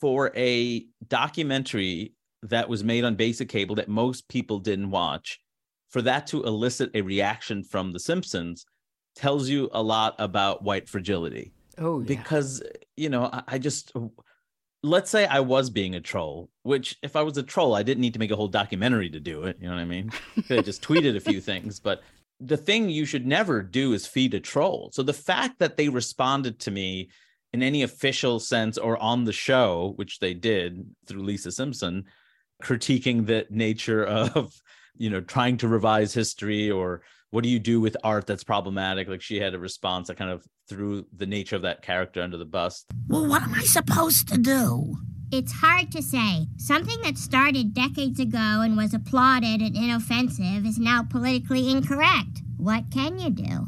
for 0.00 0.32
a 0.36 0.86
documentary 1.08 2.12
that 2.42 2.68
was 2.68 2.84
made 2.84 3.04
on 3.04 3.14
basic 3.14 3.48
cable 3.48 3.74
that 3.76 3.88
most 3.88 4.28
people 4.28 4.58
didn't 4.58 4.90
watch, 4.90 5.40
for 5.90 6.02
that 6.02 6.26
to 6.26 6.42
elicit 6.42 6.90
a 6.94 7.00
reaction 7.00 7.64
from 7.64 7.92
The 7.92 8.00
Simpsons 8.00 8.66
tells 9.14 9.48
you 9.48 9.70
a 9.72 9.82
lot 9.82 10.14
about 10.18 10.62
white 10.62 10.88
fragility. 10.88 11.52
Oh, 11.78 12.00
yeah. 12.00 12.06
Because, 12.06 12.62
you 12.96 13.08
know, 13.08 13.30
I, 13.32 13.42
I 13.46 13.58
just, 13.58 13.92
let's 14.84 15.10
say 15.10 15.24
I 15.24 15.40
was 15.40 15.70
being 15.70 15.94
a 15.94 16.00
troll, 16.00 16.50
which 16.62 16.98
if 17.02 17.16
I 17.16 17.22
was 17.22 17.38
a 17.38 17.42
troll, 17.42 17.74
I 17.74 17.82
didn't 17.82 18.02
need 18.02 18.12
to 18.12 18.18
make 18.18 18.30
a 18.30 18.36
whole 18.36 18.48
documentary 18.48 19.08
to 19.10 19.18
do 19.18 19.44
it. 19.44 19.56
You 19.58 19.68
know 19.68 19.74
what 19.74 19.80
I 19.80 19.86
mean? 19.86 20.12
Have 20.50 20.66
just 20.66 20.82
tweeted 20.82 21.16
a 21.16 21.20
few 21.20 21.40
things. 21.40 21.80
But 21.80 22.02
the 22.38 22.58
thing 22.58 22.90
you 22.90 23.06
should 23.06 23.26
never 23.26 23.62
do 23.62 23.94
is 23.94 24.06
feed 24.06 24.34
a 24.34 24.40
troll. 24.40 24.90
So 24.92 25.02
the 25.02 25.14
fact 25.14 25.58
that 25.60 25.78
they 25.78 25.88
responded 25.88 26.60
to 26.60 26.70
me 26.70 27.08
in 27.54 27.62
any 27.62 27.82
official 27.82 28.38
sense 28.38 28.76
or 28.76 28.98
on 28.98 29.24
the 29.24 29.32
show, 29.32 29.94
which 29.96 30.18
they 30.18 30.34
did 30.34 30.86
through 31.06 31.22
Lisa 31.22 31.50
Simpson, 31.50 32.04
critiquing 32.62 33.26
the 33.26 33.46
nature 33.48 34.04
of 34.04 34.60
you 34.96 35.08
know 35.08 35.22
trying 35.22 35.56
to 35.58 35.68
revise 35.68 36.12
history 36.12 36.70
or 36.70 37.00
what 37.34 37.42
do 37.42 37.50
you 37.50 37.58
do 37.58 37.80
with 37.80 37.96
art 38.04 38.28
that's 38.28 38.44
problematic 38.44 39.08
like 39.08 39.20
she 39.20 39.40
had 39.40 39.54
a 39.54 39.58
response 39.58 40.06
that 40.06 40.16
kind 40.16 40.30
of 40.30 40.46
threw 40.68 41.04
the 41.16 41.26
nature 41.26 41.56
of 41.56 41.62
that 41.62 41.82
character 41.82 42.22
under 42.22 42.36
the 42.36 42.44
bus 42.44 42.84
Well, 43.08 43.26
what 43.26 43.42
am 43.42 43.52
I 43.52 43.64
supposed 43.64 44.28
to 44.28 44.38
do? 44.38 44.94
It's 45.32 45.50
hard 45.50 45.90
to 45.90 46.00
say. 46.00 46.46
Something 46.58 47.02
that 47.02 47.18
started 47.18 47.74
decades 47.74 48.20
ago 48.20 48.60
and 48.62 48.76
was 48.76 48.94
applauded 48.94 49.60
and 49.62 49.76
inoffensive 49.76 50.64
is 50.64 50.78
now 50.78 51.02
politically 51.02 51.72
incorrect. 51.72 52.42
What 52.56 52.84
can 52.92 53.18
you 53.18 53.30
do? 53.30 53.66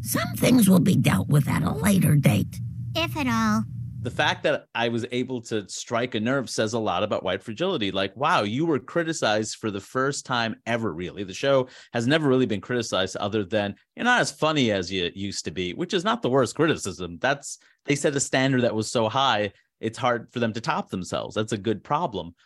Some 0.00 0.32
things 0.34 0.66
will 0.66 0.80
be 0.80 0.96
dealt 0.96 1.28
with 1.28 1.48
at 1.48 1.62
a 1.62 1.74
later 1.74 2.16
date. 2.16 2.60
If 2.94 3.14
at 3.14 3.26
all. 3.26 3.64
The 4.06 4.10
fact 4.12 4.44
that 4.44 4.66
I 4.72 4.88
was 4.88 5.04
able 5.10 5.40
to 5.42 5.68
strike 5.68 6.14
a 6.14 6.20
nerve 6.20 6.48
says 6.48 6.74
a 6.74 6.78
lot 6.78 7.02
about 7.02 7.24
white 7.24 7.42
fragility. 7.42 7.90
Like, 7.90 8.16
wow, 8.16 8.44
you 8.44 8.64
were 8.64 8.78
criticized 8.78 9.56
for 9.56 9.72
the 9.72 9.80
first 9.80 10.24
time 10.24 10.54
ever, 10.64 10.92
really. 10.92 11.24
The 11.24 11.34
show 11.34 11.66
has 11.92 12.06
never 12.06 12.28
really 12.28 12.46
been 12.46 12.60
criticized 12.60 13.16
other 13.16 13.42
than 13.42 13.74
you're 13.96 14.04
not 14.04 14.20
as 14.20 14.30
funny 14.30 14.70
as 14.70 14.92
you 14.92 15.10
used 15.12 15.44
to 15.46 15.50
be, 15.50 15.74
which 15.74 15.92
is 15.92 16.04
not 16.04 16.22
the 16.22 16.30
worst 16.30 16.54
criticism. 16.54 17.18
That's 17.20 17.58
they 17.84 17.96
set 17.96 18.14
a 18.14 18.20
standard 18.20 18.62
that 18.62 18.76
was 18.76 18.88
so 18.88 19.08
high, 19.08 19.50
it's 19.80 19.98
hard 19.98 20.32
for 20.32 20.38
them 20.38 20.52
to 20.52 20.60
top 20.60 20.88
themselves. 20.88 21.34
That's 21.34 21.50
a 21.50 21.58
good 21.58 21.82
problem, 21.82 22.36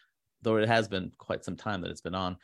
though 0.41 0.57
it 0.57 0.67
has 0.67 0.89
been 0.89 1.13
quite 1.19 1.45
some 1.45 1.57
time 1.57 1.83
that 1.83 1.91
it's 1.91 2.01
been 2.01 2.15
on. 2.15 2.39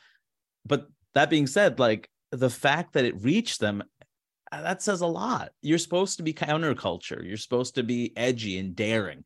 But 0.67 0.89
that 1.15 1.31
being 1.31 1.47
said, 1.47 1.79
like 1.79 2.11
the 2.33 2.51
fact 2.51 2.93
that 2.93 3.07
it 3.07 3.23
reached 3.23 3.61
them 3.61 3.83
that 4.53 4.83
says 4.83 5.01
a 5.01 5.07
lot. 5.07 5.51
You're 5.63 5.79
supposed 5.79 6.17
to 6.19 6.23
be 6.23 6.33
counterculture. 6.33 7.27
You're 7.27 7.37
supposed 7.37 7.75
to 7.77 7.83
be 7.83 8.17
edgy 8.17 8.59
and 8.59 8.77
daring. 8.77 9.25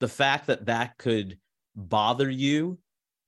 The 0.00 0.08
fact 0.08 0.46
that 0.48 0.66
that 0.66 0.98
could 0.98 1.38
bother 1.74 2.28
you 2.28 2.78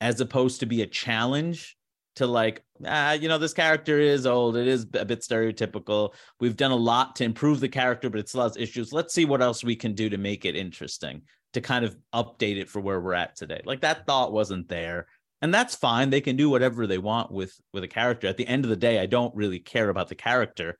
as 0.00 0.20
opposed 0.20 0.60
to 0.60 0.66
be 0.66 0.82
a 0.82 0.86
challenge 0.86 1.76
to 2.16 2.26
like, 2.26 2.64
ah, 2.84 3.12
you 3.12 3.28
know, 3.28 3.38
this 3.38 3.54
character 3.54 4.00
is 4.00 4.26
old. 4.26 4.56
It 4.56 4.66
is 4.66 4.86
a 4.94 5.04
bit 5.04 5.20
stereotypical. 5.20 6.14
We've 6.40 6.56
done 6.56 6.72
a 6.72 6.76
lot 6.76 7.16
to 7.16 7.24
improve 7.24 7.60
the 7.60 7.68
character, 7.68 8.10
but 8.10 8.20
it 8.20 8.28
still 8.28 8.42
has 8.42 8.56
issues. 8.56 8.92
Let's 8.92 9.14
see 9.14 9.24
what 9.24 9.42
else 9.42 9.62
we 9.62 9.76
can 9.76 9.94
do 9.94 10.08
to 10.08 10.18
make 10.18 10.44
it 10.44 10.56
interesting, 10.56 11.22
to 11.52 11.60
kind 11.60 11.84
of 11.84 11.96
update 12.12 12.58
it 12.58 12.68
for 12.68 12.80
where 12.80 13.00
we're 13.00 13.14
at 13.14 13.36
today. 13.36 13.60
Like 13.64 13.82
that 13.82 14.06
thought 14.06 14.32
wasn't 14.32 14.68
there. 14.68 15.06
And 15.40 15.54
that's 15.54 15.76
fine. 15.76 16.10
They 16.10 16.20
can 16.20 16.34
do 16.34 16.50
whatever 16.50 16.88
they 16.88 16.98
want 16.98 17.30
with 17.30 17.54
with 17.72 17.84
a 17.84 17.88
character. 17.88 18.26
At 18.26 18.36
the 18.36 18.46
end 18.48 18.64
of 18.64 18.70
the 18.70 18.76
day, 18.76 18.98
I 18.98 19.06
don't 19.06 19.34
really 19.36 19.60
care 19.60 19.88
about 19.88 20.08
the 20.08 20.16
character 20.16 20.76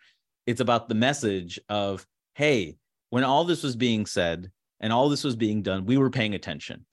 it's 0.49 0.63
about 0.63 0.89
the 0.89 0.95
message 0.95 1.61
of 1.69 2.07
hey 2.35 2.75
when 3.11 3.23
all 3.23 3.45
this 3.45 3.63
was 3.63 3.77
being 3.77 4.07
said 4.07 4.51
and 4.81 4.95
all 4.95 5.11
this 5.11 5.23
was 5.23 5.37
being 5.37 5.61
done 5.61 5.85
we 5.85 5.99
were 5.99 6.11
paying 6.11 6.35
attention. 6.35 6.87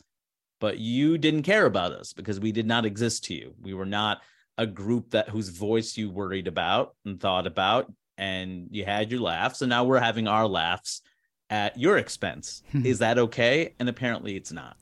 But 0.59 0.77
you 0.77 1.17
didn't 1.17 1.43
care 1.43 1.65
about 1.65 1.93
us 1.93 2.11
because 2.11 2.39
we 2.39 2.51
did 2.51 2.65
not 2.65 2.85
exist 2.85 3.25
to 3.25 3.33
you. 3.33 3.53
We 3.61 3.73
were 3.73 3.85
not 3.85 4.21
a 4.57 4.67
group 4.67 5.11
that 5.11 5.29
whose 5.29 5.49
voice 5.49 5.95
you 5.95 6.09
worried 6.09 6.47
about 6.47 6.95
and 7.05 7.19
thought 7.19 7.47
about 7.47 7.91
and 8.17 8.67
you 8.71 8.83
had 8.83 9.09
your 9.09 9.21
laughs 9.21 9.61
and 9.61 9.69
now 9.69 9.85
we're 9.85 9.99
having 9.99 10.27
our 10.27 10.47
laughs 10.47 11.01
at 11.49 11.79
your 11.79 11.97
expense. 11.97 12.61
Hmm. 12.73 12.85
Is 12.85 12.99
that 12.99 13.17
okay? 13.17 13.73
And 13.79 13.87
apparently 13.87 14.35
it's 14.35 14.51
not. 14.51 14.81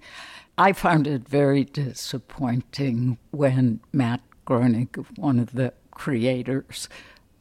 I 0.58 0.74
found 0.74 1.06
it 1.06 1.28
very 1.28 1.64
disappointing 1.64 3.20
when 3.30 3.82
Matt 3.92 4.22
Groening, 4.46 4.90
one 5.16 5.38
of 5.40 5.54
the 5.54 5.74
creators, 5.92 6.90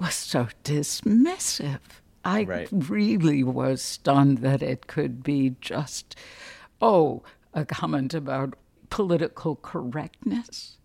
was 0.01 0.15
so 0.15 0.49
dismissive. 0.65 1.81
I 2.25 2.45
Right. 2.45 2.69
really 2.71 3.43
was 3.43 3.83
stunned 3.83 4.39
that 4.39 4.63
it 4.63 4.87
could 4.87 5.23
be 5.23 5.57
just, 5.61 6.15
oh, 6.81 7.23
a 7.53 7.65
comment 7.65 8.15
about 8.15 8.55
political 8.91 9.57
correctness. 9.57 10.79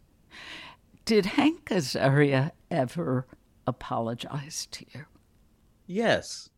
Did 1.05 1.25
Hank 1.25 1.65
Azaria 1.65 2.51
ever 2.71 3.27
apologize 3.65 4.67
to 4.71 4.85
you? 4.93 5.05
yes 5.89 6.49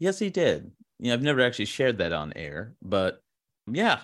yes 0.00 0.18
he 0.18 0.28
did 0.28 0.72
you 0.98 1.06
know 1.08 1.14
i've 1.14 1.22
never 1.22 1.40
actually 1.40 1.64
shared 1.64 1.98
that 1.98 2.12
on 2.12 2.32
air 2.34 2.74
but 2.82 3.20
yeah 3.70 4.00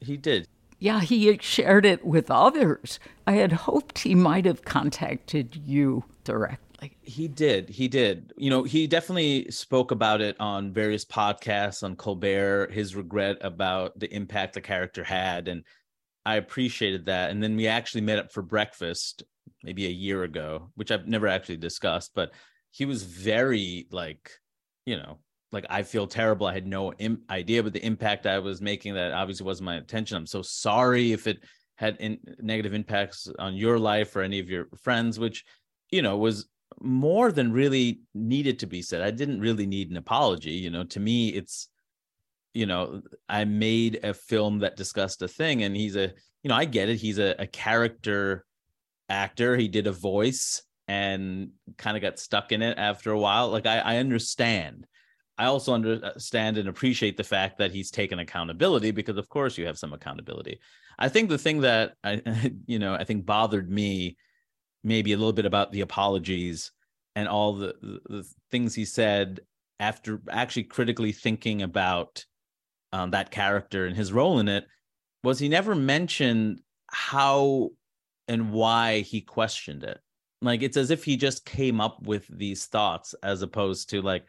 he 0.00 0.16
did 0.18 0.46
Yeah, 0.78 1.00
he 1.00 1.38
shared 1.40 1.86
it 1.86 2.04
with 2.04 2.30
others. 2.30 2.98
I 3.26 3.32
had 3.36 3.52
hoped 3.52 4.00
he 4.00 4.14
might 4.14 4.44
have 4.44 4.66
contacted 4.66 5.56
you 5.56 6.04
directly. 6.24 6.65
Like 6.80 6.96
he 7.00 7.26
did. 7.28 7.70
He 7.70 7.88
did. 7.88 8.32
You 8.36 8.50
know, 8.50 8.62
he 8.62 8.86
definitely 8.86 9.50
spoke 9.50 9.90
about 9.90 10.20
it 10.20 10.36
on 10.38 10.72
various 10.72 11.04
podcasts 11.04 11.82
on 11.82 11.96
Colbert, 11.96 12.70
his 12.70 12.94
regret 12.94 13.38
about 13.40 13.98
the 13.98 14.12
impact 14.14 14.54
the 14.54 14.60
character 14.60 15.02
had. 15.02 15.48
And 15.48 15.64
I 16.26 16.36
appreciated 16.36 17.06
that. 17.06 17.30
And 17.30 17.42
then 17.42 17.56
we 17.56 17.66
actually 17.66 18.02
met 18.02 18.18
up 18.18 18.32
for 18.32 18.42
breakfast 18.42 19.22
maybe 19.62 19.86
a 19.86 19.90
year 19.90 20.24
ago, 20.24 20.70
which 20.74 20.90
I've 20.90 21.06
never 21.06 21.28
actually 21.28 21.56
discussed, 21.56 22.12
but 22.14 22.32
he 22.70 22.84
was 22.84 23.04
very 23.04 23.86
like, 23.90 24.30
you 24.84 24.96
know, 24.96 25.18
like 25.52 25.66
I 25.70 25.82
feel 25.82 26.06
terrible. 26.06 26.46
I 26.46 26.52
had 26.52 26.66
no 26.66 26.92
Im- 26.94 27.22
idea 27.30 27.62
but 27.62 27.72
the 27.72 27.84
impact 27.84 28.26
I 28.26 28.38
was 28.38 28.60
making 28.60 28.94
that 28.94 29.12
obviously 29.12 29.46
wasn't 29.46 29.66
my 29.66 29.76
intention. 29.76 30.16
I'm 30.16 30.26
so 30.26 30.42
sorry 30.42 31.12
if 31.12 31.26
it 31.26 31.38
had 31.76 31.96
in- 32.00 32.20
negative 32.40 32.74
impacts 32.74 33.28
on 33.38 33.54
your 33.54 33.78
life 33.78 34.14
or 34.14 34.22
any 34.22 34.40
of 34.40 34.50
your 34.50 34.68
friends, 34.82 35.18
which 35.18 35.44
you 35.90 36.02
know 36.02 36.16
was 36.18 36.46
more 36.80 37.32
than 37.32 37.52
really 37.52 38.00
needed 38.14 38.58
to 38.60 38.66
be 38.66 38.82
said. 38.82 39.02
I 39.02 39.10
didn't 39.10 39.40
really 39.40 39.66
need 39.66 39.90
an 39.90 39.96
apology. 39.96 40.52
You 40.52 40.70
know, 40.70 40.84
to 40.84 41.00
me, 41.00 41.28
it's 41.28 41.68
you 42.54 42.64
know, 42.64 43.02
I 43.28 43.44
made 43.44 44.00
a 44.02 44.14
film 44.14 44.60
that 44.60 44.76
discussed 44.76 45.20
a 45.20 45.28
thing, 45.28 45.62
and 45.62 45.76
he's 45.76 45.96
a 45.96 46.12
you 46.42 46.48
know, 46.48 46.54
I 46.54 46.64
get 46.64 46.88
it. 46.88 46.96
He's 46.96 47.18
a, 47.18 47.34
a 47.38 47.46
character 47.46 48.44
actor. 49.08 49.56
He 49.56 49.68
did 49.68 49.86
a 49.86 49.92
voice 49.92 50.62
and 50.88 51.50
kind 51.76 51.96
of 51.96 52.02
got 52.02 52.18
stuck 52.18 52.52
in 52.52 52.62
it 52.62 52.78
after 52.78 53.10
a 53.10 53.18
while. 53.18 53.48
Like 53.48 53.66
I, 53.66 53.78
I 53.78 53.96
understand. 53.96 54.86
I 55.38 55.46
also 55.46 55.74
understand 55.74 56.56
and 56.56 56.68
appreciate 56.68 57.16
the 57.16 57.24
fact 57.24 57.58
that 57.58 57.72
he's 57.72 57.90
taken 57.90 58.18
accountability 58.18 58.90
because, 58.90 59.18
of 59.18 59.28
course, 59.28 59.58
you 59.58 59.66
have 59.66 59.78
some 59.78 59.92
accountability. 59.92 60.60
I 60.98 61.08
think 61.08 61.28
the 61.28 61.38
thing 61.38 61.60
that 61.60 61.92
I, 62.02 62.22
you 62.66 62.78
know, 62.78 62.94
I 62.94 63.04
think 63.04 63.26
bothered 63.26 63.70
me 63.70 64.16
maybe 64.86 65.12
a 65.12 65.16
little 65.16 65.32
bit 65.32 65.44
about 65.44 65.72
the 65.72 65.80
apologies 65.80 66.70
and 67.16 67.26
all 67.28 67.54
the, 67.54 67.74
the, 67.82 68.24
things 68.50 68.74
he 68.74 68.84
said 68.84 69.40
after 69.80 70.20
actually 70.30 70.62
critically 70.62 71.10
thinking 71.10 71.60
about 71.60 72.24
um, 72.92 73.10
that 73.10 73.32
character 73.32 73.86
and 73.86 73.96
his 73.96 74.12
role 74.12 74.38
in 74.38 74.48
it 74.48 74.64
was 75.24 75.40
he 75.40 75.48
never 75.48 75.74
mentioned 75.74 76.60
how 76.88 77.70
and 78.28 78.52
why 78.52 79.00
he 79.00 79.20
questioned 79.20 79.82
it. 79.82 79.98
Like 80.40 80.62
it's 80.62 80.76
as 80.76 80.92
if 80.92 81.02
he 81.02 81.16
just 81.16 81.44
came 81.44 81.80
up 81.80 82.00
with 82.02 82.26
these 82.28 82.66
thoughts 82.66 83.14
as 83.24 83.42
opposed 83.42 83.90
to 83.90 84.02
like, 84.02 84.24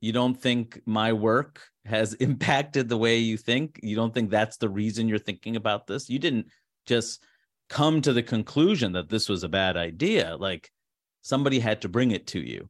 you 0.00 0.12
don't 0.12 0.40
think 0.40 0.80
my 0.86 1.12
work 1.12 1.60
has 1.84 2.14
impacted 2.20 2.88
the 2.88 2.96
way 2.96 3.18
you 3.18 3.36
think? 3.36 3.80
You 3.82 3.96
don't 3.96 4.14
think 4.14 4.30
that's 4.30 4.56
the 4.56 4.68
reason 4.68 5.08
you're 5.08 5.18
thinking 5.18 5.56
about 5.56 5.88
this? 5.88 6.08
You 6.08 6.20
didn't 6.20 6.46
just 6.86 7.24
come 7.70 8.02
to 8.02 8.12
the 8.12 8.22
conclusion 8.22 8.92
that 8.92 9.08
this 9.08 9.28
was 9.28 9.44
a 9.44 9.48
bad 9.48 9.76
idea. 9.76 10.36
Like 10.36 10.70
somebody 11.22 11.60
had 11.60 11.82
to 11.82 11.88
bring 11.88 12.10
it 12.10 12.26
to 12.28 12.40
you. 12.40 12.68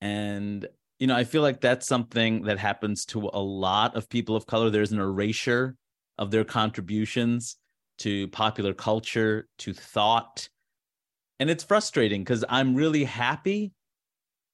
And, 0.00 0.68
you 0.98 1.06
know, 1.06 1.16
I 1.16 1.24
feel 1.24 1.42
like 1.42 1.60
that's 1.60 1.88
something 1.88 2.42
that 2.42 2.58
happens 2.58 3.06
to 3.06 3.30
a 3.32 3.40
lot 3.40 3.96
of 3.96 4.08
people 4.08 4.36
of 4.36 4.46
color. 4.46 4.70
There's 4.70 4.92
an 4.92 5.00
erasure 5.00 5.74
of 6.18 6.30
their 6.30 6.44
contributions 6.44 7.56
to 7.98 8.28
popular 8.28 8.74
culture, 8.74 9.48
to 9.58 9.72
thought. 9.72 10.48
And 11.40 11.48
it's 11.48 11.64
frustrating 11.64 12.22
because 12.22 12.44
I'm 12.48 12.74
really 12.74 13.04
happy 13.04 13.72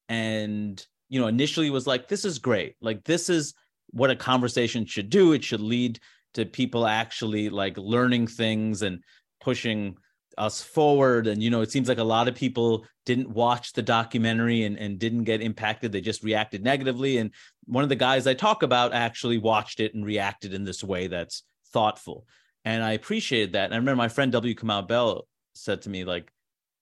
and 0.09 0.85
you 1.09 1.21
know 1.21 1.27
initially 1.27 1.71
was 1.71 1.87
like 1.87 2.09
this 2.09 2.25
is 2.25 2.39
great 2.39 2.75
like 2.81 3.05
this 3.05 3.29
is 3.31 3.55
what 3.91 4.11
a 4.11 4.17
conversation 4.17 4.85
should 4.85 5.09
do 5.09 5.33
it 5.33 5.45
should 5.45 5.61
lead 5.61 5.99
to 6.35 6.45
people 6.45 6.87
actually 6.87 7.49
like 7.49 7.77
learning 7.79 8.27
things 8.27 8.83
and 8.83 9.03
pushing 9.43 9.97
us 10.39 10.63
forward. 10.63 11.27
And 11.27 11.43
you 11.43 11.51
know 11.51 11.61
it 11.61 11.71
seems 11.71 11.89
like 11.89 11.99
a 11.99 12.05
lot 12.05 12.29
of 12.29 12.35
people 12.35 12.87
didn't 13.05 13.29
watch 13.29 13.73
the 13.73 13.83
documentary 13.83 14.65
and, 14.65 14.79
and 14.79 14.99
didn't 14.99 15.25
get 15.25 15.43
impacted. 15.43 15.93
They 15.93 16.01
just 16.01 16.23
reacted 16.23 16.65
negatively. 16.65 17.19
And 17.19 17.33
one 17.65 17.83
of 17.83 17.91
the 17.91 17.97
guys 17.97 18.27
i 18.27 18.35
talk 18.35 18.63
about 18.63 18.95
actually 18.95 19.39
watched 19.39 19.81
it 19.81 19.95
and 19.95 20.05
reacted 20.05 20.55
in 20.55 20.65
this 20.65 20.83
way 20.83 21.09
that's 21.09 21.43
thoughtful. 21.73 22.27
And 22.65 22.83
i 22.83 22.93
appreciated 22.93 23.53
that. 23.53 23.67
And 23.67 23.75
i 23.75 23.77
remember 23.77 23.97
my 23.97 24.09
friend 24.09 24.33
w. 24.33 24.55
Kamau 24.55 24.87
bell 24.87 25.27
said 25.55 25.83
to 25.83 25.91
me 25.91 26.05
like 26.05 26.33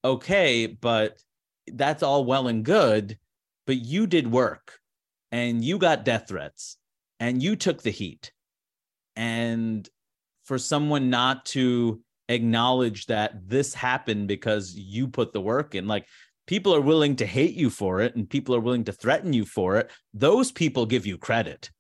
okay 0.05 0.67
but 0.67 1.21
that's 1.67 2.05
all 2.05 2.25
well 2.25 2.47
and 2.47 2.65
good 2.65 3.19
but 3.67 3.77
you 3.77 4.07
did 4.07 4.31
work 4.31 4.79
and 5.33 5.65
you 5.65 5.79
got 5.79 6.05
death 6.05 6.29
threats 6.29 6.77
and 7.19 7.43
you 7.43 7.55
took 7.57 7.83
the 7.83 7.91
heat. 7.91 8.33
And 9.15 9.89
for 10.45 10.59
someone 10.59 11.11
not 11.11 11.45
to 11.47 12.01
acknowledge 12.31 13.07
that 13.07 13.33
this 13.49 13.75
happened 13.75 14.29
because 14.29 14.75
you 14.75 15.09
put 15.09 15.33
the 15.33 15.41
work 15.41 15.75
in. 15.75 15.87
Like 15.87 16.07
people 16.47 16.75
are 16.75 16.81
willing 16.81 17.17
to 17.17 17.27
hate 17.27 17.55
you 17.55 17.71
for 17.71 18.01
it 18.01 18.15
and 18.17 18.29
people 18.29 18.55
are 18.55 18.61
willing 18.61 18.85
to 18.85 18.93
threaten 18.93 19.33
you 19.33 19.45
for 19.45 19.77
it. 19.77 19.91
Those 20.15 20.53
people 20.53 20.87
give 20.87 21.07
you 21.07 21.19
credit. 21.19 21.71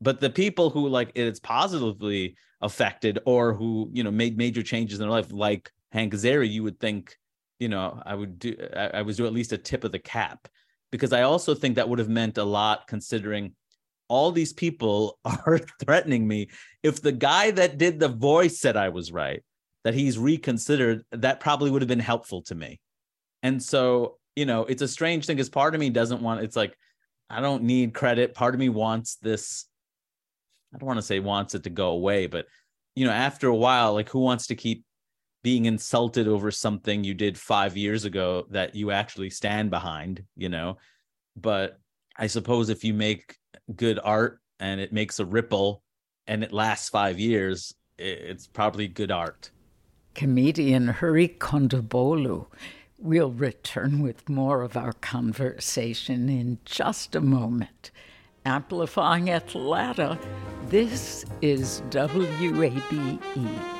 But 0.00 0.20
the 0.20 0.30
people 0.30 0.70
who 0.70 0.88
like 0.88 1.12
it's 1.14 1.40
positively 1.40 2.36
affected 2.60 3.20
or 3.24 3.54
who 3.54 3.88
you 3.92 4.02
know 4.02 4.10
made 4.10 4.36
major 4.36 4.62
changes 4.62 4.98
in 4.98 5.02
their 5.02 5.10
life 5.10 5.32
like 5.32 5.70
hank 5.92 6.12
azaria 6.12 6.50
you 6.50 6.62
would 6.62 6.78
think 6.78 7.16
you 7.58 7.70
know 7.70 8.02
i 8.04 8.14
would 8.14 8.38
do 8.38 8.54
i, 8.76 8.98
I 8.98 9.02
was 9.02 9.16
do 9.16 9.24
at 9.24 9.32
least 9.32 9.52
a 9.52 9.58
tip 9.58 9.84
of 9.84 9.92
the 9.92 9.98
cap. 9.98 10.48
Because 10.90 11.12
i 11.12 11.22
also 11.22 11.54
think 11.54 11.76
that 11.76 11.88
would 11.88 11.98
have 11.98 12.08
meant 12.08 12.38
a 12.38 12.44
lot 12.44 12.86
considering 12.86 13.54
all 14.08 14.32
these 14.32 14.52
people 14.52 15.18
are 15.24 15.60
threatening 15.84 16.26
me. 16.26 16.48
If 16.82 17.00
the 17.00 17.12
guy 17.12 17.52
that 17.52 17.78
did 17.78 18.00
the 18.00 18.08
voice 18.08 18.58
said 18.58 18.76
i 18.76 18.88
was 18.88 19.12
right 19.12 19.42
that 19.84 19.94
he's 19.94 20.18
reconsidered 20.18 21.04
that 21.12 21.40
probably 21.40 21.70
would 21.70 21.82
have 21.82 21.88
been 21.88 21.98
helpful 21.98 22.42
to 22.42 22.54
me. 22.54 22.80
And 23.42 23.62
so 23.62 24.18
you 24.36 24.46
know 24.46 24.64
it's 24.64 24.82
a 24.82 24.88
strange 24.88 25.26
thing 25.26 25.36
because 25.36 25.48
part 25.48 25.74
of 25.74 25.80
me 25.80 25.90
doesn't 25.90 26.22
want 26.22 26.42
it's 26.42 26.56
like 26.56 26.76
i 27.28 27.40
don't 27.40 27.62
need 27.62 27.94
credit. 27.94 28.34
Part 28.34 28.54
of 28.54 28.60
me 28.60 28.68
wants 28.68 29.16
this 29.16 29.66
i 30.74 30.78
don't 30.78 30.86
want 30.86 30.98
to 30.98 31.02
say 31.02 31.20
wants 31.20 31.54
it 31.54 31.64
to 31.64 31.70
go 31.70 31.90
away 31.90 32.26
but 32.26 32.46
you 32.94 33.06
know 33.06 33.12
after 33.12 33.48
a 33.48 33.54
while 33.54 33.94
like 33.94 34.08
who 34.08 34.20
wants 34.20 34.46
to 34.48 34.54
keep 34.54 34.84
being 35.42 35.64
insulted 35.64 36.28
over 36.28 36.50
something 36.50 37.02
you 37.02 37.14
did 37.14 37.38
five 37.38 37.76
years 37.76 38.04
ago 38.04 38.46
that 38.50 38.74
you 38.74 38.90
actually 38.90 39.30
stand 39.30 39.70
behind 39.70 40.24
you 40.36 40.48
know? 40.48 40.78
But 41.36 41.78
i 42.16 42.26
suppose 42.26 42.68
if 42.68 42.84
you 42.84 42.94
make 42.94 43.36
good 43.74 43.98
art 44.02 44.40
and 44.58 44.80
it 44.80 44.92
makes 44.92 45.20
a 45.20 45.24
ripple 45.24 45.82
and 46.26 46.44
it 46.44 46.52
lasts 46.52 46.88
five 46.88 47.18
years 47.18 47.74
it's 47.98 48.46
probably 48.46 48.88
good 48.88 49.10
art 49.10 49.50
comedian 50.14 50.88
Hari 50.88 51.28
Kondabolu 51.28 52.46
We'll 53.02 53.32
return 53.32 54.02
with 54.02 54.28
more 54.28 54.60
of 54.60 54.76
our 54.76 54.92
conversation 54.92 56.28
in 56.28 56.58
just 56.66 57.14
a 57.14 57.22
moment. 57.22 57.90
Amplifying 58.44 59.30
Atlanta, 59.30 60.18
this 60.68 61.24
is 61.40 61.80
WABE. 61.88 63.79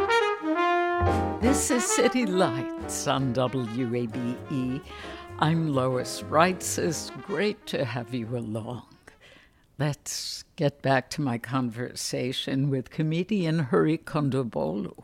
This 1.41 1.71
is 1.71 1.85
City 1.85 2.25
Lights 2.25 3.07
on 3.07 3.33
WABE. 3.33 4.81
I'm 5.39 5.73
Lois 5.73 6.23
Reitzes. 6.23 6.87
It's 6.87 7.11
Great 7.25 7.65
to 7.67 7.85
have 7.85 8.13
you 8.13 8.27
along. 8.37 8.87
Let's 9.77 10.43
get 10.55 10.81
back 10.81 11.09
to 11.11 11.21
my 11.21 11.37
conversation 11.37 12.69
with 12.69 12.89
comedian 12.89 13.59
Hari 13.59 13.97
Kondabolu. 13.97 15.03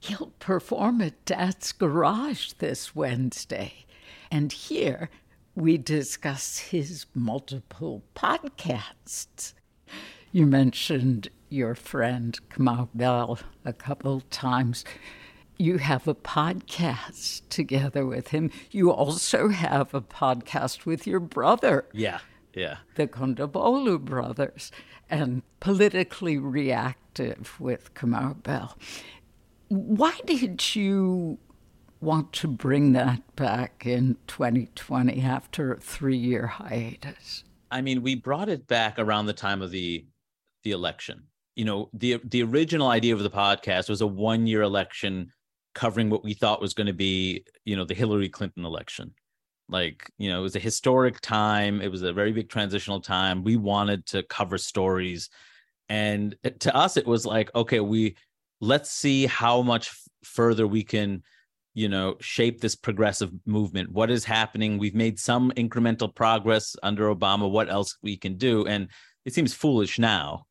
He'll 0.00 0.32
perform 0.38 1.00
at 1.00 1.24
Dad's 1.24 1.72
Garage 1.72 2.52
this 2.58 2.94
Wednesday. 2.94 3.86
And 4.30 4.52
here 4.52 5.10
we 5.54 5.78
discuss 5.78 6.58
his 6.58 7.06
multiple 7.14 8.02
podcasts. 8.14 9.54
You 10.32 10.46
mentioned 10.46 11.28
your 11.48 11.74
friend 11.74 12.38
Kamau 12.50 12.88
Bell 12.94 13.38
a 13.64 13.72
couple 13.72 14.20
times 14.30 14.84
you 15.58 15.78
have 15.78 16.06
a 16.06 16.14
podcast 16.14 17.42
together 17.48 18.06
with 18.06 18.28
him. 18.28 18.50
You 18.70 18.92
also 18.92 19.48
have 19.48 19.92
a 19.92 20.00
podcast 20.00 20.86
with 20.86 21.06
your 21.06 21.20
brother. 21.20 21.86
Yeah, 21.92 22.20
yeah. 22.54 22.78
The 22.94 23.08
Kondabolu 23.08 24.00
brothers, 24.00 24.70
and 25.10 25.42
politically 25.60 26.38
reactive 26.38 27.60
with 27.60 27.92
Kamau 27.94 28.40
Bell. 28.42 28.78
Why 29.68 30.18
did 30.24 30.76
you 30.76 31.38
want 32.00 32.32
to 32.32 32.46
bring 32.46 32.92
that 32.92 33.34
back 33.34 33.84
in 33.84 34.16
2020 34.28 35.20
after 35.20 35.72
a 35.72 35.80
three 35.80 36.16
year 36.16 36.46
hiatus? 36.46 37.42
I 37.70 37.82
mean, 37.82 38.02
we 38.02 38.14
brought 38.14 38.48
it 38.48 38.66
back 38.68 38.98
around 38.98 39.26
the 39.26 39.32
time 39.32 39.60
of 39.60 39.72
the 39.72 40.06
the 40.62 40.70
election. 40.70 41.24
You 41.56 41.64
know, 41.64 41.90
the 41.92 42.20
the 42.24 42.44
original 42.44 42.88
idea 42.88 43.14
of 43.14 43.22
the 43.22 43.30
podcast 43.30 43.88
was 43.88 44.00
a 44.00 44.06
one 44.06 44.46
year 44.46 44.62
election 44.62 45.32
covering 45.74 46.10
what 46.10 46.24
we 46.24 46.34
thought 46.34 46.60
was 46.60 46.74
going 46.74 46.86
to 46.86 46.92
be, 46.92 47.44
you 47.64 47.76
know, 47.76 47.84
the 47.84 47.94
Hillary 47.94 48.28
Clinton 48.28 48.64
election. 48.64 49.12
Like, 49.68 50.10
you 50.18 50.30
know, 50.30 50.40
it 50.40 50.42
was 50.42 50.56
a 50.56 50.60
historic 50.60 51.20
time. 51.20 51.80
It 51.80 51.90
was 51.90 52.02
a 52.02 52.12
very 52.12 52.32
big 52.32 52.48
transitional 52.48 53.00
time. 53.00 53.44
We 53.44 53.56
wanted 53.56 54.06
to 54.06 54.22
cover 54.22 54.58
stories. 54.58 55.28
And 55.88 56.34
to 56.60 56.74
us, 56.74 56.96
it 56.96 57.06
was 57.06 57.26
like, 57.26 57.54
okay, 57.54 57.80
we 57.80 58.16
let's 58.60 58.90
see 58.90 59.26
how 59.26 59.62
much 59.62 59.90
further 60.24 60.66
we 60.66 60.82
can, 60.82 61.22
you 61.74 61.88
know, 61.88 62.16
shape 62.20 62.60
this 62.60 62.74
progressive 62.74 63.30
movement. 63.46 63.92
What 63.92 64.10
is 64.10 64.24
happening? 64.24 64.78
We've 64.78 64.94
made 64.94 65.18
some 65.18 65.52
incremental 65.52 66.12
progress 66.14 66.74
under 66.82 67.14
Obama. 67.14 67.50
What 67.50 67.70
else 67.70 67.96
we 68.02 68.16
can 68.16 68.36
do? 68.36 68.66
And 68.66 68.88
it 69.24 69.34
seems 69.34 69.54
foolish 69.54 69.98
now. 69.98 70.46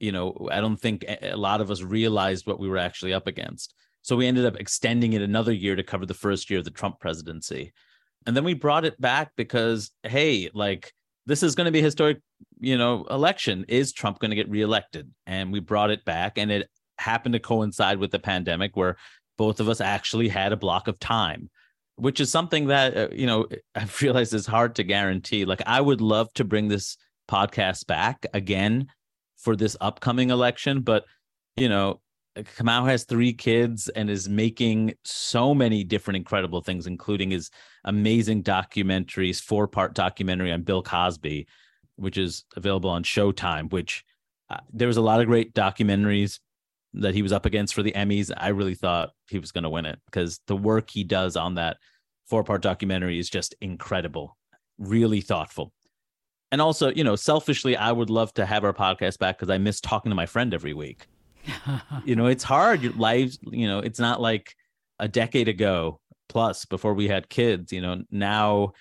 You 0.00 0.12
know, 0.12 0.48
I 0.50 0.60
don't 0.60 0.80
think 0.80 1.04
a 1.08 1.36
lot 1.36 1.60
of 1.60 1.70
us 1.70 1.82
realized 1.82 2.46
what 2.46 2.58
we 2.58 2.68
were 2.68 2.78
actually 2.78 3.12
up 3.14 3.26
against. 3.26 3.74
So 4.06 4.14
we 4.14 4.28
ended 4.28 4.46
up 4.46 4.54
extending 4.54 5.14
it 5.14 5.20
another 5.20 5.50
year 5.50 5.74
to 5.74 5.82
cover 5.82 6.06
the 6.06 6.14
first 6.14 6.48
year 6.48 6.60
of 6.60 6.64
the 6.64 6.70
Trump 6.70 7.00
presidency. 7.00 7.72
And 8.24 8.36
then 8.36 8.44
we 8.44 8.54
brought 8.54 8.84
it 8.84 9.00
back 9.00 9.32
because, 9.36 9.90
hey, 10.04 10.48
like 10.54 10.92
this 11.26 11.42
is 11.42 11.56
going 11.56 11.64
to 11.64 11.72
be 11.72 11.80
a 11.80 11.82
historic, 11.82 12.18
you 12.60 12.78
know, 12.78 13.04
election. 13.10 13.64
Is 13.66 13.92
Trump 13.92 14.20
going 14.20 14.30
to 14.30 14.36
get 14.36 14.48
reelected? 14.48 15.10
And 15.26 15.50
we 15.50 15.58
brought 15.58 15.90
it 15.90 16.04
back. 16.04 16.38
And 16.38 16.52
it 16.52 16.70
happened 16.98 17.32
to 17.32 17.40
coincide 17.40 17.98
with 17.98 18.12
the 18.12 18.20
pandemic 18.20 18.76
where 18.76 18.96
both 19.36 19.58
of 19.58 19.68
us 19.68 19.80
actually 19.80 20.28
had 20.28 20.52
a 20.52 20.56
block 20.56 20.86
of 20.86 21.00
time 21.00 21.50
which 21.96 22.20
is 22.20 22.30
something 22.30 22.66
that 22.66 22.96
uh, 22.96 23.08
you 23.12 23.26
know 23.26 23.46
i 23.74 23.86
realize 24.00 24.32
is 24.32 24.46
hard 24.46 24.74
to 24.74 24.84
guarantee 24.84 25.44
like 25.44 25.62
i 25.66 25.80
would 25.80 26.00
love 26.00 26.32
to 26.34 26.44
bring 26.44 26.68
this 26.68 26.96
podcast 27.28 27.86
back 27.86 28.24
again 28.34 28.86
for 29.36 29.56
this 29.56 29.76
upcoming 29.80 30.30
election 30.30 30.80
but 30.80 31.04
you 31.56 31.68
know 31.68 32.00
Kamau 32.36 32.86
has 32.86 33.04
three 33.04 33.32
kids 33.32 33.88
and 33.90 34.10
is 34.10 34.28
making 34.28 34.94
so 35.04 35.54
many 35.54 35.84
different 35.84 36.16
incredible 36.16 36.60
things, 36.60 36.86
including 36.86 37.30
his 37.30 37.50
amazing 37.84 38.42
documentaries, 38.42 39.40
four 39.40 39.66
part 39.66 39.94
documentary 39.94 40.52
on 40.52 40.62
Bill 40.62 40.82
Cosby, 40.82 41.46
which 41.96 42.18
is 42.18 42.44
available 42.56 42.90
on 42.90 43.02
Showtime. 43.04 43.72
Which 43.72 44.04
uh, 44.50 44.58
there 44.72 44.88
was 44.88 44.98
a 44.98 45.02
lot 45.02 45.20
of 45.20 45.26
great 45.26 45.54
documentaries 45.54 46.38
that 46.94 47.14
he 47.14 47.22
was 47.22 47.32
up 47.32 47.46
against 47.46 47.74
for 47.74 47.82
the 47.82 47.92
Emmys. 47.92 48.30
I 48.36 48.48
really 48.48 48.74
thought 48.74 49.10
he 49.28 49.38
was 49.38 49.52
going 49.52 49.64
to 49.64 49.70
win 49.70 49.86
it 49.86 49.98
because 50.06 50.40
the 50.46 50.56
work 50.56 50.90
he 50.90 51.04
does 51.04 51.36
on 51.36 51.54
that 51.54 51.78
four 52.26 52.44
part 52.44 52.60
documentary 52.60 53.18
is 53.18 53.30
just 53.30 53.54
incredible, 53.60 54.36
really 54.78 55.22
thoughtful. 55.22 55.72
And 56.52 56.60
also, 56.60 56.92
you 56.92 57.02
know, 57.02 57.16
selfishly, 57.16 57.76
I 57.76 57.92
would 57.92 58.10
love 58.10 58.32
to 58.34 58.46
have 58.46 58.62
our 58.62 58.72
podcast 58.72 59.18
back 59.18 59.38
because 59.38 59.50
I 59.50 59.58
miss 59.58 59.80
talking 59.80 60.10
to 60.10 60.16
my 60.16 60.26
friend 60.26 60.54
every 60.54 60.74
week 60.74 61.06
you 62.04 62.16
know, 62.16 62.26
it's 62.26 62.44
hard. 62.44 62.82
Your 62.82 62.92
lives, 62.92 63.38
you 63.42 63.66
know, 63.66 63.78
it's 63.78 63.98
not 63.98 64.20
like 64.20 64.54
a 64.98 65.08
decade 65.08 65.48
ago 65.48 66.00
plus 66.28 66.64
before 66.64 66.94
we 66.94 67.08
had 67.08 67.28
kids. 67.28 67.72
You 67.72 67.80
know, 67.80 68.02
now, 68.10 68.72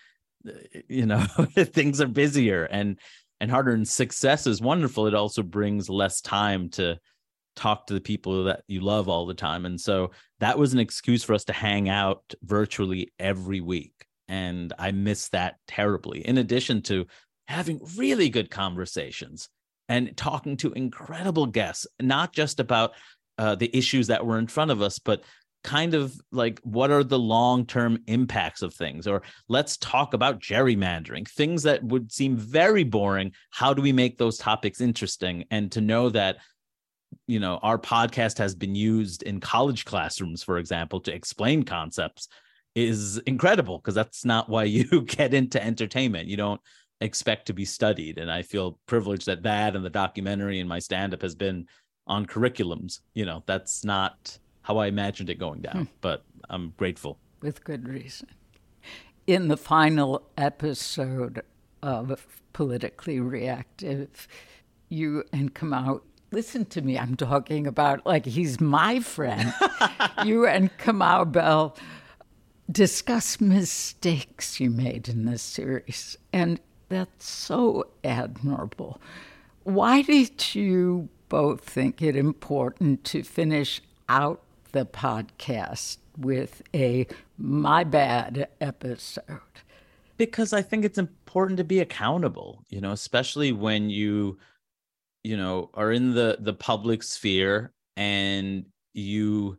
you 0.87 1.05
know, 1.05 1.19
things 1.55 2.01
are 2.01 2.07
busier 2.07 2.65
and 2.65 2.99
and 3.39 3.51
harder. 3.51 3.71
And 3.71 3.87
success 3.87 4.47
is 4.47 4.61
wonderful. 4.61 5.07
It 5.07 5.13
also 5.13 5.43
brings 5.43 5.89
less 5.89 6.21
time 6.21 6.69
to 6.71 6.97
talk 7.55 7.87
to 7.87 7.93
the 7.93 8.01
people 8.01 8.45
that 8.45 8.63
you 8.67 8.81
love 8.81 9.07
all 9.07 9.25
the 9.25 9.33
time. 9.33 9.65
And 9.65 9.79
so 9.79 10.11
that 10.39 10.57
was 10.57 10.73
an 10.73 10.79
excuse 10.79 11.23
for 11.23 11.33
us 11.33 11.45
to 11.45 11.53
hang 11.53 11.89
out 11.89 12.21
virtually 12.43 13.13
every 13.19 13.61
week. 13.61 13.93
And 14.27 14.73
I 14.77 14.91
miss 14.91 15.29
that 15.29 15.55
terribly. 15.67 16.27
In 16.27 16.37
addition 16.37 16.81
to 16.83 17.05
having 17.47 17.79
really 17.95 18.29
good 18.29 18.49
conversations 18.49 19.49
and 19.87 20.15
talking 20.17 20.57
to 20.57 20.73
incredible 20.73 21.45
guests, 21.45 21.87
not 22.01 22.33
just 22.33 22.59
about 22.59 22.93
uh, 23.37 23.55
the 23.55 23.75
issues 23.75 24.07
that 24.07 24.25
were 24.25 24.39
in 24.39 24.47
front 24.47 24.71
of 24.71 24.81
us, 24.81 24.99
but 24.99 25.23
kind 25.63 25.95
of 25.95 26.15
like 26.31 26.59
what 26.63 26.91
are 26.91 27.03
the 27.03 27.17
long-term 27.17 27.97
impacts 28.07 28.61
of 28.61 28.73
things? 28.73 29.07
Or 29.07 29.23
let's 29.49 29.77
talk 29.77 30.13
about 30.13 30.39
gerrymandering 30.39 31.27
things 31.27 31.63
that 31.63 31.83
would 31.83 32.11
seem 32.11 32.37
very 32.37 32.83
boring. 32.83 33.31
How 33.49 33.73
do 33.73 33.81
we 33.81 33.91
make 33.91 34.17
those 34.17 34.37
topics 34.37 34.79
interesting? 34.79 35.45
And 35.51 35.71
to 35.71 35.81
know 35.81 36.09
that 36.09 36.37
you 37.27 37.39
know 37.39 37.57
our 37.63 37.79
podcast 37.79 38.37
has 38.37 38.55
been 38.55 38.75
used 38.75 39.23
in 39.23 39.39
college 39.39 39.85
classrooms 39.85 40.43
for 40.43 40.57
example 40.57 40.99
to 40.99 41.13
explain 41.13 41.63
concepts 41.63 42.27
is 42.75 43.17
incredible 43.19 43.77
because 43.77 43.95
that's 43.95 44.25
not 44.25 44.49
why 44.49 44.63
you 44.65 45.01
get 45.01 45.33
into 45.33 45.63
entertainment. 45.63 46.27
You 46.27 46.37
don't 46.37 46.61
expect 47.01 47.45
to 47.45 47.53
be 47.53 47.65
studied 47.65 48.17
and 48.17 48.31
i 48.31 48.41
feel 48.41 48.79
privileged 48.85 49.25
that 49.25 49.43
that 49.43 49.75
and 49.75 49.83
the 49.83 49.89
documentary 49.89 50.59
and 50.59 50.69
my 50.69 50.79
stand 50.79 51.13
up 51.13 51.21
has 51.21 51.35
been 51.35 51.67
on 52.07 52.25
curriculums 52.25 53.01
you 53.13 53.25
know 53.25 53.43
that's 53.45 53.83
not 53.83 54.39
how 54.65 54.77
I 54.77 54.87
imagined 54.87 55.29
it 55.29 55.35
going 55.35 55.61
down, 55.61 55.85
hmm. 55.85 55.91
but 56.01 56.23
I'm 56.49 56.73
grateful. 56.75 57.19
With 57.41 57.63
good 57.63 57.87
reason. 57.87 58.27
In 59.27 59.47
the 59.47 59.57
final 59.57 60.27
episode 60.37 61.43
of 61.83 62.25
Politically 62.51 63.19
Reactive, 63.19 64.27
you 64.89 65.23
and 65.31 65.53
Kamau, 65.53 66.01
listen 66.31 66.65
to 66.65 66.81
me, 66.81 66.97
I'm 66.97 67.15
talking 67.15 67.67
about 67.67 68.07
like 68.07 68.25
he's 68.25 68.59
my 68.59 69.01
friend. 69.01 69.53
you 70.25 70.47
and 70.47 70.75
Kamau 70.79 71.31
Bell 71.31 71.77
discuss 72.71 73.39
mistakes 73.39 74.59
you 74.59 74.71
made 74.71 75.07
in 75.07 75.25
this 75.25 75.43
series, 75.43 76.17
and 76.33 76.59
that's 76.89 77.27
so 77.27 77.87
admirable. 78.03 79.01
Why 79.63 80.01
did 80.01 80.55
you 80.55 81.09
both 81.29 81.61
think 81.61 82.01
it 82.01 82.15
important 82.15 83.03
to 83.05 83.23
finish 83.23 83.81
out 84.07 84.41
the 84.71 84.85
podcast 84.85 85.97
with 86.17 86.61
a 86.73 87.07
my 87.37 87.83
bad 87.83 88.47
episode? 88.61 89.39
Because 90.17 90.53
I 90.53 90.61
think 90.61 90.85
it's 90.85 90.97
important 90.97 91.57
to 91.57 91.63
be 91.63 91.79
accountable, 91.79 92.63
you 92.69 92.79
know, 92.79 92.91
especially 92.91 93.51
when 93.51 93.89
you 93.89 94.37
you 95.23 95.35
know 95.35 95.71
are 95.73 95.91
in 95.91 96.13
the 96.13 96.37
the 96.39 96.53
public 96.53 97.01
sphere 97.01 97.73
and 97.97 98.65
you 98.93 99.57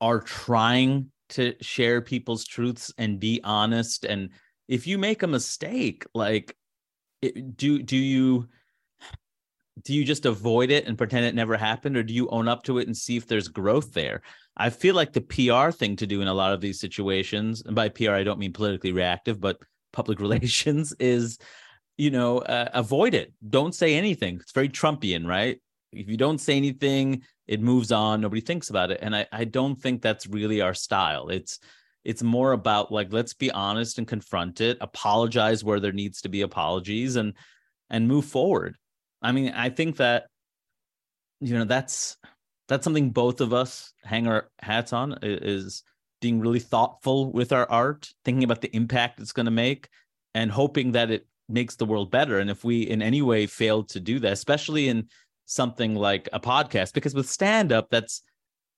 are 0.00 0.20
trying 0.20 1.10
to 1.28 1.54
share 1.60 2.02
people's 2.02 2.44
truths 2.44 2.92
and 2.98 3.20
be 3.20 3.40
honest 3.44 4.04
and 4.04 4.28
if 4.68 4.86
you 4.86 4.98
make 4.98 5.22
a 5.22 5.26
mistake 5.26 6.04
like 6.14 6.56
it, 7.20 7.56
do 7.56 7.82
do 7.82 7.96
you 7.96 8.48
do 9.82 9.94
you 9.94 10.04
just 10.04 10.26
avoid 10.26 10.70
it 10.70 10.86
and 10.86 10.98
pretend 10.98 11.24
it 11.24 11.34
never 11.34 11.56
happened 11.56 11.96
or 11.96 12.02
do 12.02 12.12
you 12.12 12.28
own 12.28 12.46
up 12.46 12.62
to 12.64 12.78
it 12.78 12.86
and 12.86 12.96
see 12.96 13.16
if 13.16 13.26
there's 13.26 13.48
growth 13.48 13.92
there? 13.92 14.22
I 14.56 14.70
feel 14.70 14.94
like 14.94 15.12
the 15.12 15.20
pr 15.20 15.70
thing 15.70 15.96
to 15.96 16.06
do 16.06 16.20
in 16.20 16.28
a 16.28 16.34
lot 16.34 16.52
of 16.52 16.60
these 16.60 16.78
situations 16.80 17.62
and 17.64 17.74
by 17.74 17.88
pr 17.88 18.10
i 18.10 18.22
don't 18.22 18.38
mean 18.38 18.52
politically 18.52 18.92
reactive 18.92 19.40
but 19.40 19.58
public 19.92 20.20
relations 20.26 20.92
is 20.98 21.38
you 21.96 22.10
know 22.10 22.38
uh, 22.38 22.68
avoid 22.74 23.14
it. 23.14 23.32
Don't 23.48 23.74
say 23.74 23.94
anything. 23.94 24.38
It's 24.40 24.52
very 24.52 24.68
trumpian 24.68 25.26
right? 25.26 25.60
If 25.92 26.08
you 26.08 26.16
don't 26.16 26.38
say 26.38 26.56
anything 26.56 27.22
it 27.46 27.60
moves 27.60 27.92
on. 27.92 28.20
Nobody 28.20 28.40
thinks 28.40 28.70
about 28.70 28.90
it. 28.90 29.00
And 29.02 29.14
i, 29.14 29.26
I 29.32 29.44
don't 29.44 29.76
think 29.76 30.00
that's 30.00 30.26
really 30.26 30.60
our 30.60 30.74
style. 30.74 31.28
It's 31.28 31.58
it's 32.04 32.22
more 32.22 32.52
about 32.52 32.90
like 32.90 33.12
let's 33.12 33.34
be 33.34 33.50
honest 33.50 33.98
and 33.98 34.06
confront 34.06 34.60
it 34.60 34.76
apologize 34.80 35.62
where 35.62 35.80
there 35.80 35.92
needs 35.92 36.20
to 36.22 36.28
be 36.28 36.42
apologies 36.42 37.16
and 37.16 37.34
and 37.90 38.08
move 38.08 38.24
forward 38.24 38.76
I 39.22 39.32
mean, 39.32 39.52
I 39.54 39.70
think 39.70 39.96
that 39.96 40.26
you 41.40 41.54
know 41.54 41.64
that's 41.64 42.16
that's 42.68 42.84
something 42.84 43.10
both 43.10 43.40
of 43.40 43.52
us 43.52 43.92
hang 44.04 44.26
our 44.26 44.48
hats 44.58 44.92
on 44.92 45.18
is 45.22 45.82
being 46.20 46.40
really 46.40 46.60
thoughtful 46.60 47.32
with 47.32 47.52
our 47.52 47.68
art, 47.70 48.10
thinking 48.24 48.44
about 48.44 48.60
the 48.60 48.74
impact 48.74 49.20
it's 49.20 49.32
going 49.32 49.46
to 49.46 49.52
make, 49.52 49.88
and 50.34 50.50
hoping 50.50 50.92
that 50.92 51.10
it 51.10 51.26
makes 51.48 51.76
the 51.76 51.86
world 51.86 52.10
better. 52.10 52.38
And 52.38 52.50
if 52.50 52.64
we 52.64 52.82
in 52.82 53.02
any 53.02 53.22
way 53.22 53.46
fail 53.46 53.84
to 53.84 54.00
do 54.00 54.18
that, 54.20 54.32
especially 54.32 54.88
in 54.88 55.08
something 55.46 55.94
like 55.94 56.28
a 56.32 56.40
podcast, 56.40 56.92
because 56.94 57.14
with 57.14 57.28
stand 57.28 57.72
up, 57.72 57.88
that's 57.90 58.22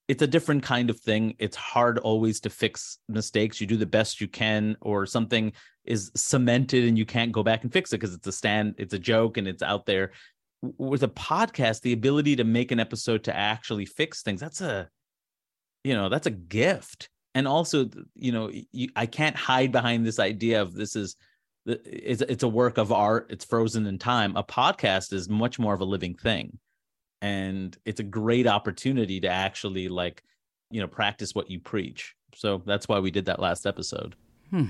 it's 0.07 0.23
a 0.23 0.27
different 0.27 0.63
kind 0.63 0.91
of 0.91 1.01
thing. 1.01 1.35
It's 1.39 1.57
hard 1.57 1.99
always 1.99 2.41
to 2.41 2.51
fix 2.51 2.99
mistakes. 3.09 3.61
You 3.61 3.67
do 3.67 3.77
the 3.77 3.87
best 3.87 4.21
you 4.21 4.29
can, 4.29 4.77
or 4.81 5.07
something 5.07 5.53
is 5.85 6.11
cemented 6.15 6.85
and 6.85 6.99
you 6.99 7.07
can't 7.07 7.33
go 7.33 7.43
back 7.43 7.63
and 7.63 7.73
fix 7.73 7.93
it 7.93 7.99
because 8.01 8.15
it's 8.15 8.27
a 8.27 8.33
stand, 8.33 8.75
it's 8.79 8.95
a 8.95 8.99
joke 8.99 9.37
and 9.37 9.49
it's 9.49 9.63
out 9.63 9.87
there. 9.87 10.13
With 10.61 11.03
a 11.03 11.09
podcast 11.09 11.83
the 11.83 11.93
ability 11.93 12.37
to 12.37 12.45
make 12.45 12.71
an 12.71 12.81
episode 12.81 13.25
to 13.25 13.37
actually 13.37 13.85
fix 13.85 14.23
things 14.23 14.41
that's 14.41 14.63
a 14.63 14.89
you 15.83 15.95
know 15.95 16.09
that's 16.09 16.27
a 16.27 16.31
gift. 16.31 17.09
And 17.35 17.49
also 17.49 17.91
you 18.15 18.33
know 18.33 18.51
you, 18.73 18.89
i 18.97 19.07
can't 19.07 19.37
hide 19.37 19.73
behind 19.73 20.07
this 20.07 20.19
idea 20.19 20.63
of 20.63 20.73
this 20.75 20.97
is 20.97 21.17
it's, 21.67 22.23
it's 22.23 22.43
a 22.43 22.49
work 22.49 22.79
of 22.79 22.93
art. 22.93 23.27
It's 23.31 23.45
frozen 23.45 23.87
in 23.87 23.99
time. 23.99 24.37
A 24.37 24.45
podcast 24.45 25.13
is 25.13 25.29
much 25.29 25.59
more 25.59 25.75
of 25.75 25.81
a 25.81 25.87
living 25.87 26.15
thing 26.15 26.59
and 27.23 27.77
it's 27.85 28.01
a 28.01 28.05
great 28.05 28.47
opportunity 28.47 29.21
to 29.21 29.29
actually 29.29 29.89
like 29.89 30.23
you 30.71 30.81
know 30.81 30.89
practice 30.89 31.35
what 31.35 31.51
you 31.51 31.61
preach 31.61 32.15
so 32.35 32.63
that's 32.67 32.89
why 32.89 32.99
we 32.99 33.11
did 33.11 33.25
that 33.25 33.41
last 33.41 33.67
episode 33.67 34.15
hmm. 34.51 34.67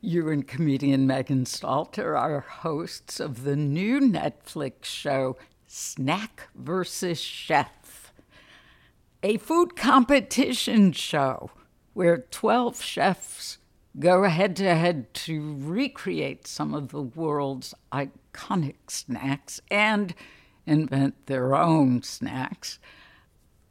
You 0.00 0.28
and 0.28 0.46
comedian 0.46 1.06
Megan 1.06 1.46
Stalter 1.46 2.14
are 2.14 2.40
hosts 2.40 3.20
of 3.20 3.44
the 3.44 3.56
new 3.56 4.00
Netflix 4.00 4.84
show 4.84 5.38
Snack 5.66 6.48
versus 6.54 7.18
Chef, 7.18 8.12
a 9.22 9.38
food 9.38 9.76
competition 9.76 10.92
show 10.92 11.50
where 11.94 12.26
12 12.30 12.82
chefs 12.82 13.56
go 13.98 14.24
head 14.24 14.56
to 14.56 14.74
head 14.74 15.12
to 15.14 15.56
recreate 15.58 16.46
some 16.46 16.74
of 16.74 16.88
the 16.88 17.02
world's 17.02 17.72
iconic 17.90 18.76
snacks 18.88 19.60
and 19.70 20.14
invent 20.66 21.26
their 21.26 21.54
own 21.54 22.02
snacks. 22.02 22.78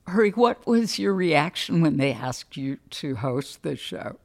Hari, 0.07 0.31
what 0.31 0.65
was 0.67 0.99
your 0.99 1.13
reaction 1.13 1.81
when 1.81 1.97
they 1.97 2.11
asked 2.11 2.57
you 2.57 2.77
to 2.89 3.15
host 3.15 3.63
the 3.63 3.75
show? 3.75 4.17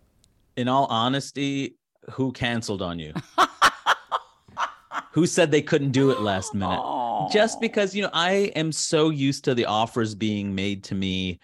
In 0.57 0.69
all 0.69 0.87
honesty, 0.87 1.77
who 2.11 2.33
canceled 2.33 2.83
on 2.83 2.99
you? 2.99 3.14
who 5.12 5.27
said 5.27 5.51
they 5.51 5.62
couldn't 5.62 5.93
do 5.93 6.11
it 6.11 6.21
last 6.21 6.55
minute? 6.55 6.81
Aww. 6.81 7.31
Just 7.33 7.61
because, 7.61 7.95
you 7.95 8.03
know, 8.03 8.11
I 8.12 8.53
am 8.57 8.73
so 8.73 9.11
used 9.11 9.45
to 9.45 9.55
the 9.55 9.66
offers 9.66 10.14
being 10.14 10.55
made 10.55 10.85
to 10.85 10.95
me 10.95 11.39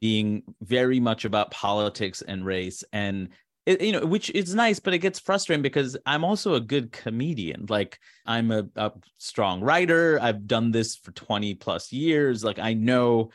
being 0.00 0.42
very 0.62 1.00
much 1.00 1.24
about 1.24 1.50
politics 1.50 2.22
and 2.22 2.44
race 2.44 2.84
and 2.92 3.28
it, 3.68 3.80
you 3.80 3.92
know 3.92 4.04
which 4.04 4.30
is 4.30 4.54
nice 4.54 4.78
but 4.78 4.94
it 4.94 4.98
gets 4.98 5.18
frustrating 5.18 5.62
because 5.62 5.96
i'm 6.06 6.24
also 6.24 6.54
a 6.54 6.60
good 6.60 6.90
comedian 6.90 7.66
like 7.68 7.98
i'm 8.26 8.50
a, 8.50 8.64
a 8.76 8.92
strong 9.18 9.60
writer 9.60 10.18
i've 10.22 10.46
done 10.46 10.70
this 10.70 10.96
for 10.96 11.12
20 11.12 11.54
plus 11.54 11.92
years 11.92 12.42
like 12.42 12.58
i 12.58 12.72
know 12.72 13.30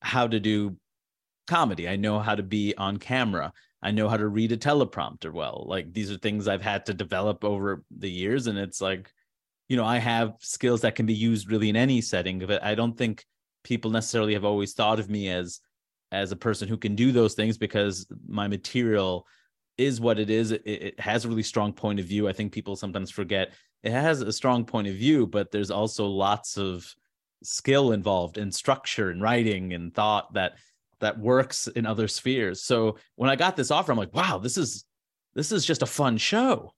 how 0.00 0.26
to 0.26 0.38
do 0.38 0.76
comedy 1.46 1.88
i 1.88 1.96
know 1.96 2.18
how 2.18 2.34
to 2.34 2.42
be 2.42 2.74
on 2.76 2.96
camera 2.96 3.52
I 3.82 3.90
know 3.92 4.08
how 4.08 4.16
to 4.16 4.28
read 4.28 4.52
a 4.52 4.56
teleprompter 4.56 5.32
well. 5.32 5.64
Like 5.66 5.92
these 5.92 6.10
are 6.10 6.18
things 6.18 6.48
I've 6.48 6.62
had 6.62 6.86
to 6.86 6.94
develop 6.94 7.44
over 7.44 7.82
the 7.96 8.10
years. 8.10 8.46
And 8.46 8.58
it's 8.58 8.80
like, 8.80 9.10
you 9.68 9.76
know, 9.76 9.84
I 9.84 9.98
have 9.98 10.34
skills 10.40 10.82
that 10.82 10.96
can 10.96 11.06
be 11.06 11.14
used 11.14 11.50
really 11.50 11.70
in 11.70 11.76
any 11.76 12.00
setting. 12.00 12.40
But 12.40 12.62
I 12.62 12.74
don't 12.74 12.96
think 12.96 13.24
people 13.64 13.90
necessarily 13.90 14.34
have 14.34 14.44
always 14.44 14.74
thought 14.74 15.00
of 15.00 15.08
me 15.08 15.30
as 15.30 15.60
as 16.12 16.32
a 16.32 16.36
person 16.36 16.68
who 16.68 16.76
can 16.76 16.96
do 16.96 17.12
those 17.12 17.34
things 17.34 17.56
because 17.56 18.06
my 18.26 18.48
material 18.48 19.26
is 19.80 20.00
what 20.00 20.18
it 20.18 20.30
is. 20.30 20.50
It, 20.52 20.62
it 20.64 21.00
has 21.00 21.24
a 21.24 21.28
really 21.28 21.42
strong 21.42 21.72
point 21.72 21.98
of 21.98 22.06
view. 22.06 22.28
I 22.28 22.32
think 22.32 22.52
people 22.52 22.76
sometimes 22.76 23.10
forget 23.10 23.52
it 23.82 23.92
has 23.92 24.20
a 24.20 24.32
strong 24.32 24.64
point 24.64 24.88
of 24.88 24.94
view, 24.94 25.26
but 25.26 25.50
there's 25.50 25.70
also 25.70 26.06
lots 26.06 26.58
of 26.58 26.94
skill 27.42 27.92
involved 27.92 28.36
and 28.36 28.54
structure 28.54 29.10
and 29.10 29.22
writing 29.22 29.72
and 29.72 29.94
thought 29.94 30.34
that 30.34 30.52
that 31.00 31.18
works 31.18 31.66
in 31.66 31.86
other 31.86 32.06
spheres. 32.06 32.62
So 32.62 32.98
when 33.16 33.30
I 33.30 33.36
got 33.36 33.56
this 33.56 33.70
offer, 33.70 33.90
I'm 33.90 33.98
like, 33.98 34.14
wow, 34.14 34.38
this 34.38 34.58
is 34.58 34.84
this 35.34 35.50
is 35.50 35.64
just 35.64 35.82
a 35.82 35.86
fun 35.86 36.18
show. 36.18 36.74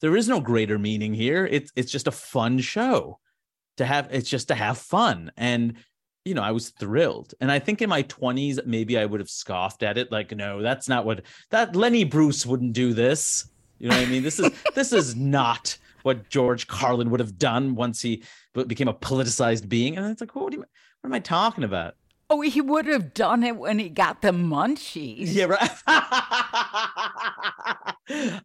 There 0.00 0.16
is 0.16 0.28
no 0.28 0.40
greater 0.40 0.78
meaning 0.78 1.14
here. 1.14 1.46
It's 1.46 1.70
it's 1.76 1.92
just 1.92 2.06
a 2.06 2.12
fun 2.12 2.58
show 2.60 3.18
to 3.76 3.84
have. 3.84 4.08
It's 4.10 4.30
just 4.30 4.48
to 4.48 4.54
have 4.54 4.78
fun, 4.78 5.30
and 5.36 5.74
you 6.26 6.34
know, 6.34 6.42
I 6.42 6.50
was 6.50 6.70
thrilled. 6.70 7.34
And 7.40 7.52
I 7.52 7.60
think 7.60 7.80
in 7.80 7.88
my 7.88 8.02
20s, 8.02 8.66
maybe 8.66 8.98
I 8.98 9.06
would 9.06 9.20
have 9.20 9.30
scoffed 9.30 9.84
at 9.84 9.96
it, 9.96 10.10
like, 10.10 10.34
no, 10.36 10.60
that's 10.60 10.88
not 10.88 11.06
what 11.06 11.22
that 11.50 11.76
Lenny 11.76 12.02
Bruce 12.02 12.44
wouldn't 12.44 12.72
do 12.72 12.92
this. 12.92 13.48
You 13.78 13.88
know 13.88 13.96
what 13.96 14.08
I 14.08 14.10
mean? 14.10 14.22
This 14.24 14.40
is 14.40 14.50
this 14.74 14.92
is 14.92 15.14
not 15.14 15.78
what 16.02 16.28
George 16.28 16.66
Carlin 16.66 17.10
would 17.10 17.20
have 17.20 17.38
done 17.38 17.74
once 17.74 18.02
he 18.02 18.24
became 18.66 18.88
a 18.88 18.94
politicized 18.94 19.68
being. 19.68 19.96
And 19.96 20.06
it's 20.06 20.20
like, 20.20 20.34
what, 20.34 20.52
you, 20.52 20.60
what 20.60 20.68
am 21.04 21.12
I 21.12 21.20
talking 21.20 21.64
about? 21.64 21.94
Oh, 22.28 22.40
he 22.40 22.60
would 22.60 22.86
have 22.86 23.14
done 23.14 23.44
it 23.44 23.56
when 23.56 23.78
he 23.78 23.88
got 23.88 24.20
the 24.20 24.32
munchies. 24.32 25.32
Yeah, 25.32 25.44
right. 25.44 25.70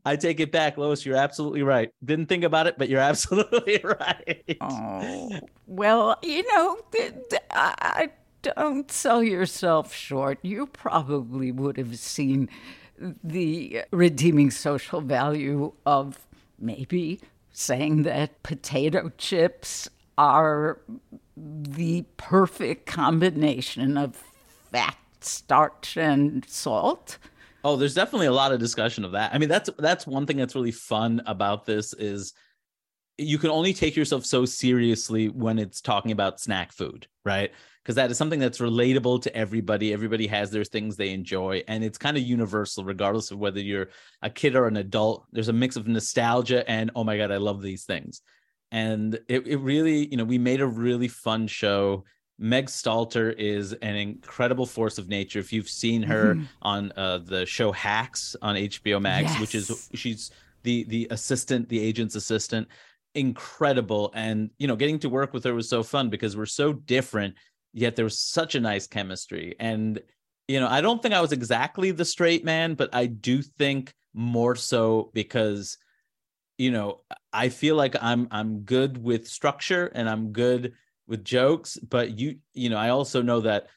I 0.05 0.15
take 0.19 0.39
it 0.39 0.51
back, 0.51 0.77
Lois. 0.77 1.03
You're 1.03 1.17
absolutely 1.17 1.63
right. 1.63 1.91
Didn't 2.05 2.27
think 2.27 2.43
about 2.43 2.67
it, 2.67 2.77
but 2.77 2.89
you're 2.89 2.99
absolutely 3.11 3.81
right. 3.83 4.57
Oh, 4.61 5.31
well, 5.65 6.17
you 6.21 6.43
know, 6.53 6.77
I 7.51 8.11
don't 8.43 8.91
sell 8.91 9.23
yourself 9.23 9.93
short. 9.93 10.37
You 10.43 10.67
probably 10.67 11.51
would 11.51 11.77
have 11.77 11.97
seen 11.97 12.49
the 13.23 13.83
redeeming 13.91 14.51
social 14.51 15.01
value 15.01 15.73
of 15.87 16.19
maybe 16.59 17.19
saying 17.51 18.03
that 18.03 18.43
potato 18.43 19.11
chips 19.17 19.89
are 20.17 20.79
the 21.41 22.05
perfect 22.17 22.85
combination 22.85 23.97
of 23.97 24.15
fat, 24.71 24.97
starch, 25.21 25.97
and 25.97 26.45
salt. 26.47 27.17
Oh, 27.63 27.75
there's 27.75 27.93
definitely 27.93 28.27
a 28.27 28.33
lot 28.33 28.51
of 28.51 28.59
discussion 28.59 29.05
of 29.05 29.11
that. 29.11 29.33
I 29.33 29.37
mean, 29.37 29.49
that's 29.49 29.69
that's 29.77 30.07
one 30.07 30.25
thing 30.25 30.37
that's 30.37 30.55
really 30.55 30.71
fun 30.71 31.21
about 31.25 31.65
this 31.65 31.93
is 31.93 32.33
you 33.17 33.37
can 33.37 33.49
only 33.49 33.73
take 33.73 33.95
yourself 33.95 34.25
so 34.25 34.45
seriously 34.45 35.29
when 35.29 35.59
it's 35.59 35.81
talking 35.81 36.11
about 36.11 36.39
snack 36.39 36.71
food, 36.71 37.07
right? 37.23 37.51
Because 37.83 37.95
that 37.95 38.09
is 38.09 38.17
something 38.17 38.39
that's 38.39 38.59
relatable 38.59 39.21
to 39.23 39.35
everybody. 39.35 39.93
Everybody 39.93 40.27
has 40.27 40.49
their 40.49 40.63
things 40.63 40.95
they 40.95 41.11
enjoy, 41.11 41.63
and 41.67 41.83
it's 41.83 41.97
kind 41.97 42.17
of 42.17 42.23
universal, 42.23 42.83
regardless 42.83 43.31
of 43.31 43.39
whether 43.39 43.59
you're 43.59 43.89
a 44.21 44.29
kid 44.29 44.55
or 44.55 44.67
an 44.67 44.77
adult. 44.77 45.25
There's 45.31 45.49
a 45.49 45.53
mix 45.53 45.75
of 45.75 45.87
nostalgia 45.87 46.67
and 46.69 46.91
oh 46.95 47.03
my 47.03 47.17
god, 47.17 47.31
I 47.31 47.37
love 47.37 47.61
these 47.61 47.85
things. 47.85 48.21
And 48.71 49.15
it, 49.27 49.45
it 49.47 49.57
really, 49.57 50.07
you 50.07 50.17
know, 50.17 50.23
we 50.23 50.37
made 50.37 50.61
a 50.61 50.67
really 50.67 51.07
fun 51.07 51.47
show. 51.47 52.05
Meg 52.39 52.67
Stalter 52.67 53.35
is 53.37 53.73
an 53.73 53.95
incredible 53.95 54.65
force 54.65 54.97
of 54.97 55.09
nature. 55.09 55.39
If 55.39 55.51
you've 55.53 55.69
seen 55.69 56.01
her 56.03 56.35
mm-hmm. 56.35 56.45
on 56.61 56.91
uh, 56.95 57.19
the 57.19 57.45
show 57.45 57.71
Hacks 57.71 58.35
on 58.41 58.55
HBO 58.55 59.01
Max, 59.01 59.31
yes. 59.31 59.39
which 59.39 59.55
is 59.55 59.89
she's 59.93 60.31
the 60.63 60.85
the 60.85 61.07
assistant, 61.11 61.69
the 61.69 61.79
agent's 61.79 62.15
assistant, 62.15 62.67
incredible. 63.13 64.11
And 64.15 64.49
you 64.57 64.67
know, 64.67 64.75
getting 64.75 64.99
to 64.99 65.09
work 65.09 65.33
with 65.33 65.43
her 65.43 65.53
was 65.53 65.69
so 65.69 65.83
fun 65.83 66.09
because 66.09 66.35
we're 66.37 66.45
so 66.45 66.73
different, 66.73 67.35
yet 67.73 67.95
there 67.95 68.05
was 68.05 68.17
such 68.17 68.55
a 68.55 68.59
nice 68.59 68.87
chemistry. 68.87 69.55
And 69.59 70.01
you 70.47 70.59
know, 70.59 70.67
I 70.67 70.81
don't 70.81 71.01
think 71.01 71.13
I 71.13 71.21
was 71.21 71.31
exactly 71.31 71.91
the 71.91 72.05
straight 72.05 72.43
man, 72.43 72.73
but 72.73 72.93
I 72.93 73.05
do 73.05 73.41
think 73.41 73.93
more 74.13 74.55
so 74.55 75.11
because 75.13 75.77
you 76.61 76.69
know, 76.69 77.01
I 77.33 77.49
feel 77.49 77.75
like 77.75 77.95
I'm 77.99 78.27
I'm 78.29 78.59
good 78.59 79.03
with 79.03 79.27
structure 79.27 79.87
and 79.95 80.07
I'm 80.07 80.31
good 80.31 80.73
with 81.07 81.25
jokes, 81.25 81.77
but 81.77 82.19
you 82.19 82.37
you 82.53 82.69
know, 82.69 82.77
I 82.77 82.89
also 82.89 83.23
know 83.23 83.41
that 83.41 83.67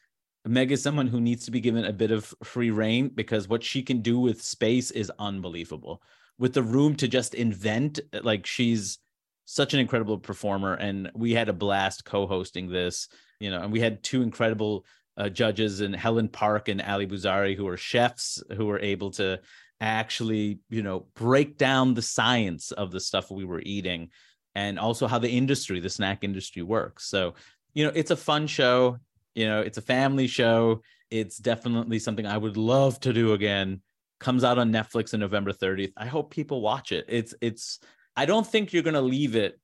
Meg 0.45 0.71
is 0.71 0.83
someone 0.83 1.07
who 1.07 1.19
needs 1.19 1.45
to 1.45 1.51
be 1.51 1.59
given 1.59 1.85
a 1.85 1.91
bit 1.91 2.11
of 2.11 2.31
free 2.43 2.69
reign 2.69 3.09
because 3.09 3.47
what 3.47 3.63
she 3.63 3.81
can 3.81 4.03
do 4.03 4.19
with 4.19 4.39
space 4.39 4.91
is 4.91 5.11
unbelievable. 5.17 6.03
With 6.37 6.53
the 6.53 6.61
room 6.61 6.95
to 6.97 7.07
just 7.07 7.33
invent, 7.33 7.99
like 8.21 8.45
she's 8.45 8.99
such 9.45 9.73
an 9.73 9.79
incredible 9.79 10.19
performer, 10.19 10.75
and 10.75 11.09
we 11.15 11.33
had 11.33 11.49
a 11.49 11.53
blast 11.53 12.05
co-hosting 12.05 12.69
this. 12.69 13.07
You 13.39 13.49
know, 13.49 13.63
and 13.63 13.71
we 13.71 13.79
had 13.79 14.03
two 14.03 14.21
incredible 14.21 14.85
uh, 15.17 15.29
judges 15.29 15.81
and 15.81 15.95
Helen 15.95 16.29
Park 16.29 16.67
and 16.67 16.83
Ali 16.83 17.07
Bouzari, 17.07 17.55
who 17.55 17.67
are 17.67 17.77
chefs 17.77 18.43
who 18.55 18.67
were 18.67 18.79
able 18.79 19.09
to 19.11 19.39
actually, 19.81 20.59
you 20.69 20.81
know, 20.83 21.05
break 21.15 21.57
down 21.57 21.93
the 21.93 22.01
science 22.01 22.71
of 22.71 22.91
the 22.91 22.99
stuff 22.99 23.31
we 23.31 23.45
were 23.45 23.61
eating 23.65 24.09
and 24.55 24.79
also 24.79 25.07
how 25.07 25.19
the 25.19 25.29
industry, 25.29 25.79
the 25.79 25.89
snack 25.89 26.23
industry 26.23 26.61
works. 26.61 27.05
So, 27.05 27.33
you 27.73 27.85
know, 27.85 27.91
it's 27.93 28.11
a 28.11 28.15
fun 28.15 28.47
show. 28.47 28.97
You 29.35 29.47
know, 29.47 29.61
it's 29.61 29.77
a 29.77 29.81
family 29.81 30.27
show. 30.27 30.81
It's 31.11 31.37
definitely 31.37 31.99
something 31.99 32.25
I 32.25 32.37
would 32.37 32.57
love 32.57 32.99
to 33.01 33.13
do 33.13 33.33
again. 33.33 33.81
Comes 34.19 34.45
out 34.45 34.57
on 34.57 34.71
Netflix 34.71 35.13
on 35.13 35.19
November 35.19 35.51
30th. 35.51 35.91
I 35.97 36.05
hope 36.05 36.31
people 36.31 36.61
watch 36.61 36.93
it. 36.93 37.05
It's 37.09 37.35
it's 37.41 37.79
I 38.15 38.25
don't 38.25 38.47
think 38.47 38.71
you're 38.71 38.83
going 38.83 38.93
to 38.93 39.01
leave 39.01 39.35
it 39.35 39.59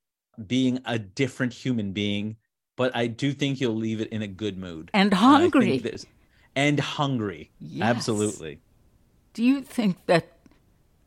being 0.46 0.80
a 0.86 1.00
different 1.00 1.54
human 1.54 1.94
being, 1.94 2.36
but 2.76 2.96
I 2.96 3.08
do 3.08 3.32
think 3.32 3.62
you'll 3.62 3.76
leave 3.76 4.02
it 4.02 4.10
in 4.10 4.22
a 4.22 4.28
good 4.28 4.58
mood. 4.58 4.92
And 4.94 5.14
hungry. 5.14 5.82
And, 6.56 6.80
hungry. 6.80 7.52
Yes. 7.60 7.88
Absolutely. 7.88 8.60
Do 9.34 9.44
you 9.44 9.62
think 9.62 10.06
that 10.08 10.38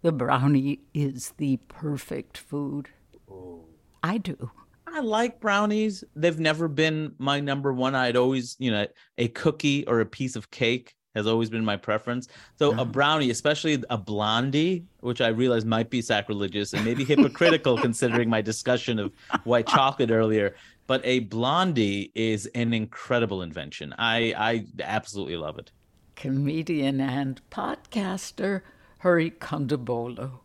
the 0.02 0.12
brownie 0.12 0.80
is 0.94 1.34
the 1.36 1.58
perfect 1.68 2.38
food? 2.38 2.88
Oh. 3.30 3.64
I 4.02 4.18
do. 4.18 4.50
I 4.86 5.00
like 5.00 5.40
brownies. 5.40 6.04
They've 6.14 6.38
never 6.38 6.68
been 6.68 7.14
my 7.18 7.40
number 7.40 7.72
one. 7.72 7.94
I'd 7.94 8.16
always, 8.16 8.56
you 8.58 8.70
know, 8.70 8.86
a 9.18 9.28
cookie 9.28 9.86
or 9.86 10.00
a 10.00 10.06
piece 10.06 10.36
of 10.36 10.50
cake 10.50 10.94
has 11.14 11.26
always 11.26 11.50
been 11.50 11.64
my 11.64 11.76
preference. 11.76 12.28
So 12.58 12.70
a 12.70 12.72
uh-huh. 12.72 12.84
brownie, 12.86 13.30
especially 13.30 13.82
a 13.90 13.98
blondie, 13.98 14.84
which 15.00 15.20
I 15.20 15.28
realize 15.28 15.64
might 15.64 15.90
be 15.90 16.02
sacrilegious 16.02 16.72
and 16.72 16.84
maybe 16.84 17.04
hypocritical 17.04 17.78
considering 17.82 18.28
my 18.28 18.40
discussion 18.40 18.98
of 18.98 19.12
white 19.44 19.66
chocolate 19.66 20.10
earlier, 20.10 20.54
but 20.86 21.00
a 21.04 21.20
blondie 21.20 22.10
is 22.14 22.46
an 22.54 22.72
incredible 22.72 23.42
invention. 23.42 23.94
I 23.98 24.34
I 24.36 24.66
absolutely 24.82 25.36
love 25.36 25.58
it. 25.58 25.70
Comedian 26.16 27.00
and 27.00 27.40
podcaster 27.50 28.62
Hari 29.00 29.30
Kondabolu. 29.30 30.40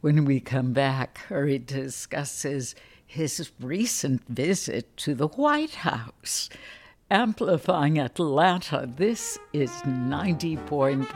When 0.00 0.24
we 0.24 0.40
come 0.40 0.72
back, 0.72 1.20
Hari 1.28 1.58
discusses 1.58 2.74
his 3.06 3.50
recent 3.60 4.26
visit 4.28 4.96
to 4.98 5.14
the 5.14 5.28
White 5.28 5.74
House. 5.76 6.48
Amplifying 7.10 7.98
Atlanta, 7.98 8.88
this 8.96 9.38
is 9.52 9.70
90.1 9.82 11.06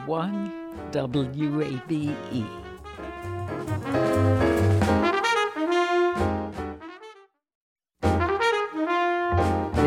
WABE. 0.92 2.74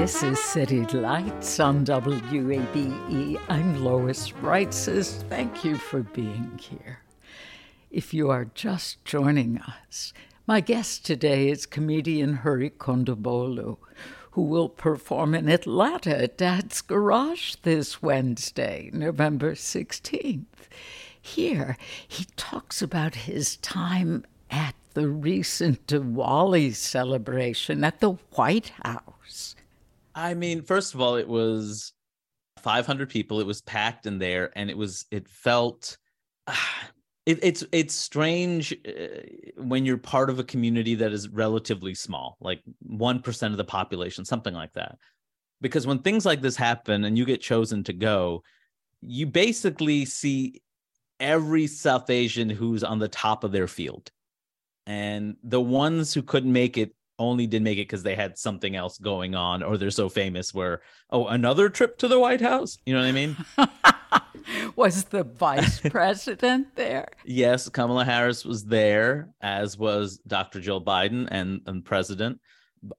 This 0.08 0.24
is 0.24 0.40
City 0.40 0.86
Lights 0.86 1.60
on 1.60 1.84
WABE. 1.84 3.42
I'm 3.50 3.84
Lois 3.84 4.32
Reitzes. 4.42 5.22
Thank 5.24 5.66
you 5.66 5.76
for 5.76 6.00
being 6.00 6.58
here. 6.58 7.02
If 7.92 8.14
you 8.14 8.30
are 8.30 8.46
just 8.46 9.04
joining 9.04 9.58
us, 9.60 10.14
my 10.48 10.62
guest 10.62 11.06
today 11.06 11.50
is 11.50 11.66
comedian 11.66 12.36
Hari 12.36 12.70
Kondabolu, 12.70 13.80
who 14.32 14.44
will 14.44 14.70
perform 14.70 15.36
in 15.36 15.50
Atlanta 15.50 16.18
at 16.18 16.38
Dad's 16.38 16.80
Garage 16.82 17.56
this 17.64 18.02
Wednesday, 18.02 18.90
November 18.94 19.56
16th. 19.56 20.70
Here, 21.22 21.76
he 22.08 22.28
talks 22.38 22.82
about 22.82 23.16
his 23.16 23.58
time 23.58 24.24
at 24.50 24.76
the 24.94 25.10
recent 25.10 25.86
Diwali 25.86 26.74
celebration 26.74 27.84
at 27.84 28.00
the 28.00 28.12
White 28.36 28.72
House. 28.86 29.57
I 30.18 30.34
mean, 30.34 30.64
first 30.64 30.96
of 30.96 31.00
all, 31.00 31.16
it 31.16 31.28
was 31.28 31.94
500 32.64 33.08
people. 33.08 33.40
It 33.40 33.46
was 33.46 33.62
packed 33.62 34.08
in 34.08 34.18
there, 34.18 34.52
and 34.56 34.68
it 34.68 34.76
was, 34.76 35.06
it 35.12 35.30
felt, 35.30 35.96
it, 37.28 37.40
it's 37.44 37.64
it's 37.72 37.94
strange 37.94 38.74
uh, 38.74 39.62
when 39.62 39.86
you're 39.86 40.00
part 40.00 40.32
of 40.32 40.40
a 40.40 40.44
community 40.44 40.96
that 40.96 41.12
is 41.12 41.30
relatively 41.30 41.94
small, 41.94 42.36
like 42.42 42.64
one 42.80 43.22
percent 43.22 43.54
of 43.54 43.60
the 43.60 43.64
population, 43.64 44.26
something 44.26 44.56
like 44.56 44.74
that. 44.74 44.98
Because 45.62 45.86
when 45.86 46.00
things 46.00 46.26
like 46.26 46.42
this 46.42 46.56
happen 46.56 47.04
and 47.04 47.16
you 47.16 47.24
get 47.24 47.40
chosen 47.40 47.84
to 47.84 47.94
go, 47.94 48.42
you 49.02 49.28
basically 49.28 50.06
see 50.06 50.64
every 51.20 51.68
South 51.68 52.10
Asian 52.10 52.50
who's 52.50 52.84
on 52.84 52.98
the 52.98 53.08
top 53.08 53.44
of 53.44 53.52
their 53.52 53.68
field, 53.68 54.10
and 54.88 55.36
the 55.44 55.62
ones 55.62 56.12
who 56.12 56.24
couldn't 56.24 56.52
make 56.52 56.76
it 56.76 56.96
only 57.20 57.48
did 57.48 57.64
make 57.64 57.78
it 57.78 57.82
because 57.82 58.04
they 58.04 58.16
had 58.16 58.38
something 58.38 58.76
else 58.76 58.98
going 58.98 59.34
on 59.34 59.64
or 59.64 59.78
they're 59.78 59.90
so 59.90 60.08
famous 60.08 60.54
where 60.54 60.82
oh 61.10 61.28
another 61.28 61.70
trip 61.70 61.98
to 61.98 62.08
the 62.08 62.20
white 62.20 62.42
house 62.42 62.78
you 62.86 62.94
know 62.94 63.00
what 63.00 63.08
i 63.08 63.12
mean 63.12 63.36
was 64.76 65.06
the 65.06 65.24
vice 65.24 65.80
president 65.80 66.76
there? 66.76 67.08
Yes, 67.26 67.68
Kamala 67.70 68.06
Harris 68.06 68.46
was 68.46 68.64
there, 68.64 69.30
as 69.42 69.78
was 69.78 70.18
Dr. 70.28 70.60
Joe 70.62 70.80
Biden 70.80 71.28
and, 71.30 71.62
and 71.68 71.84
president. 71.84 72.40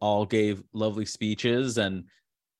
All 0.01 0.27
gave 0.27 0.63
lovely 0.73 1.07
speeches. 1.07 1.79
And, 1.79 2.05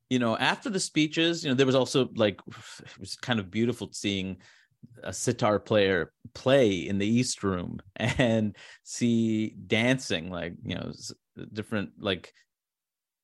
you 0.09 0.19
know, 0.19 0.37
after 0.37 0.71
the 0.71 0.81
speeches, 0.81 1.45
you 1.45 1.51
know, 1.51 1.55
there 1.55 1.67
was 1.67 1.75
also 1.75 2.09
like, 2.17 2.41
it 2.81 2.99
was 2.99 3.17
kind 3.17 3.39
of 3.39 3.51
beautiful 3.51 3.91
seeing 3.93 4.39
a 5.03 5.13
sitar 5.13 5.59
player 5.59 6.13
play 6.35 6.89
in 6.89 6.99
the 6.99 7.07
East 7.07 7.43
Room 7.43 7.81
and 7.97 8.57
see 8.85 9.51
dancing, 9.67 10.31
like, 10.31 10.55
you 10.65 10.75
know, 10.75 10.93
different 11.47 11.91
like 11.99 12.33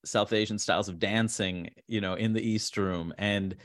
South 0.05 0.33
Asian 0.33 0.59
styles 0.59 0.89
of 0.89 0.99
dancing, 0.99 1.71
you 1.87 2.01
know, 2.01 2.15
in 2.15 2.33
the 2.33 2.47
East 2.47 2.77
Room. 2.77 3.15
And, 3.19 3.57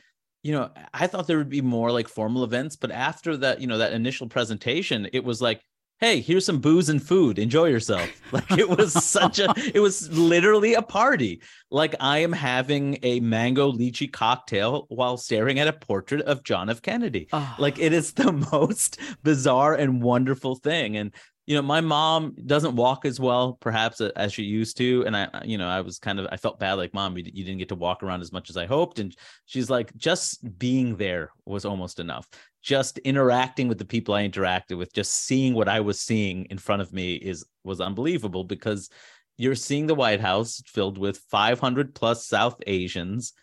you 0.43 0.53
know, 0.53 0.69
I 0.93 1.07
thought 1.07 1.27
there 1.27 1.37
would 1.37 1.49
be 1.49 1.61
more 1.61 1.91
like 1.91 2.07
formal 2.07 2.43
events, 2.43 2.75
but 2.75 2.91
after 2.91 3.37
that, 3.37 3.61
you 3.61 3.67
know, 3.67 3.77
that 3.77 3.93
initial 3.93 4.27
presentation, 4.27 5.09
it 5.13 5.23
was 5.23 5.41
like, 5.41 5.61
hey, 5.99 6.21
here's 6.21 6.45
some 6.45 6.59
booze 6.59 6.87
and 6.87 7.03
food. 7.03 7.37
Enjoy 7.37 7.65
yourself. 7.65 8.09
Like 8.31 8.51
it 8.51 8.69
was 8.69 8.93
such 8.93 9.39
a, 9.39 9.51
it 9.73 9.79
was 9.79 10.07
literally 10.11 10.75
a 10.75 10.83
party. 10.83 11.41
Like 11.71 11.95
I 11.99 12.19
am 12.19 12.31
having 12.31 12.99
a 13.01 13.19
mango 13.21 13.71
lychee 13.71 14.13
cocktail 14.13 14.85
while 14.89 15.17
staring 15.17 15.57
at 15.57 15.67
a 15.67 15.73
portrait 15.73 16.21
of 16.21 16.43
John 16.43 16.69
F. 16.69 16.83
Kennedy. 16.83 17.27
Oh. 17.33 17.55
Like 17.57 17.79
it 17.79 17.91
is 17.91 18.13
the 18.13 18.31
most 18.51 18.99
bizarre 19.23 19.73
and 19.73 20.03
wonderful 20.03 20.55
thing. 20.55 20.95
And, 20.95 21.11
you 21.49 21.55
know, 21.55 21.63
my 21.63 21.81
mom 21.81 22.35
doesn't 22.45 22.75
walk 22.75 23.05
as 23.05 23.19
well, 23.19 23.57
perhaps 23.59 23.99
as 24.01 24.31
she 24.31 24.43
used 24.43 24.77
to, 24.77 25.03
and 25.07 25.17
I, 25.17 25.41
you 25.43 25.57
know, 25.57 25.67
I 25.67 25.81
was 25.81 25.97
kind 25.97 26.19
of, 26.19 26.27
I 26.31 26.37
felt 26.37 26.59
bad, 26.59 26.73
like, 26.73 26.93
mom, 26.93 27.17
you, 27.17 27.23
didn't 27.23 27.57
get 27.57 27.69
to 27.69 27.75
walk 27.75 28.03
around 28.03 28.21
as 28.21 28.31
much 28.31 28.51
as 28.51 28.55
I 28.55 28.67
hoped, 28.67 28.99
and 28.99 29.15
she's 29.47 29.67
like, 29.67 29.91
just 29.97 30.59
being 30.59 30.95
there 30.95 31.31
was 31.47 31.65
almost 31.65 31.99
enough. 31.99 32.27
Just 32.61 32.99
interacting 32.99 33.67
with 33.67 33.79
the 33.79 33.85
people 33.85 34.13
I 34.13 34.29
interacted 34.29 34.77
with, 34.77 34.93
just 34.93 35.11
seeing 35.11 35.55
what 35.55 35.67
I 35.67 35.79
was 35.79 35.99
seeing 35.99 36.45
in 36.51 36.59
front 36.59 36.83
of 36.83 36.93
me 36.93 37.15
is 37.15 37.43
was 37.63 37.81
unbelievable 37.81 38.43
because 38.43 38.91
you're 39.39 39.55
seeing 39.55 39.87
the 39.87 39.95
White 39.95 40.21
House 40.21 40.61
filled 40.67 40.99
with 40.99 41.17
500 41.31 41.95
plus 41.95 42.27
South 42.27 42.61
Asians, 42.67 43.33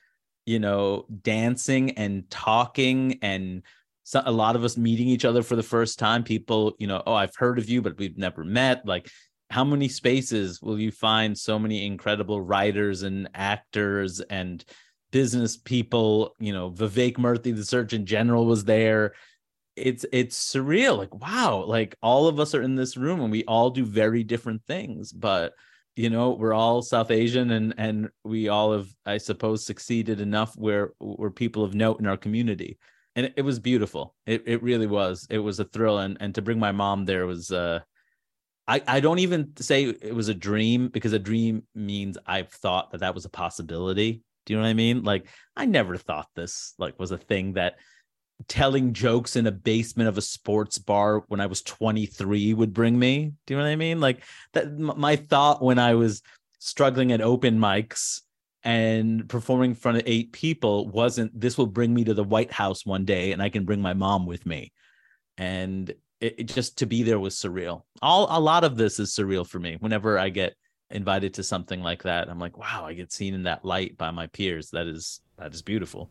you 0.45 0.61
know, 0.61 1.07
dancing 1.23 1.91
and 1.99 2.31
talking 2.31 3.19
and 3.21 3.65
so 4.07 4.23
a 4.25 4.31
lot 4.31 4.55
of 4.55 4.63
us 4.63 4.77
meeting 4.77 5.09
each 5.09 5.25
other 5.25 5.43
for 5.43 5.57
the 5.57 5.65
first 5.65 5.99
time 5.99 6.23
people 6.23 6.77
you 6.79 6.87
know 6.87 7.03
oh 7.09 7.13
i've 7.13 7.35
heard 7.35 7.59
of 7.59 7.69
you 7.69 7.83
but 7.83 7.99
we've 7.99 8.17
never 8.17 8.45
met. 8.45 8.87
Like 8.87 9.11
how 9.51 9.65
many 9.65 9.89
spaces 9.89 10.63
will 10.63 10.79
you 10.79 10.93
find 10.93 11.37
so 11.37 11.59
many 11.59 11.85
incredible 11.85 12.41
writers 12.41 13.03
and 13.03 13.29
actors 13.35 14.21
and 14.21 14.65
business 15.11 15.57
people? 15.57 16.35
You 16.39 16.53
know 16.53 16.71
vivek 16.71 17.17
murthy 17.17 17.55
the 17.55 17.65
surgeon 17.65 18.07
general 18.07 18.47
was 18.47 18.65
there. 18.65 19.15
It's 19.75 20.07
it's 20.13 20.55
surreal. 20.55 20.97
Like 20.97 21.15
wow 21.15 21.65
like 21.67 21.97
all 22.01 22.29
of 22.29 22.39
us 22.39 22.55
are 22.55 22.63
in 22.63 22.77
this 22.77 22.97
room 22.97 23.21
and 23.21 23.33
we 23.33 23.45
all 23.45 23.71
do 23.71 23.85
very 23.85 24.23
different 24.23 24.63
things 24.67 25.13
but 25.13 25.53
you 25.97 26.11
know 26.11 26.31
we're 26.31 26.55
all 26.55 26.83
south 26.83 27.11
asian 27.11 27.51
and 27.51 27.75
and 27.79 28.11
we 28.23 28.49
all 28.49 28.73
have 28.73 28.87
i 29.07 29.17
suppose 29.17 29.65
succeeded 29.65 30.21
enough 30.21 30.55
where 30.57 30.93
we're 31.01 31.31
people 31.31 31.65
of 31.65 31.75
note 31.75 31.99
in 32.01 32.07
our 32.07 32.19
community 32.19 32.79
and 33.17 33.33
it, 33.35 33.43
was 33.43 33.59
beautiful. 33.59 34.15
It 34.27 34.45
it 34.47 34.63
really 34.63 34.87
was. 34.87 35.27
It 35.31 35.39
was 35.39 35.59
a 35.59 35.65
thrill, 35.65 35.99
and 35.99 36.19
and 36.21 36.35
to 36.35 36.43
bring 36.43 36.59
my 36.59 36.71
mom 36.71 37.07
there 37.07 37.27
was 37.27 37.51
uh, 37.51 37.81
I 38.69 38.83
I 38.87 39.01
don't 39.01 39.21
even 39.21 39.57
say 39.59 39.85
it 39.85 40.15
was 40.15 40.29
a 40.29 40.35
dream 40.35 40.89
because 40.89 41.15
a 41.15 41.19
dream 41.19 41.63
means 41.75 42.19
I've 42.27 42.51
thought 42.51 42.91
that 42.93 43.01
that 43.01 43.15
was 43.15 43.25
a 43.25 43.31
possibility. 43.31 44.23
Do 44.45 44.53
you 44.53 44.59
know 44.59 44.65
what 44.65 44.71
I 44.71 44.75
mean? 44.75 45.03
Like 45.03 45.27
I 45.57 45.65
never 45.65 45.97
thought 45.97 46.29
this 46.37 46.75
like 46.79 46.99
was 46.99 47.11
a 47.11 47.19
thing 47.19 47.55
that 47.55 47.77
telling 48.49 48.93
jokes 48.93 49.35
in 49.35 49.47
a 49.47 49.53
basement 49.53 50.11
of 50.11 50.19
a 50.19 50.23
sports 50.23 50.77
bar 50.77 51.25
when 51.29 51.41
I 51.41 51.47
was 51.47 51.63
23 51.63 52.53
would 52.53 52.75
bring 52.75 52.99
me. 52.99 53.33
Do 53.47 53.55
you 53.55 53.59
know 53.59 53.65
what 53.65 53.71
I 53.71 53.77
mean? 53.77 53.99
Like 53.99 54.23
that 54.53 54.79
my 54.79 55.17
thought 55.17 55.63
when 55.63 55.79
I 55.79 55.95
was 55.95 56.23
struggling 56.59 57.13
at 57.13 57.23
open 57.23 57.59
mics 57.59 58.21
and 58.67 59.29
performing 59.29 59.71
in 59.71 59.77
front 59.77 59.97
of 59.97 60.03
eight 60.07 60.33
people 60.33 60.89
wasn't 60.89 61.41
this 61.41 61.57
will 61.57 61.69
bring 61.69 61.95
me 61.95 62.03
to 62.03 62.13
the 62.13 62.25
White 62.25 62.51
House 62.51 62.85
one 62.85 63.05
day 63.05 63.31
and 63.31 63.41
I 63.41 63.49
can 63.49 63.65
bring 63.65 63.81
my 63.81 63.95
mom 63.95 64.27
with 64.27 64.45
me. 64.45 64.73
And 65.39 65.91
it, 66.21 66.35
it, 66.37 66.45
just 66.45 66.77
to 66.79 66.87
be 66.87 67.05
there 67.05 67.21
was 67.21 67.37
surreal. 67.37 67.83
All 68.03 68.27
a 68.29 68.41
lot 68.41 68.65
of 68.65 68.77
this 68.77 68.99
is 68.99 69.15
surreal 69.15 69.47
for 69.47 69.61
me. 69.61 69.77
Whenever 69.79 70.19
I 70.19 70.31
get 70.31 70.55
invited 70.91 71.35
to 71.35 71.45
something 71.45 71.81
like 71.81 72.03
that, 72.03 72.29
I'm 72.29 72.41
like, 72.41 72.59
wow, 72.59 72.85
I 72.85 72.95
get 72.95 73.13
seen 73.13 73.35
in 73.35 73.45
that 73.45 73.65
light 73.65 73.97
by 73.97 74.11
my 74.11 74.27
peers. 74.27 74.71
That 74.71 74.89
is 74.89 75.21
that 75.39 75.55
is 75.55 75.63
beautiful. 75.63 76.11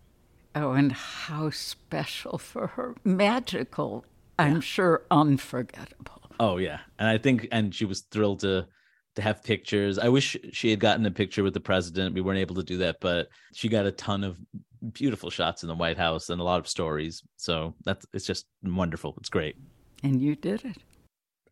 Oh, 0.56 0.72
and 0.72 0.94
how 0.94 1.50
special 1.50 2.38
for 2.38 2.68
her. 2.68 2.96
Magical. 3.04 4.06
I'm 4.40 4.62
sure 4.62 5.04
unforgettable. 5.12 6.22
Oh 6.40 6.56
yeah. 6.56 6.80
And 7.00 7.10
I 7.10 7.18
think 7.18 7.50
and 7.52 7.76
she 7.76 7.84
was 7.84 8.02
thrilled 8.12 8.40
to 8.42 8.68
to 9.16 9.22
have 9.22 9.44
pictures. 9.44 9.98
I 9.98 10.10
wish 10.10 10.38
she 10.52 10.70
had 10.70 10.80
gotten 10.80 11.06
a 11.06 11.12
picture 11.12 11.44
with 11.44 11.54
the 11.54 11.60
president. 11.60 12.14
We 12.14 12.22
weren't 12.22 12.40
able 12.40 12.56
to 12.56 12.64
do 12.64 12.78
that, 12.78 12.98
but 13.00 13.30
she 13.54 13.70
got 13.70 13.86
a 13.86 13.92
ton 13.92 14.24
of 14.24 14.38
beautiful 14.94 15.30
shots 15.30 15.64
in 15.64 15.70
the 15.70 15.76
White 15.76 15.98
House 15.98 16.30
and 16.30 16.40
a 16.40 16.44
lot 16.44 16.60
of 16.60 16.68
stories. 16.68 17.24
So 17.38 17.76
that's 17.84 18.06
it's 18.14 18.26
just 18.26 18.46
wonderful. 18.64 19.16
It's 19.20 19.30
great. 19.30 19.56
And 20.04 20.22
you 20.22 20.36
did 20.36 20.66
it. 20.66 20.78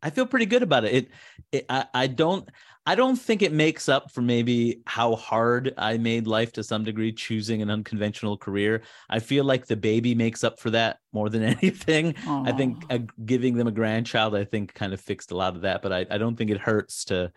I 0.02 0.10
feel 0.10 0.26
pretty 0.26 0.46
good 0.46 0.64
about 0.64 0.84
it. 0.84 0.94
It, 0.94 1.10
it 1.52 1.66
I, 1.70 1.86
I 1.94 2.08
don't 2.08 2.48
I 2.86 2.96
don't 2.96 3.16
think 3.16 3.42
it 3.42 3.54
makes 3.54 3.88
up 3.88 4.12
for 4.12 4.22
maybe 4.22 4.82
how 4.86 5.16
hard 5.16 5.74
I 5.78 5.98
made 5.98 6.28
life 6.28 6.52
to 6.54 6.64
some 6.64 6.84
degree 6.84 7.14
choosing 7.14 7.62
an 7.62 7.70
unconventional 7.70 8.38
career. 8.38 8.82
I 9.10 9.20
feel 9.20 9.46
like 9.46 9.68
the 9.68 9.78
baby 9.78 10.16
makes 10.16 10.44
up 10.44 10.60
for 10.60 10.70
that 10.72 10.98
more 11.14 11.30
than 11.30 11.44
anything. 11.62 12.14
Aww. 12.14 12.48
I 12.48 12.52
think 12.52 12.84
uh, 12.90 13.00
giving 13.26 13.56
them 13.56 13.68
a 13.68 13.72
grandchild, 13.72 14.36
I 14.36 14.44
think, 14.44 14.74
kind 14.74 14.94
of 14.94 15.00
fixed 15.00 15.32
a 15.32 15.38
lot 15.38 15.56
of 15.56 15.62
that. 15.62 15.82
But 15.82 15.94
I, 15.94 16.06
I 16.12 16.18
don't 16.18 16.36
think 16.36 16.52
it 16.52 16.60
hurts 16.60 17.06
to 17.06 17.32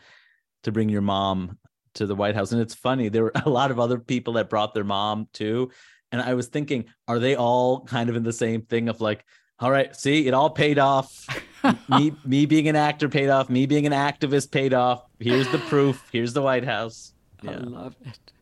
to 0.65 0.73
bring 0.73 0.89
your 0.89 1.03
mom 1.03 1.59
to 1.95 2.07
the 2.07 2.15
White 2.15 2.35
House. 2.35 2.53
And 2.53 2.61
it's 2.61 2.75
funny, 2.75 3.09
there 3.09 3.25
were 3.25 3.33
a 3.45 3.49
lot 3.49 3.71
of 3.71 3.79
other 3.79 3.99
people 3.99 4.35
that 4.35 4.51
brought 4.51 4.75
their 4.75 4.85
mom 4.85 5.29
too. 5.33 5.71
And 6.13 6.21
I 6.21 6.35
was 6.35 6.49
thinking, 6.49 6.87
are 7.09 7.19
they 7.19 7.37
all 7.37 7.85
kind 7.85 8.09
of 8.09 8.17
in 8.17 8.23
the 8.23 8.33
same 8.33 8.63
thing 8.63 8.89
of 8.89 9.01
like, 9.01 9.25
all 9.59 9.71
right, 9.71 9.95
see, 9.95 10.27
it 10.27 10.35
all 10.35 10.51
paid 10.51 10.79
off. 10.79 11.27
me 11.89 12.13
me 12.25 12.47
being 12.47 12.69
an 12.69 12.77
actor 12.77 13.09
paid 13.09 13.29
off. 13.29 13.49
Me 13.49 13.67
being 13.67 13.87
an 13.87 13.93
activist 13.93 14.51
paid 14.51 14.75
off. 14.75 15.06
Here's 15.19 15.49
the 15.49 15.59
proof. 15.59 16.09
Here's 16.13 16.33
the 16.33 16.43
White 16.43 16.65
House. 16.65 17.13
Yeah. 17.43 17.53
I 17.53 17.57
love 17.57 17.97
it. 18.05 18.33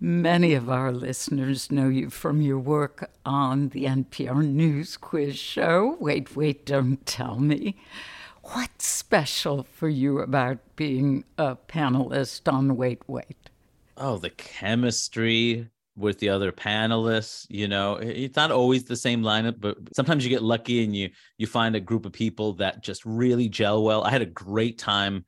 Many 0.00 0.54
of 0.54 0.68
our 0.68 0.92
listeners 0.92 1.70
know 1.70 1.88
you 1.88 2.10
from 2.10 2.42
your 2.42 2.58
work 2.58 3.10
on 3.24 3.68
the 3.70 3.84
NPR 3.84 4.44
News 4.44 4.96
Quiz 4.96 5.38
Show. 5.38 5.96
Wait, 6.00 6.36
wait, 6.36 6.66
don't 6.66 7.04
tell 7.06 7.38
me. 7.38 7.76
What's 8.42 8.86
special 8.86 9.62
for 9.62 9.88
you 9.88 10.18
about 10.18 10.58
being 10.76 11.24
a 11.38 11.56
panelist 11.56 12.52
on 12.52 12.76
Wait, 12.76 13.02
Wait? 13.08 13.48
Oh, 13.96 14.18
the 14.18 14.30
chemistry, 14.30 15.70
with 15.96 16.18
the 16.18 16.28
other 16.28 16.50
panelists 16.50 17.46
you 17.48 17.68
know 17.68 17.94
it's 17.94 18.34
not 18.34 18.50
always 18.50 18.84
the 18.84 18.96
same 18.96 19.22
lineup 19.22 19.60
but 19.60 19.76
sometimes 19.94 20.24
you 20.24 20.30
get 20.30 20.42
lucky 20.42 20.82
and 20.82 20.96
you 20.96 21.08
you 21.38 21.46
find 21.46 21.76
a 21.76 21.80
group 21.80 22.04
of 22.04 22.12
people 22.12 22.52
that 22.52 22.82
just 22.82 23.04
really 23.04 23.48
gel 23.48 23.84
well 23.84 24.02
i 24.02 24.10
had 24.10 24.22
a 24.22 24.26
great 24.26 24.76
time 24.76 25.24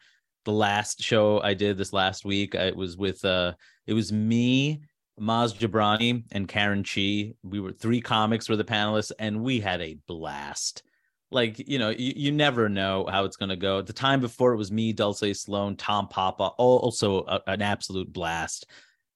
the 0.47 0.53
last 0.53 1.03
show 1.03 1.41
i 1.43 1.53
did 1.53 1.77
this 1.77 1.93
last 1.93 2.25
week 2.25 2.55
it 2.55 2.75
was 2.75 2.97
with 2.97 3.23
uh 3.25 3.53
it 3.87 3.93
was 3.93 4.13
me 4.13 4.81
Maz 5.19 5.57
Jobrani, 5.57 6.25
and 6.33 6.47
Karen 6.47 6.85
Chee. 6.85 7.37
We 7.43 7.59
were 7.59 7.73
three 7.73 8.03
comics 8.03 8.51
were 8.51 8.57
the 8.57 8.65
panelists, 8.65 9.13
and 9.19 9.43
we 9.43 9.61
had 9.61 9.81
a 9.81 9.97
blast. 10.07 10.83
Like 11.31 11.67
you 11.67 11.79
know, 11.79 11.89
you, 11.89 12.13
you 12.15 12.33
never 12.33 12.69
know 12.69 13.07
how 13.11 13.25
it's 13.25 13.39
going 13.39 13.49
to 13.49 13.57
go. 13.57 13.81
The 13.81 13.95
time 13.95 14.21
before 14.21 14.53
it 14.53 14.59
was 14.59 14.71
me, 14.71 14.93
Dulce 14.93 15.41
Sloan, 15.41 15.77
Tom 15.77 16.09
Papa, 16.09 16.49
also 16.59 17.25
a, 17.25 17.41
an 17.47 17.63
absolute 17.63 18.13
blast 18.13 18.67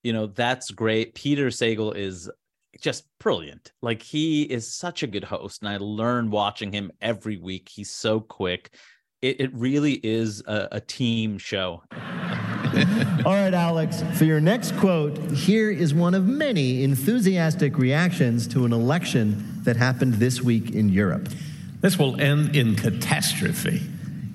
you 0.02 0.12
know 0.12 0.26
that's 0.26 0.70
great 0.70 1.14
peter 1.14 1.48
sagal 1.48 1.94
is 1.94 2.30
just 2.80 3.04
brilliant 3.18 3.72
like 3.82 4.02
he 4.02 4.42
is 4.42 4.72
such 4.72 5.02
a 5.02 5.06
good 5.06 5.24
host 5.24 5.62
and 5.62 5.68
i 5.68 5.76
learn 5.76 6.30
watching 6.30 6.72
him 6.72 6.90
every 7.00 7.36
week 7.36 7.68
he's 7.68 7.90
so 7.90 8.20
quick 8.20 8.74
it, 9.22 9.40
it 9.40 9.54
really 9.54 10.00
is 10.02 10.42
a, 10.46 10.68
a 10.72 10.80
team 10.80 11.38
show 11.38 11.82
all 13.24 13.34
right 13.34 13.54
alex 13.54 14.02
for 14.16 14.24
your 14.24 14.40
next 14.40 14.76
quote 14.76 15.18
here 15.32 15.70
is 15.70 15.92
one 15.92 16.14
of 16.14 16.26
many 16.26 16.82
enthusiastic 16.82 17.76
reactions 17.76 18.46
to 18.46 18.64
an 18.64 18.72
election 18.72 19.62
that 19.64 19.76
happened 19.76 20.14
this 20.14 20.40
week 20.40 20.70
in 20.70 20.88
europe 20.88 21.28
this 21.80 21.98
will 21.98 22.20
end 22.20 22.56
in 22.56 22.74
catastrophe 22.74 23.82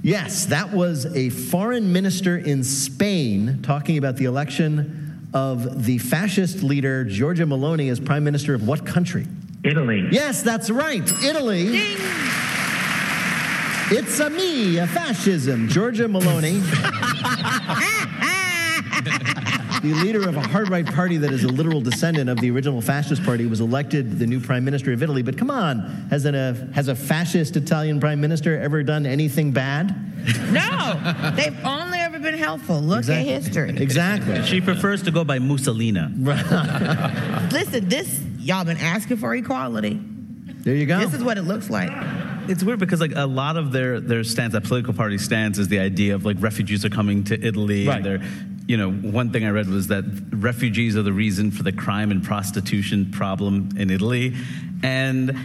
yes 0.04 0.46
that 0.46 0.72
was 0.72 1.06
a 1.16 1.30
foreign 1.30 1.92
minister 1.92 2.38
in 2.38 2.64
spain 2.64 3.62
talking 3.64 3.98
about 3.98 4.18
the 4.18 4.26
election 4.26 5.02
of 5.34 5.84
the 5.84 5.98
fascist 5.98 6.64
leader 6.64 7.04
Giorgia 7.04 7.46
Meloni 7.46 7.92
as 7.92 8.00
prime 8.00 8.24
minister 8.24 8.54
of 8.54 8.66
what 8.66 8.86
country? 8.86 9.28
Italy. 9.66 10.08
Yes, 10.10 10.42
that's 10.42 10.70
right, 10.70 11.04
Italy. 11.24 11.72
Ding. 11.72 11.98
It's 13.92 14.20
a 14.20 14.32
me, 14.32 14.80
a 14.80 14.88
fascism. 14.88 15.68
Giorgia 15.68 16.10
Meloni. 16.10 16.60
the 19.84 19.94
leader 20.04 20.28
of 20.28 20.36
a 20.36 20.42
hard 20.42 20.70
right 20.70 20.88
party 20.88 21.18
that 21.18 21.32
is 21.32 21.44
a 21.44 21.48
literal 21.48 21.82
descendant 21.82 22.28
of 22.28 22.42
the 22.42 22.50
original 22.50 22.82
fascist 22.82 23.24
party, 23.24 23.46
was 23.46 23.62
elected 23.62 24.18
the 24.18 24.26
new 24.26 24.40
prime 24.40 24.66
minister 24.66 24.92
of 24.92 25.04
Italy. 25.04 25.22
But 25.22 25.38
come 25.38 25.52
on, 25.52 25.82
has, 26.10 26.26
an, 26.26 26.34
a, 26.34 26.54
has 26.74 26.88
a 26.88 26.96
fascist 26.96 27.58
Italian 27.58 28.00
prime 28.00 28.20
minister 28.20 28.60
ever 28.60 28.82
done 28.82 29.06
anything 29.06 29.52
bad? 29.52 29.96
No, 30.52 31.34
they've 31.36 31.64
only 31.64 32.00
ever 32.00 32.18
been 32.18 32.40
helpful. 32.40 32.82
Look 32.82 33.00
exactly. 33.00 33.34
at 33.34 33.44
history. 33.44 33.78
Exactly. 33.78 34.42
She 34.46 34.62
prefers 34.62 35.04
to 35.04 35.12
go 35.12 35.24
by 35.24 35.38
Mussolina. 35.38 36.12
Listen, 37.52 37.88
this, 37.88 38.20
y'all 38.40 38.66
been 38.66 38.78
asking 38.78 39.18
for 39.18 39.36
equality. 39.36 40.02
There 40.64 40.74
you 40.74 40.88
go. 40.88 40.98
This 40.98 41.14
is 41.14 41.24
what 41.24 41.38
it 41.38 41.44
looks 41.44 41.70
like 41.70 41.92
it's 42.48 42.64
weird 42.64 42.80
because 42.80 43.02
like 43.02 43.14
a 43.16 43.26
lot 43.26 43.58
of 43.58 43.72
their 43.72 44.00
their 44.00 44.24
stance, 44.24 44.54
that 44.54 44.64
political 44.64 44.94
party 44.94 45.18
stance, 45.18 45.58
is 45.58 45.68
the 45.68 45.80
idea 45.80 46.16
of 46.16 46.26
like 46.26 46.38
refugees 46.40 46.86
are 46.86 46.90
coming 46.90 47.24
to 47.26 47.42
Italy. 47.42 47.88
Right. 47.88 47.98
And 47.98 48.06
they're, 48.06 48.22
you 48.68 48.78
know, 48.78 48.92
one 48.92 49.32
thing 49.32 49.46
I 49.46 49.50
read 49.50 49.68
was 49.68 49.88
that 49.88 50.06
refugees 50.32 50.96
are 50.96 51.04
the 51.04 51.14
reason 51.14 51.52
for 51.52 51.64
the 51.64 51.72
crime 51.72 52.12
and 52.12 52.24
prostitution 52.24 53.12
problem 53.12 53.70
in 53.78 53.90
Italy, 53.90 54.36
and 54.84 55.38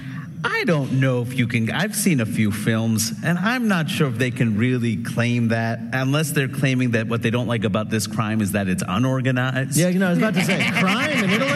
I 0.44 0.64
don't 0.64 1.00
know 1.00 1.22
if 1.22 1.38
you 1.38 1.46
can. 1.46 1.70
I've 1.70 1.94
seen 1.94 2.20
a 2.20 2.26
few 2.26 2.50
films, 2.50 3.12
and 3.24 3.38
I'm 3.38 3.68
not 3.68 3.90
sure 3.90 4.08
if 4.08 4.18
they 4.18 4.30
can 4.30 4.56
really 4.56 4.96
claim 4.96 5.48
that, 5.48 5.80
unless 5.92 6.30
they're 6.32 6.48
claiming 6.48 6.92
that 6.92 7.08
what 7.08 7.22
they 7.22 7.30
don't 7.30 7.46
like 7.46 7.64
about 7.64 7.90
this 7.90 8.06
crime 8.06 8.40
is 8.40 8.52
that 8.52 8.68
it's 8.68 8.82
unorganized. 8.86 9.76
Yeah, 9.76 9.88
you 9.88 9.98
know, 9.98 10.06
I 10.06 10.10
was 10.10 10.18
about 10.18 10.34
to 10.34 10.44
say 10.44 10.70
crime 10.80 11.24
in 11.24 11.30
Italy. 11.30 11.50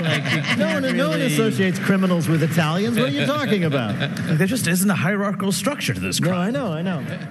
Like, 0.00 0.58
no 0.58 0.66
one, 0.74 0.82
really... 0.82 0.96
no 0.96 1.08
one 1.10 1.20
associates 1.20 1.78
criminals 1.78 2.28
with 2.28 2.42
Italians. 2.42 2.98
What 2.98 3.08
are 3.08 3.12
you 3.12 3.26
talking 3.26 3.64
about? 3.64 3.98
Like, 3.98 4.14
there 4.38 4.46
just 4.46 4.66
isn't 4.66 4.90
a 4.90 4.94
hierarchical 4.94 5.52
structure 5.52 5.94
to 5.94 6.00
this 6.00 6.20
crime. 6.20 6.52
No, 6.52 6.72
I 6.72 6.82
know, 6.82 6.98
I 6.98 7.02
know. 7.02 7.28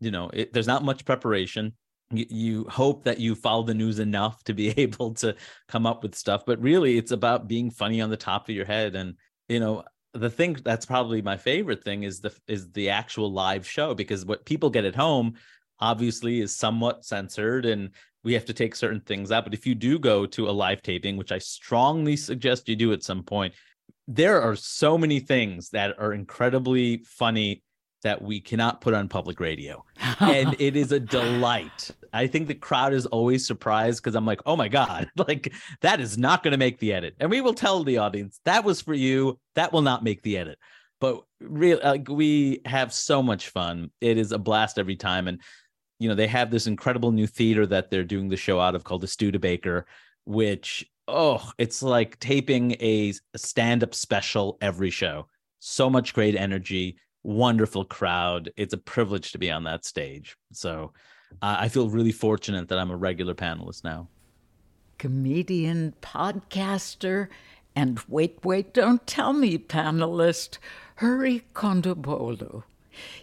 you 0.00 0.10
know 0.10 0.30
it, 0.32 0.52
there's 0.52 0.66
not 0.66 0.84
much 0.84 1.04
preparation 1.04 1.72
you, 2.12 2.26
you 2.28 2.66
hope 2.68 3.04
that 3.04 3.18
you 3.18 3.34
follow 3.34 3.62
the 3.62 3.74
news 3.74 3.98
enough 3.98 4.42
to 4.44 4.54
be 4.54 4.68
able 4.80 5.14
to 5.14 5.34
come 5.68 5.86
up 5.86 6.02
with 6.02 6.14
stuff 6.14 6.44
but 6.46 6.60
really 6.60 6.96
it's 6.96 7.12
about 7.12 7.48
being 7.48 7.70
funny 7.70 8.00
on 8.00 8.10
the 8.10 8.16
top 8.16 8.48
of 8.48 8.54
your 8.54 8.66
head 8.66 8.94
and 8.94 9.14
you 9.48 9.60
know 9.60 9.82
the 10.16 10.30
thing 10.30 10.56
that's 10.64 10.86
probably 10.86 11.22
my 11.22 11.36
favorite 11.36 11.84
thing 11.84 12.02
is 12.02 12.20
the 12.20 12.34
is 12.48 12.70
the 12.72 12.90
actual 12.90 13.32
live 13.32 13.66
show 13.66 13.94
because 13.94 14.24
what 14.24 14.44
people 14.44 14.70
get 14.70 14.84
at 14.84 14.94
home 14.94 15.34
obviously 15.80 16.40
is 16.40 16.54
somewhat 16.54 17.04
censored 17.04 17.66
and 17.66 17.90
we 18.24 18.32
have 18.32 18.44
to 18.44 18.52
take 18.52 18.74
certain 18.74 19.00
things 19.00 19.30
out 19.30 19.44
but 19.44 19.54
if 19.54 19.66
you 19.66 19.74
do 19.74 19.98
go 19.98 20.26
to 20.26 20.48
a 20.48 20.50
live 20.50 20.82
taping 20.82 21.16
which 21.16 21.32
i 21.32 21.38
strongly 21.38 22.16
suggest 22.16 22.68
you 22.68 22.76
do 22.76 22.92
at 22.92 23.02
some 23.02 23.22
point 23.22 23.52
there 24.08 24.40
are 24.40 24.56
so 24.56 24.96
many 24.96 25.20
things 25.20 25.70
that 25.70 25.98
are 25.98 26.12
incredibly 26.12 26.98
funny 26.98 27.62
that 28.02 28.22
we 28.22 28.40
cannot 28.40 28.80
put 28.80 28.94
on 28.94 29.08
public 29.08 29.40
radio. 29.40 29.84
and 30.20 30.54
it 30.60 30.76
is 30.76 30.92
a 30.92 31.00
delight. 31.00 31.90
I 32.16 32.26
think 32.26 32.48
the 32.48 32.54
crowd 32.54 32.92
is 32.92 33.06
always 33.06 33.46
surprised 33.46 34.02
because 34.02 34.14
I'm 34.14 34.26
like, 34.26 34.40
oh 34.46 34.56
my 34.56 34.68
God, 34.68 35.10
like 35.16 35.52
that 35.80 36.00
is 36.00 36.18
not 36.18 36.42
going 36.42 36.52
to 36.52 36.58
make 36.58 36.78
the 36.78 36.92
edit. 36.92 37.16
And 37.20 37.30
we 37.30 37.40
will 37.40 37.54
tell 37.54 37.84
the 37.84 37.98
audience 37.98 38.40
that 38.44 38.64
was 38.64 38.80
for 38.80 38.94
you. 38.94 39.38
That 39.54 39.72
will 39.72 39.82
not 39.82 40.04
make 40.04 40.22
the 40.22 40.38
edit. 40.38 40.58
But 41.00 41.22
real 41.40 41.78
like 41.82 42.08
we 42.08 42.62
have 42.64 42.92
so 42.92 43.22
much 43.22 43.50
fun. 43.50 43.90
It 44.00 44.16
is 44.18 44.32
a 44.32 44.38
blast 44.38 44.78
every 44.78 44.96
time. 44.96 45.28
And 45.28 45.40
you 45.98 46.08
know, 46.08 46.14
they 46.14 46.26
have 46.26 46.50
this 46.50 46.66
incredible 46.66 47.12
new 47.12 47.26
theater 47.26 47.66
that 47.66 47.90
they're 47.90 48.04
doing 48.04 48.28
the 48.28 48.36
show 48.36 48.60
out 48.60 48.74
of 48.74 48.84
called 48.84 49.02
the 49.02 49.06
Studebaker, 49.06 49.86
which 50.24 50.88
oh, 51.08 51.50
it's 51.58 51.82
like 51.82 52.18
taping 52.18 52.72
a, 52.80 53.14
a 53.32 53.38
stand-up 53.38 53.94
special 53.94 54.58
every 54.60 54.90
show. 54.90 55.28
So 55.60 55.88
much 55.88 56.12
great 56.14 56.34
energy 56.34 56.96
wonderful 57.26 57.84
crowd. 57.84 58.52
It's 58.56 58.72
a 58.72 58.78
privilege 58.78 59.32
to 59.32 59.38
be 59.38 59.50
on 59.50 59.64
that 59.64 59.84
stage. 59.84 60.36
So 60.52 60.92
uh, 61.42 61.56
I 61.60 61.68
feel 61.68 61.88
really 61.88 62.12
fortunate 62.12 62.68
that 62.68 62.78
I'm 62.78 62.90
a 62.90 62.96
regular 62.96 63.34
panelist 63.34 63.84
now. 63.84 64.08
Comedian, 64.98 65.94
podcaster, 66.00 67.28
and 67.74 68.00
wait, 68.08 68.38
wait, 68.42 68.72
don't 68.72 69.06
tell 69.06 69.32
me 69.34 69.58
panelist, 69.58 70.58
Hari 70.96 71.42
Kondabolu. 71.54 72.62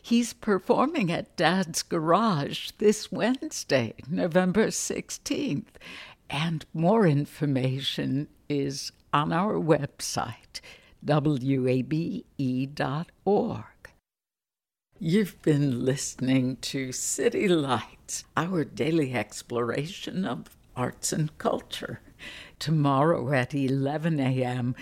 He's 0.01 0.33
performing 0.33 1.11
at 1.11 1.35
Dad's 1.35 1.81
Garage 1.81 2.71
this 2.77 3.11
Wednesday, 3.11 3.95
November 4.07 4.67
16th. 4.67 5.65
And 6.29 6.65
more 6.73 7.07
information 7.07 8.27
is 8.47 8.91
on 9.11 9.33
our 9.33 9.55
website, 9.55 10.61
wabe.org. 11.03 12.23
You've 15.05 15.41
been 15.41 15.83
listening 15.83 16.55
to 16.61 16.93
City 16.93 17.49
Lights, 17.49 18.23
our 18.37 18.63
daily 18.63 19.13
exploration 19.13 20.23
of 20.23 20.55
arts 20.77 21.11
and 21.11 21.37
culture. 21.37 21.99
Tomorrow 22.57 23.33
at 23.33 23.53
11 23.53 24.21
a.m., 24.21 24.75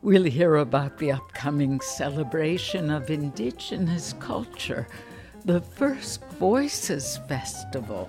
we'll 0.00 0.26
hear 0.26 0.54
about 0.54 0.98
the 0.98 1.10
upcoming 1.10 1.80
celebration 1.80 2.88
of 2.88 3.10
Indigenous 3.10 4.14
culture, 4.20 4.86
the 5.44 5.60
First 5.60 6.24
Voices 6.38 7.18
Festival. 7.26 8.08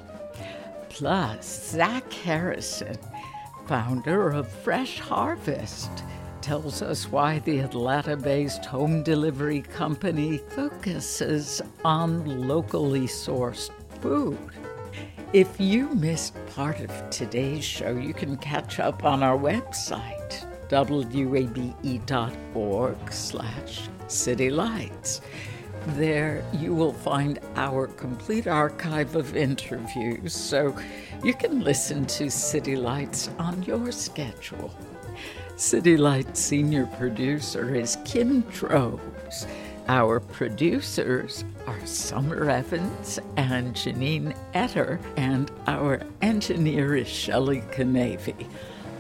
Plus, 0.90 1.72
Zach 1.72 2.14
Harrison, 2.14 3.00
founder 3.66 4.30
of 4.30 4.48
Fresh 4.48 5.00
Harvest 5.00 5.90
tells 6.46 6.84
us 6.84 7.12
why 7.12 7.40
the 7.40 7.58
Atlanta 7.58 8.16
based 8.16 8.66
home 8.66 9.02
delivery 9.02 9.62
company 9.62 10.38
focuses 10.38 11.60
on 11.84 12.48
locally 12.48 13.08
sourced 13.08 13.72
food. 14.00 14.38
If 15.34 15.60
you 15.60 15.90
missed 15.96 16.36
part 16.54 16.82
of 16.82 17.10
today's 17.10 17.66
show, 17.66 17.98
you 17.98 18.14
can 18.14 18.38
catch 18.38 18.80
up 18.80 19.04
on 19.04 19.24
our 19.24 19.36
website, 19.36 20.46
wabe.org 20.70 21.92
slash 23.12 23.90
citylights. 24.06 25.22
There 25.98 26.46
you 26.54 26.76
will 26.76 26.94
find 26.94 27.40
our 27.56 27.88
complete 27.88 28.46
archive 28.46 29.16
of 29.16 29.36
interviews, 29.36 30.36
so 30.36 30.78
you 31.24 31.34
can 31.34 31.62
listen 31.62 32.06
to 32.06 32.30
City 32.30 32.76
Lights 32.76 33.32
on 33.40 33.64
your 33.64 33.92
schedule. 33.92 34.72
City 35.58 35.96
Light 35.96 36.36
senior 36.36 36.86
producer 36.98 37.74
is 37.74 37.98
Kim 38.04 38.42
Drobes. 38.42 39.48
Our 39.88 40.20
producers 40.20 41.46
are 41.66 41.86
Summer 41.86 42.50
Evans 42.50 43.20
and 43.38 43.74
Janine 43.74 44.36
Etter, 44.54 45.00
and 45.16 45.50
our 45.68 46.02
engineer 46.22 46.98
is 46.98 47.08
Shelley 47.08 47.62
Canavy. 47.72 48.50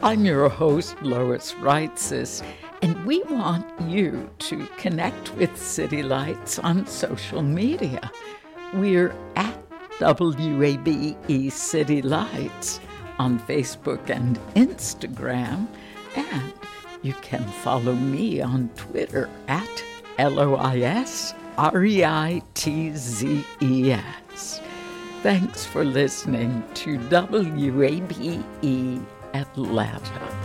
I'm 0.01 0.23
your 0.23 0.47
host, 0.47 0.95
Lois 1.01 1.51
Reitzes, 1.55 2.41
and 2.81 3.05
we 3.05 3.21
want 3.23 3.67
you 3.89 4.29
to 4.39 4.65
connect 4.77 5.35
with 5.35 5.57
City 5.57 6.03
Lights 6.03 6.57
on 6.57 6.87
social 6.87 7.41
media. 7.41 8.09
We're 8.73 9.13
at 9.35 9.61
WABE 9.99 11.51
City 11.51 12.01
Lights 12.01 12.79
on 13.19 13.39
Facebook 13.39 14.09
and 14.09 14.39
Instagram 14.55 15.67
and 16.15 16.53
you 17.01 17.13
can 17.21 17.43
follow 17.63 17.93
me 17.93 18.41
on 18.41 18.69
Twitter 18.75 19.29
at 19.47 19.83
L 20.17 20.39
O 20.39 20.55
I 20.55 20.79
S 20.79 21.33
R 21.57 21.83
E 21.83 22.03
I 22.03 22.41
T 22.53 22.91
Z 22.95 23.45
E 23.61 23.91
S. 23.91 24.61
Thanks 25.21 25.65
for 25.65 25.83
listening 25.83 26.63
to 26.75 26.97
WABE 26.99 28.43
Atlanta. 29.33 30.44